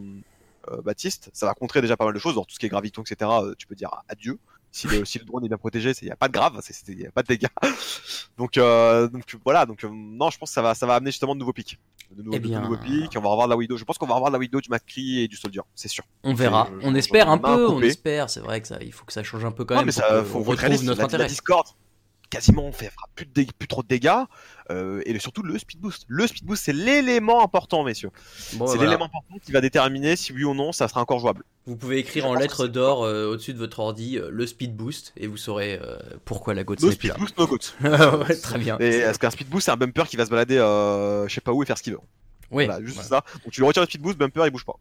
[0.85, 2.35] Baptiste, ça va contrer déjà pas mal de choses.
[2.35, 3.31] Dans tout ce qui est graviton, etc.
[3.43, 4.39] euh, tu peux dire adieu.
[4.73, 6.97] Si le, si le drone est bien protégé, il n'y a pas de grave, il
[6.97, 7.47] n'y a pas de dégâts.
[8.37, 11.11] donc, euh, donc voilà, donc euh, non, je pense que ça va, ça va amener
[11.11, 11.79] justement de nouveaux pics.
[12.11, 13.77] De nouveaux, Eh de nouveaux pics, on va revoir de la Widow.
[13.79, 16.05] Je pense qu'on va revoir de la Widow, du McCree et du Soldier, c'est sûr.
[16.25, 16.69] On verra.
[16.81, 17.69] Je- On espère un peu.
[17.69, 18.29] On espère.
[18.29, 19.87] C'est vrai que ça, il faut que ça change un peu quand Non, même.
[19.87, 21.27] mais pour ça, que faut, on retrouve notre la, la intérêt.
[21.27, 21.67] Discord,
[22.31, 24.24] quasiment fait fera plus, de plus trop de dégâts
[24.70, 26.05] euh, et surtout le speed boost.
[26.09, 28.11] Le speed boost c'est l'élément important messieurs.
[28.55, 28.91] Bon, c'est voilà.
[28.91, 31.45] l'élément important qui va déterminer si oui ou non ça sera encore jouable.
[31.66, 34.77] Vous pouvez écrire Je en lettres d'or euh, au-dessus de votre ordi euh, le speed
[34.77, 37.59] boost et vous saurez euh, pourquoi la goat No speed boost no goat.
[38.29, 38.79] ouais, très bien.
[38.79, 41.41] Et parce qu'un speed boost c'est un bumper qui va se balader euh, je sais
[41.41, 42.01] pas où et faire ce qu'il veut.
[42.51, 42.66] Oui.
[42.66, 43.24] Voilà, juste ça.
[43.45, 44.79] Donc tu le retires le speed boost, bumper il bouge pas.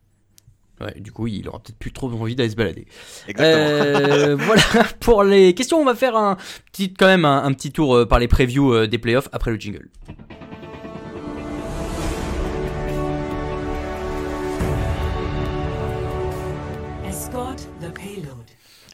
[0.82, 2.86] Ouais, du coup, il aura peut-être plus trop envie d'aller se balader.
[3.28, 3.48] Exactement.
[3.48, 4.64] Euh, voilà
[5.00, 5.80] pour les questions.
[5.80, 6.38] On va faire un
[6.72, 9.52] petit, quand même un, un petit tour euh, par les previews euh, des playoffs après
[9.52, 9.90] le jingle.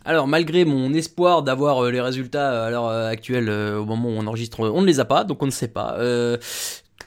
[0.03, 4.13] Alors, malgré mon espoir d'avoir euh, les résultats à l'heure actuelle, euh, au moment où
[4.13, 5.95] on enregistre, on ne les a pas, donc on ne sait pas.
[5.99, 6.37] Euh,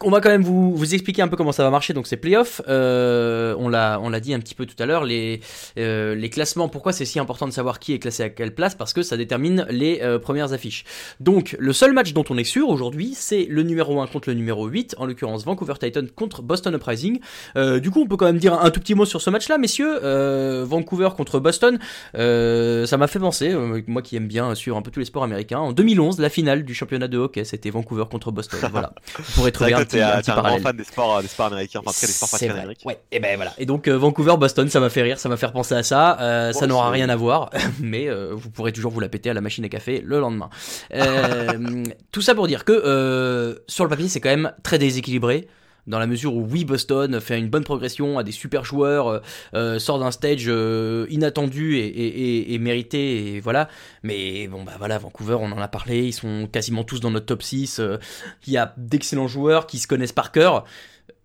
[0.04, 1.92] on va quand même vous, vous expliquer un peu comment ça va marcher.
[1.92, 2.60] Donc, c'est playoff.
[2.68, 5.04] Euh, on l'a, on l'a dit un petit peu tout à l'heure.
[5.04, 5.40] Les,
[5.78, 6.68] euh, les classements.
[6.68, 8.74] Pourquoi c'est si important de savoir qui est classé à quelle place?
[8.74, 10.84] Parce que ça détermine les euh, premières affiches.
[11.20, 14.34] Donc, le seul match dont on est sûr aujourd'hui, c'est le numéro 1 contre le
[14.34, 17.20] numéro 8, en l'occurrence Vancouver Titan contre Boston Uprising.
[17.56, 19.58] Euh, du coup, on peut quand même dire un tout petit mot sur ce match-là,
[19.58, 20.00] messieurs.
[20.04, 21.78] Euh, Vancouver contre Boston.
[22.16, 23.54] Euh, ça m'a fait penser,
[23.86, 26.64] moi qui aime bien suivre un peu tous les sports américains, en 2011, la finale
[26.64, 28.60] du championnat de hockey, c'était Vancouver contre Boston.
[28.70, 29.52] voilà, vous pourrez
[29.93, 32.06] C'est t'es un un, grand fan des sports, des sports américains, enfin en tout cas
[32.06, 32.50] des sports.
[32.50, 32.80] Amérique.
[32.84, 33.52] Ouais, et ben voilà.
[33.58, 36.18] Et donc euh, Vancouver Boston, ça m'a fait rire, ça m'a fait penser à ça.
[36.20, 39.34] Euh, ça n'aura rien à voir, mais euh, vous pourrez toujours vous la péter à
[39.34, 40.50] la machine à café le lendemain.
[40.94, 45.48] Euh, tout ça pour dire que euh, sur le papier, c'est quand même très déséquilibré.
[45.86, 49.20] Dans la mesure où oui, Boston fait une bonne progression, a des super joueurs, euh,
[49.54, 52.06] euh, sort d'un stage euh, inattendu et, et-
[52.50, 53.68] et- et mérité, et voilà.
[54.02, 57.26] Mais bon, bah voilà, Vancouver, on en a parlé, ils sont quasiment tous dans notre
[57.26, 57.80] top 6.
[57.80, 57.98] euh,
[58.46, 60.64] Il y a d'excellents joueurs qui se connaissent par cœur.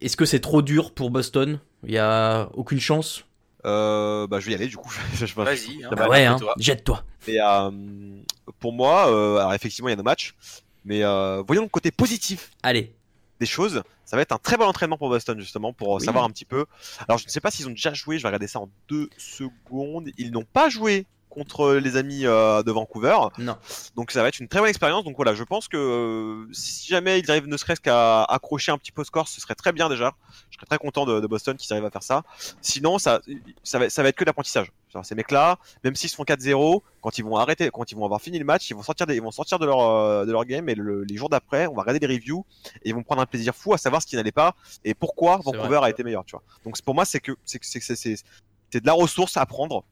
[0.01, 1.59] Est-ce que c'est trop dur pour Boston?
[1.85, 3.23] Il y a aucune chance?
[3.65, 4.89] Euh, bah je vais y aller du coup.
[5.35, 5.89] Vas-y, hein.
[5.95, 6.53] Bah ouais, hein, toi.
[6.57, 7.03] jette-toi.
[7.27, 7.69] Et euh,
[8.59, 10.35] pour moi, euh, alors effectivement il y a nos matchs,
[10.85, 12.93] mais euh, voyons le côté positif Allez,
[13.39, 13.83] des choses.
[14.09, 16.03] Ça va être un très bon entraînement pour Boston justement pour Oui.
[16.03, 16.65] savoir un petit peu.
[17.07, 18.17] Alors je ne sais pas s'ils ont déjà joué.
[18.17, 20.09] Je vais regarder ça en deux secondes.
[20.17, 23.17] Ils n'ont pas joué contre les amis euh, de Vancouver.
[23.37, 23.57] non.
[23.95, 25.03] Donc ça va être une très bonne expérience.
[25.03, 28.77] Donc voilà, je pense que euh, si jamais ils arrivent ne serait-ce qu'à accrocher un
[28.77, 30.13] petit peu score, ce serait très bien déjà.
[30.49, 32.23] Je serais très content de, de Boston qu'ils arrivent à faire ça.
[32.61, 33.21] Sinon, ça,
[33.63, 34.25] ça, va, ça va être que.
[34.91, 38.05] Genre, Ces mecs-là, même s'ils se font 4-0, quand ils vont arrêter, quand ils vont
[38.05, 40.31] avoir fini le match, ils vont sortir, des, ils vont sortir de leur euh, de
[40.31, 42.43] leur game et le- les jours d'après, on va regarder des reviews
[42.83, 45.37] et ils vont prendre un plaisir fou à savoir ce qui n'allait pas et pourquoi
[45.37, 45.85] Vancouver vrai.
[45.87, 46.25] a été meilleur.
[46.25, 46.41] Tu vois.
[46.65, 49.83] Donc pour moi, c'est que c'est c'est de la ressource à apprendre.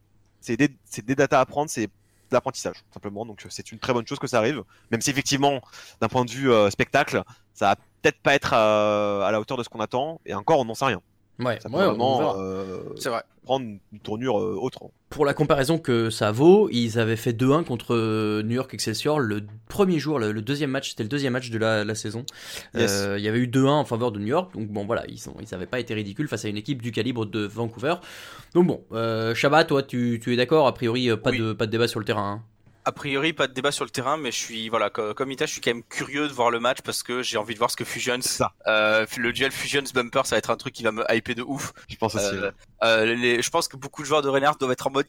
[0.42, 0.70] C'est des
[1.06, 1.70] des data à apprendre.
[1.70, 1.90] C'est
[2.30, 3.26] de l'apprentissage simplement.
[3.26, 4.64] Donc euh, c'est une très bonne chose que ça arrive.
[4.92, 5.62] Même si effectivement
[6.02, 7.24] d'un point de vue euh, spectacle
[7.54, 10.20] ça va peut-être pas être euh, à la hauteur de ce qu'on attend.
[10.26, 11.02] Et encore on n'en sait rien
[11.40, 13.22] Ouais, ça peut ouais, vraiment euh, C'est vrai.
[13.44, 14.80] prendre une tournure euh, autre
[15.10, 19.20] Pour la comparaison que ça vaut, ils avaient fait 2-1 contre euh, New York Excelsior
[19.20, 22.26] le premier jour, le, le deuxième match, c'était le deuxième match de la, la saison.
[22.76, 22.92] Yes.
[22.92, 25.20] Euh, il y avait eu 2-1 en faveur de New York, donc bon voilà, ils
[25.52, 27.96] n'avaient ils pas été ridicules face à une équipe du calibre de Vancouver.
[28.56, 30.66] Donc bon, euh, Shabba, toi tu, tu es d'accord?
[30.68, 31.40] A priori, pas, Oui.
[31.40, 32.42] de, pas de débat sur le terrain.
[32.42, 32.44] hein.
[32.88, 35.46] A priori, pas de débat sur le terrain, mais je suis voilà, co- comme Ita,
[35.46, 37.70] je suis quand même curieux de voir le match parce que j'ai envie de voir
[37.70, 40.84] ce que Fusions, ça euh, le duel Fusions Bumper, ça va être un truc qui
[40.84, 41.74] va me hyper de ouf.
[41.90, 42.52] je pense aussi Euh,
[42.84, 45.08] euh, les, je pense que beaucoup de joueurs de Reinhardt doivent être en mode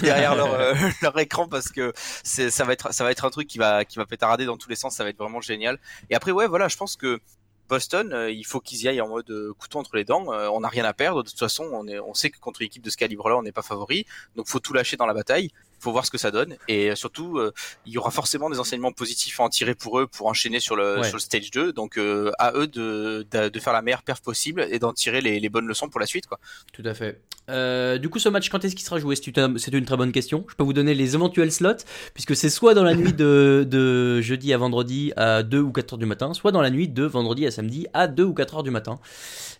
[0.00, 1.92] derrière leur, euh, leur écran parce que
[2.24, 4.56] c'est ça va être ça va être un truc qui va qui va pétarader dans
[4.56, 5.78] tous les sens, ça va être vraiment génial.
[6.08, 7.20] Et après ouais voilà, je pense que
[7.68, 10.32] Boston, euh, il faut qu'ils y aillent en mode euh, couteau entre les dents.
[10.32, 11.24] Euh, on n'a rien à perdre.
[11.24, 13.42] De toute façon, on, est, on sait que contre une équipe de ce calibre-là, on
[13.42, 14.06] n'est pas favori.
[14.36, 15.50] Donc, faut tout lâcher dans la bataille.
[15.86, 16.56] Faut voir ce que ça donne.
[16.66, 17.52] Et surtout, euh,
[17.86, 20.74] il y aura forcément des enseignements positifs à en tirer pour eux pour enchaîner sur
[20.74, 21.04] le, Ouais.
[21.06, 21.72] sur le stage 2.
[21.72, 25.20] Donc, euh, à eux de, de, de faire la meilleure perf possible et d'en tirer
[25.20, 26.26] les, les bonnes leçons pour la suite.
[26.26, 26.40] Quoi.
[26.72, 27.20] Tout à fait.
[27.48, 29.14] Euh, du coup, ce match, quand est-ce qu'il sera joué?
[29.14, 30.44] C'est une, c'est une très bonne question.
[30.48, 34.20] Je peux vous donner les éventuels slots, puisque c'est soit dans la nuit de, de
[34.20, 37.04] jeudi à vendredi à 2 ou 4 heures du matin, soit dans la nuit de
[37.04, 38.98] vendredi à samedi à 2 ou 4 heures du matin.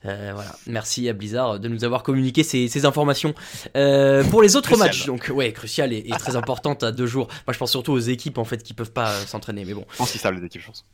[0.05, 0.57] Euh, voilà.
[0.67, 3.35] Merci à Blizzard de nous avoir communiqué ces, ces informations.
[3.77, 4.89] Euh, pour les autres Crucial.
[4.89, 7.29] matchs, donc ouais, crucial et, et très importante à deux jours.
[7.47, 9.85] Moi, je pense surtout aux équipes en fait qui peuvent pas euh, s'entraîner, mais bon.
[9.93, 10.85] je pense qu'ils savent les équipes je pense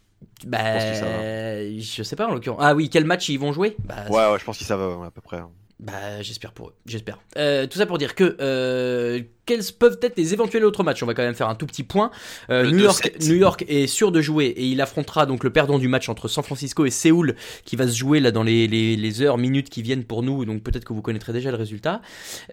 [0.47, 1.97] Bah, pense qu'ils savent.
[1.97, 2.61] je sais pas en l'occurrence.
[2.63, 3.77] Ah oui, quel match ils vont jouer?
[3.85, 5.41] Bah, ouais ouais je pense qu'ils savent euh, à peu près
[5.83, 7.19] bah, j'espère pour eux, j'espère.
[7.37, 11.03] Euh, tout ça pour dire que euh, quels peuvent être les éventuels autres matchs?
[11.03, 12.13] On va quand même faire un tout petit point.
[12.51, 13.29] Euh, New, York, 2-7.
[13.29, 16.29] New York est sûr de jouer et il affrontera donc le perdant du match entre
[16.29, 19.71] San Francisco et Séoul qui va se jouer là dans les, les, les heures, minutes
[19.71, 20.45] qui viennent pour nous.
[20.45, 22.01] Donc peut-être que vous connaîtrez déjà le résultat.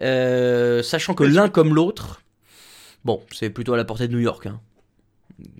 [0.00, 2.22] Sachant que l'un comme l'autre,
[3.04, 4.46] bon, c'est plutôt à la portée de New York.
[4.46, 4.60] Hein.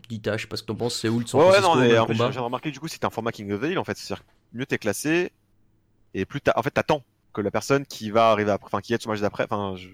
[0.08, 0.94] Guita, je sais pas ce que t'en penses.
[0.98, 3.10] Séoul, San ouais ouais Francisco, non mais en fait, j'ai remarqué du coup c'est un
[3.10, 5.32] format King of the Hill en fait c'est-à-dire mieux t'es classé
[6.12, 7.02] et plus t'as en fait t'attends
[7.32, 9.74] que la personne qui va arriver après enfin qui est sur le match d'après enfin
[9.76, 9.88] je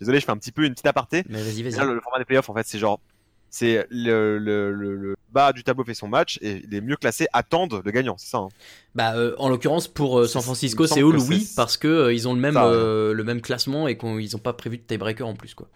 [0.00, 1.84] désolé je fais un petit peu une petite aparté Mais vas-y, vas-y.
[1.86, 2.98] le, le format des playoffs, en fait, c'est genre,
[3.50, 7.26] c'est le, le, le, le bas du tableau fait son match et les mieux classés
[7.32, 8.38] attendent le gagnant, c'est ça.
[8.38, 8.48] hein.
[8.94, 12.12] Bah, euh, en l'occurrence, pour euh, C'est- San Francisco, que oui, c'est- parce que euh,
[12.14, 13.12] ils ont le même, Ça, ouais.
[13.14, 15.68] le même classement et qu'ils n'ont pas prévu de tiebreaker en plus, quoi.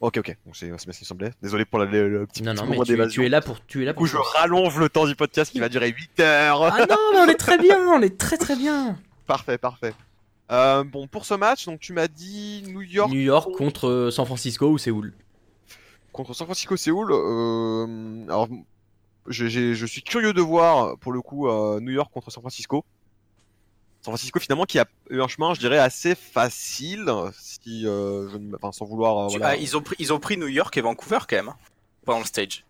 [0.00, 1.32] Ok, ok, donc c'est bien ce qui me semblait.
[1.42, 3.20] Désolé pour la- le, le petit, Non, petit non, mais moment tu, d'évasion.
[3.22, 4.24] tu es là pour, tu es là Du coup, pour.
[4.24, 6.62] je rallonge le temps du podcast qui va durer 8 heures.
[6.64, 8.96] Ah non, mais on est très bien, on est très très bien.
[9.26, 9.92] Parfait, parfait.
[10.50, 14.10] Euh, bon, pour ce match, donc tu m'as dit New York New York contre euh,
[14.10, 15.12] San Francisco ou Séoul?
[16.12, 17.12] contre San Francisco, Séoul.
[17.12, 18.48] Euh, alors,
[19.28, 22.84] je, je suis curieux de voir pour le coup euh, New York contre San Francisco.
[24.02, 28.38] San Francisco finalement qui a eu un chemin, je dirais, assez facile, si euh, je
[28.38, 29.18] ne, enfin, sans vouloir.
[29.18, 29.48] euh, voilà.
[29.48, 31.56] ah, ils, ont pris, ils ont pris New York et Vancouver quand même, hein,
[32.06, 32.64] pendant le stage.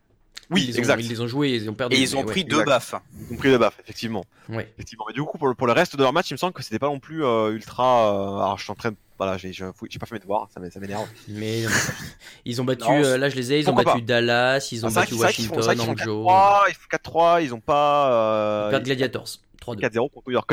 [0.51, 0.97] Oui, ils exact.
[0.99, 1.95] Ont, ils les ont joués, ils ont perdu.
[1.95, 2.45] Et ils ont pris ouais.
[2.49, 2.67] deux exact.
[2.69, 2.95] baffes.
[3.31, 4.25] Ils ont pris le baff, effectivement.
[4.49, 4.69] Ouais.
[4.75, 5.05] effectivement.
[5.07, 6.63] Mais du coup, pour le, pour le reste de leur match, il me semble que
[6.65, 8.13] c'était pas non plus euh, ultra.
[8.13, 8.97] euh, alors, je suis en train de.
[9.17, 11.07] Voilà, j'ai pas fait mes devoirs, ça m'é- ça m'énerve.
[11.29, 11.65] Mais
[12.47, 14.89] ils ont battu, Non, euh, là je les ai, ils ont battu Dallas, ils ont
[14.89, 18.65] Ah, battu Washington, qu'ils font Angelo, 4-3, ils font 4-3, ils ont pas.
[18.69, 19.27] ils perdent Gladiators,
[19.61, 19.79] 3-2.
[19.79, 20.51] 4-0 contre New York.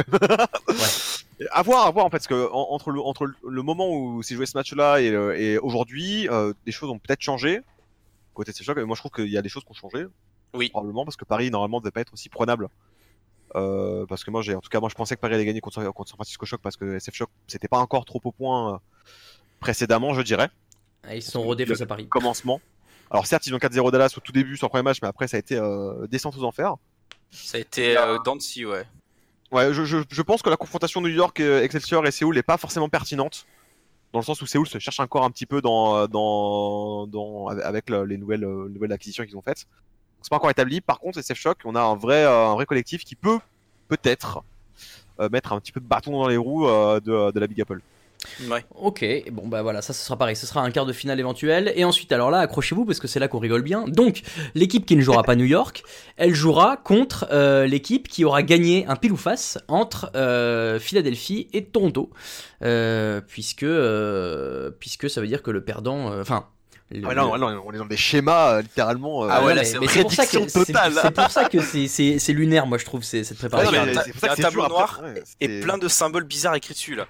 [0.67, 1.47] ouais.
[1.51, 3.89] À voir, à voir en fait, parce que en- entre le, entre le- le moment
[3.89, 7.61] où s'est joué ce match-là et, et aujourd'hui, euh, des choses ont peut-être changé.
[8.37, 9.89] Côté de ces chocs, mais moi je trouve qu'il y a des choses qui ont
[9.89, 10.05] changé.
[10.53, 10.69] Oui.
[10.69, 12.69] Probablement, parce que Paris normalement ne devait pas être aussi prenable.
[13.55, 15.59] Euh, parce que moi, j'ai, en tout cas, moi je pensais que Paris allait gagner
[15.59, 18.75] contre, contre San Francisco Shock parce que SF Shock c'était pas encore trop au point
[18.75, 18.77] euh,
[19.59, 20.49] précédemment, je dirais.
[21.01, 22.07] Ah, ils se sont rodés face à Paris.
[22.07, 22.61] Commencement.
[23.09, 25.27] Alors certes, ils ont 4-0 Dallas au tout début sur le premier match, mais après
[25.27, 26.75] ça a été euh, descente aux enfers.
[27.31, 28.85] Ça a été Dancy, ouais.
[29.51, 32.57] Ouais, je, je, je pense que la confrontation New York, Excelsior et Séoul n'est pas
[32.57, 33.47] forcément pertinente.
[34.13, 37.47] Dans le sens où Séoul se cherche encore un petit peu dans, euh, dans, dans,
[37.47, 39.65] avec le- les nouvelles, euh, nouvelles acquisitions qu'ils ont faites.
[40.21, 40.81] C'est pas encore établi.
[40.81, 43.39] Par contre, SF Shock, on a un vrai, euh, un vrai collectif qui peut,
[43.87, 44.43] peut-être,
[45.19, 47.61] euh, mettre un petit peu de bâton dans les roues euh, de, de la Big
[47.61, 47.81] Apple.
[48.49, 48.63] Ouais.
[48.75, 51.73] Ok, bon bah voilà, ça ce sera pareil, ce sera un quart de finale éventuel.
[51.75, 53.87] Et ensuite, alors là, accrochez-vous parce que c'est là qu'on rigole bien.
[53.87, 54.21] Donc,
[54.55, 55.83] l'équipe qui ne jouera pas New York,
[56.17, 61.47] elle jouera contre euh, l'équipe qui aura gagné un pile ou face entre euh, Philadelphie
[61.53, 62.09] et Toronto.
[62.63, 63.65] Euh, puisque,
[64.79, 66.19] puisque ça veut dire que le perdant.
[66.19, 66.47] Enfin.
[66.91, 69.25] Le- Ah ouais, non, le- non, on est dans des schémas euh, littéralement.
[69.25, 70.93] euh, Ah ouais, là, c'est c'est totale.
[71.01, 73.85] c'est pour ça que c'est- lunaire, moi je trouve, c'est- cette Ouais, préparation.
[73.85, 75.13] mais c'est un c'est tableau noir après.
[75.13, 77.05] Ouais, Et plein de symboles bizarres écrits dessus, là.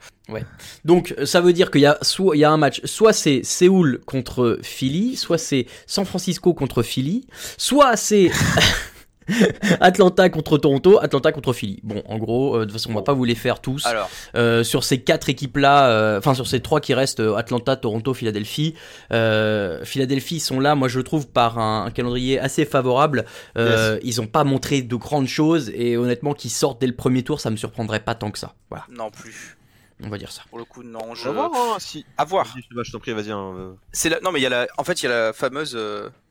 [0.83, 3.43] Donc ça veut dire qu'il y a soit il y a un match, soit c'est
[3.43, 7.25] Séoul contre Philly, soit c'est San Francisco contre Philly,
[7.57, 8.31] soit c'est
[9.79, 11.79] Atlanta contre Toronto, Atlanta contre Philly.
[11.83, 13.85] Bon, en gros, euh, de toute façon, on va pas vous les faire tous.
[13.85, 18.13] Alors, Euh, sur ces quatre équipes-là, euh, enfin sur ces trois qui restent, Atlanta, Toronto,
[18.13, 18.75] Philadelphie.
[19.11, 23.25] Euh, Philadelphie sont là, moi je trouve, par un, un calendrier assez favorable.
[23.57, 27.23] Euh, Ils ont pas montré de grandes choses et honnêtement, qu'ils sortent dès le premier
[27.23, 28.53] tour, ça me surprendrait pas tant que ça.
[28.69, 29.57] Voilà, non plus.
[30.03, 30.41] on va dire ça.
[30.49, 30.99] Pour le coup, non.
[31.09, 31.29] On Je...
[31.29, 32.05] va voir, hein, si.
[32.17, 32.45] À voir.
[32.83, 33.31] Je t'en prie, vas-y.
[33.31, 33.73] hein, euh.
[33.91, 34.19] C'est la...
[34.19, 34.67] Non, mais il y a la...
[34.77, 35.75] En fait, il y a la fameuse...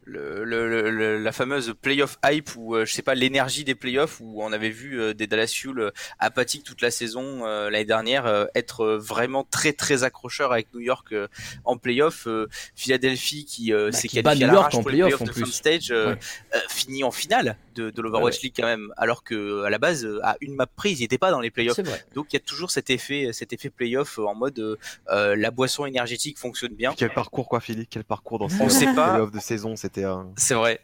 [0.08, 4.20] euh, Le, le- le- la fameuse playoff hype ou je sais pas l'énergie des playoffs
[4.20, 7.84] où on avait vu euh, des Dallas Fuel euh, apathiques toute la saison euh, l'année
[7.84, 11.26] dernière euh, être euh, vraiment très très accrocheurs avec New York euh,
[11.64, 14.74] en playoff euh, Philadelphie qui euh, Bah, s'est qui bat qualifié à New York l'arrache
[14.76, 15.52] en pour les playoff, playoffs en de plus.
[15.52, 16.18] Stage euh, Ouais.
[16.54, 19.78] euh, finit en finale de, de l'Overwatch Ouais, League quand même alors que à la
[19.78, 21.78] base à une map prise ils n'étaient pas dans les playoffs
[22.14, 24.76] donc il y a toujours cet effet cet effet playoff euh, en mode euh,
[25.12, 27.88] euh, la boisson énergétique fonctionne bien Quel parcours, quoi, Philippe?
[27.90, 29.10] Quel parcours dans On ces sait pas.
[29.10, 29.76] playoffs de saison?
[29.76, 30.04] C'était.
[30.04, 30.80] euh, C'est vrai.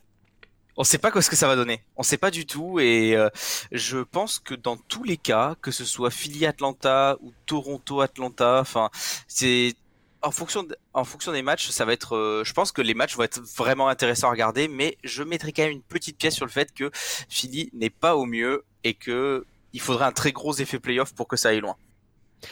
[0.77, 1.83] On sait pas quoi ce que ça va donner.
[1.97, 3.29] On sait pas du tout et euh,
[3.73, 8.59] je pense que dans tous les cas, que ce soit Philly Atlanta ou Toronto Atlanta,
[8.61, 8.89] enfin
[9.29, 9.75] c'est
[10.23, 12.95] en fonction de- en fonction des matchs, ça va être euh, je pense que les
[12.95, 16.35] matchs vont être vraiment intéressants à regarder mais je mettrai quand même une petite pièce
[16.35, 16.91] sur le fait que
[17.29, 21.27] Philly n'est pas au mieux et que il faudrait un très gros effet playoff pour
[21.29, 21.77] que ça aille loin.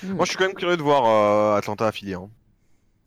[0.04, 2.14] Moi, je suis quand même curieux de voir euh, Atlanta affilié.
[2.14, 2.30] Hein.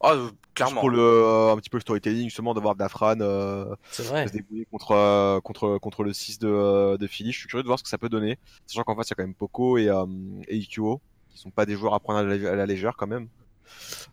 [0.01, 0.81] Ah, euh, Juste clairement.
[0.81, 4.27] Pour le, euh, un petit peu le storytelling, justement, d'avoir Dafran euh, C'est vrai.
[4.27, 7.31] se débrouiller contre, euh, contre, contre le 6 de, de Philly.
[7.31, 8.37] Je suis curieux de voir ce que ça peut donner.
[8.67, 10.05] Sachant qu'en face, il y a quand même Poco et, euh,
[10.49, 13.07] et IQO, qui sont pas des joueurs à prendre à la, à la légère quand
[13.07, 13.29] même.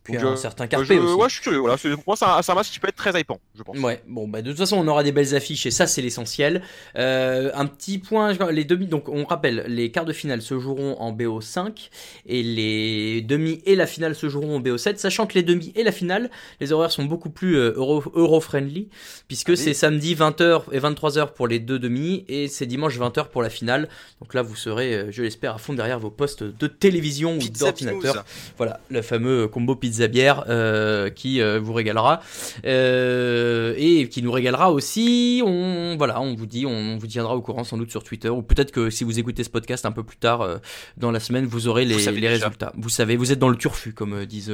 [0.03, 1.15] Puis Donc, un certain Carpe je- aussi.
[1.15, 1.59] Ouais, je suis curieux.
[1.59, 1.77] Voilà.
[1.77, 3.79] Pour moi, c'est un, un match qui peut être très hypant, je pense.
[3.79, 6.63] Ouais, bon, bah, de toute façon, on aura des belles affiches et ça, c'est l'essentiel.
[6.97, 10.97] Euh, un petit point, les demi, donc on rappelle, les quarts de finale se joueront
[10.99, 11.91] en BO5
[12.27, 15.83] et les demi et la finale se joueront en BO7, sachant que les demi et
[15.85, 18.89] la finale, les horaires sont beaucoup plus euh, euro, euro-friendly,
[19.29, 19.59] puisque Ah oui.
[19.59, 23.51] c'est samedi 20h et 23h pour les deux demi et c'est dimanche 20h pour la
[23.51, 23.89] finale.
[24.21, 27.49] Donc là, vous serez, euh, je l'espère, à fond derrière vos postes de télévision ou
[27.49, 28.25] d'ordinateur.
[28.57, 32.21] Voilà, le fameux combo pizza bière euh, qui euh, vous régalera
[32.65, 35.43] euh, et qui nous régalera aussi.
[35.45, 38.43] On voilà, on vous dit, on, vous tiendra au courant sans doute sur Twitter ou
[38.43, 40.61] peut-être que si vous écoutez ce podcast un peu plus tard
[40.97, 42.73] dans la semaine, vous aurez les, Vous résultats.
[42.77, 44.53] Vous savez, vous êtes dans le turfu comme disent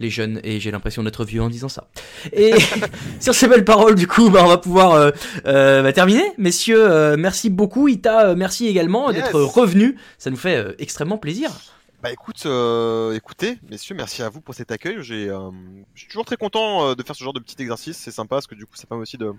[0.00, 1.88] les jeunes et j'ai l'impression d'être vieux en disant ça.
[2.32, 2.52] Et
[3.20, 5.10] sur ces belles paroles, du coup, bah, on va pouvoir euh,
[5.46, 6.24] euh, bah, terminer.
[6.38, 7.88] Messieurs, euh, merci beaucoup.
[7.88, 9.22] Ita, merci également Yes.
[9.22, 9.96] d'être revenu.
[10.18, 11.50] Ça nous fait extrêmement plaisir.
[12.00, 14.98] Bah écoute, euh, écoutez, messieurs, merci à vous pour cet accueil.
[15.00, 15.50] J'ai, euh,
[15.94, 17.96] je suis toujours très content euh, de faire ce genre de petit exercice.
[17.96, 19.32] C'est sympa parce que du coup, ça permet aussi de,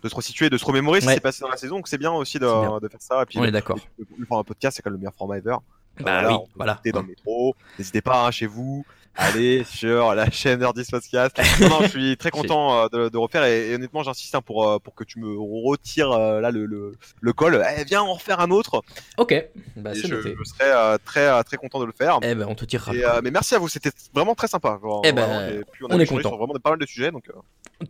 [0.00, 1.76] de se resituer, de se remémorer ce qui s'est passé dans la saison.
[1.76, 2.78] Donc c'est bien aussi de, bien.
[2.78, 3.22] de faire ça.
[3.22, 3.78] Et puis On le, est d'accord.
[3.98, 5.56] le, le format podcast, c'est quand même le meilleur format ever.
[5.98, 6.80] Bah Voilà, oui, voilà.
[6.92, 7.56] dans le métro.
[7.78, 8.84] N'hésitez pas hein, chez vous.
[9.16, 11.36] Allez sur la chaîne Nerdist Podcast.
[11.60, 14.40] Non, non, je suis très content euh, de, de refaire et, et honnêtement, j'insiste hein,
[14.40, 17.64] pour euh, pour que tu me retires euh, là le, le, le col.
[17.78, 18.82] Eh, viens en refaire un autre.
[19.16, 19.32] Ok,
[19.76, 20.34] bah, c'est je, noté.
[20.36, 22.18] je serai euh, très très content de le faire.
[22.22, 22.92] Eh ben, on te tirera.
[22.92, 24.78] Et, euh, mais merci à vous, c'était vraiment très sympa.
[24.82, 26.30] Genre, Eh ben, vraiment, et puis on a est content.
[26.30, 27.12] sur vraiment pas mal de sujets.
[27.12, 27.30] Donc,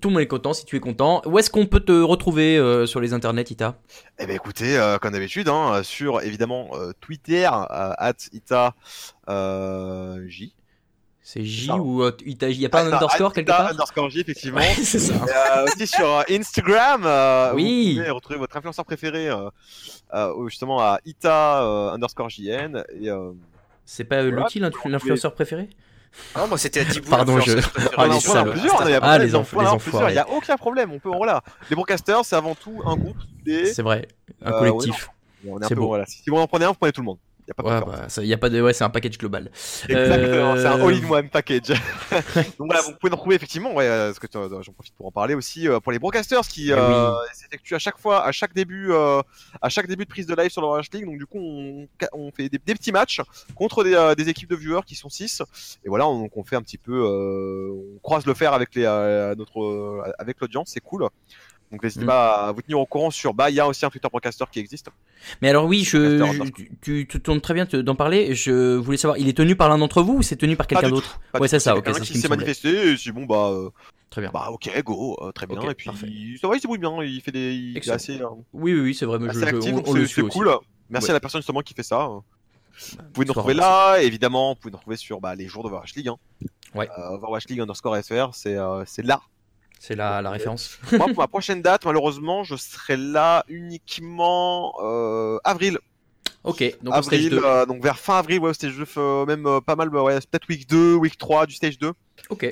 [0.02, 1.22] Tout le monde est content si tu es content.
[1.24, 3.76] Où est-ce qu'on peut te retrouver sur les internets, Ita?
[4.18, 6.70] Eh ben écoutez, comme d'habitude, hein, sur évidemment
[7.00, 8.74] Twitter, at Ita
[10.28, 10.54] J.
[11.26, 11.76] C'est J ça.
[11.76, 14.58] ou Ita Il n'y a pas un Ah, underscore at quelque part underscore J, effectivement.
[14.58, 15.14] Ouais, c'est ça.
[15.14, 15.18] Et,
[15.58, 17.94] euh, aussi sur euh, Instagram, euh, Oui.
[17.94, 19.48] vous pouvez retrouver votre influenceur préféré euh,
[20.12, 22.84] euh, justement à Ita euh, underscore JN.
[23.00, 23.30] Et, euh,
[23.86, 25.70] C'est pas euh, Voilà, l'influ- l'influenceur préféré?
[26.36, 27.08] Non, moi c'était à Dibou.
[27.10, 27.58] Pardon, je-.
[27.96, 28.52] Ah, les en prend salauds.
[28.52, 30.12] plusieurs, il y a pas Ah, les problème, enf- les enfoirés.
[30.12, 31.42] Il y a aucun problème, on peut voilà.
[31.70, 33.16] Les broadcasters, c'est avant tout un groupe.
[33.44, 33.66] Des...
[33.72, 34.06] C'est vrai,
[34.44, 35.08] un Euh, collectif.
[35.48, 35.88] On est un C'est peu, beau.
[35.88, 36.04] voilà.
[36.06, 37.18] Si vous en prenez un, vous prenez tout le monde.
[37.46, 39.18] Il y a pas de Ouais, bah, y a pas de, ouais, c'est un package
[39.18, 39.50] global.
[39.88, 41.68] Exactement, c'est un Euh, all-in-one package.
[42.58, 45.06] Donc voilà, vous pouvez nous retrouver effectivement, ouais, euh, parce que euh, j'en profite pour
[45.06, 47.16] en parler aussi euh, pour les broadcasters qui Eh euh, oui.
[47.34, 49.20] s'effectuent à chaque fois, à chaque début, euh,
[49.60, 51.04] à chaque début de prise de live sur l'Orange League.
[51.04, 53.20] Donc du coup, on, on fait des, des petits matchs
[53.54, 55.42] contre des, euh, des équipes de viewers qui sont 6
[55.84, 58.74] et voilà, on, donc on fait un petit peu, euh, on croise le fer avec
[58.74, 61.06] les, euh, notre, euh, avec l'audience, c'est cool.
[61.72, 62.08] Donc n'hésitez Mm.
[62.08, 64.44] pas à vous tenir au courant sur, bah il y a aussi un Twitter broadcaster
[64.52, 64.88] qui existe.
[65.42, 66.22] Mais alors oui, je,
[66.82, 68.34] tu, tu tournes très bien d'en parler.
[68.34, 70.90] Je voulais savoir, il est tenu par l'un d'entre vous ou c'est tenu par quelqu'un
[70.90, 71.76] d'autre Ouais, c'est ça.
[71.76, 73.48] Ok, c'est ce qui s'est manifesté et c'est bon bah.
[73.50, 73.70] euh,
[74.10, 74.30] Très bien.
[74.32, 75.58] Bah ok, go, euh, très bien.
[75.58, 76.06] Ok, et puis parfait.
[76.40, 77.02] ça va, il se bien.
[77.02, 79.18] Il fait des, il est assez, euh, Oui, oui, oui, c'est vrai.
[79.18, 80.22] Mais je, actif, on, c'est aussi.
[80.38, 80.54] cool.
[80.88, 81.10] Merci Ouais.
[81.10, 82.06] à la personne justement qui fait ça.
[82.06, 82.22] Vous
[83.12, 84.50] pouvez nous retrouver là, évidemment.
[84.50, 86.08] Vous pouvez nous retrouver sur bah, les jours d'Overwatch League.
[86.08, 86.16] Hein.
[86.76, 86.88] Ouais.
[86.98, 89.20] Euh, Overwatch League underscore FR, c'est euh, c'est là.
[89.86, 90.78] C'est la, la référence.
[90.92, 95.78] Moi, pour ma prochaine date, malheureusement, je serai là uniquement euh, avril.
[96.42, 97.40] Ok, donc au stage avril, 2.
[97.44, 100.02] euh, donc vers fin avril, ouais, au stage 2, euh, même euh, pas mal, bah,
[100.02, 101.88] ouais, peut-être week 2, week 3 du stage 2.
[101.88, 101.94] Vous
[102.30, 102.46] Ok.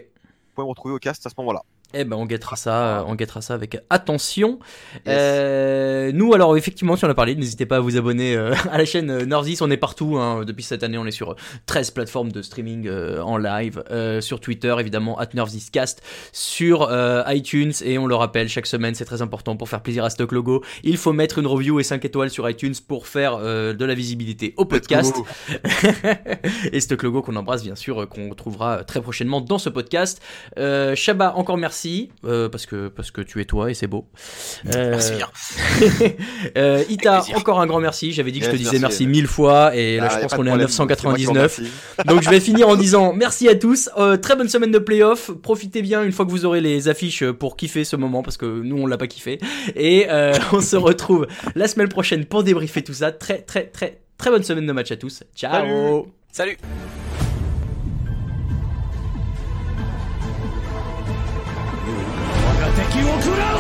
[0.55, 1.63] pouvez me retrouver au cast à ce moment-là.
[1.95, 4.59] Eh ben on guettera ça, euh, on guettera ça avec attention.
[5.07, 8.79] Euh, nous alors effectivement si on a parlé, n'hésitez pas à vous abonner euh, à
[8.79, 10.17] la chaîne Northis, on est partout.
[10.17, 10.45] Hein.
[10.45, 11.37] Depuis cette année on est sur
[11.67, 13.83] 13 plateformes de streaming euh, en live,
[14.21, 16.03] sur Twitter évidemment at NorthisCast,
[16.33, 16.89] sur
[17.29, 20.33] iTunes et on le rappelle chaque semaine c'est très important pour faire plaisir à Stock
[20.33, 20.63] Logo.
[20.83, 24.55] Il faut mettre une review et 5 étoiles sur iTunes pour faire de la visibilité
[24.57, 25.17] au podcast.
[26.73, 30.23] et Stock Logo qu'on embrasse bien sûr, qu'on retrouvera très prochainement dans ce podcast.
[30.57, 31.82] Shabba, encore merci
[32.25, 34.07] euh, parce que parce que tu es toi et c'est beau.
[34.75, 35.29] Euh, Merci bien.
[36.57, 38.13] euh, Ita, encore un grand merci.
[38.13, 39.05] J'avais dit que je te disais merci.
[39.05, 41.25] merci, mille fois et là Ah, je pense qu'on est à problème, c'est moi qui
[41.25, 41.57] vous 999.
[41.57, 41.73] remercie.
[42.07, 43.91] Donc je vais finir en disant merci à tous.
[43.99, 45.31] Euh, très bonne semaine de playoff.
[45.43, 48.47] Profitez bien une fois que vous aurez les affiches pour kiffer ce moment parce que
[48.47, 49.39] nous on l'a pas kiffé.
[49.75, 50.07] Et
[50.53, 53.11] on se retrouve la semaine prochaine pour débriefer tout ça.
[53.11, 55.25] Très très très très bonne semaine de match à tous.
[55.35, 56.07] Ciao.
[56.31, 56.57] Salut.
[56.57, 57.02] Salut.
[63.03, 63.59] りを食らう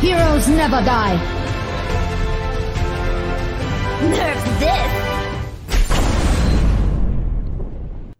[0.00, 1.18] Heroes never die.
[4.10, 5.13] Nerf this!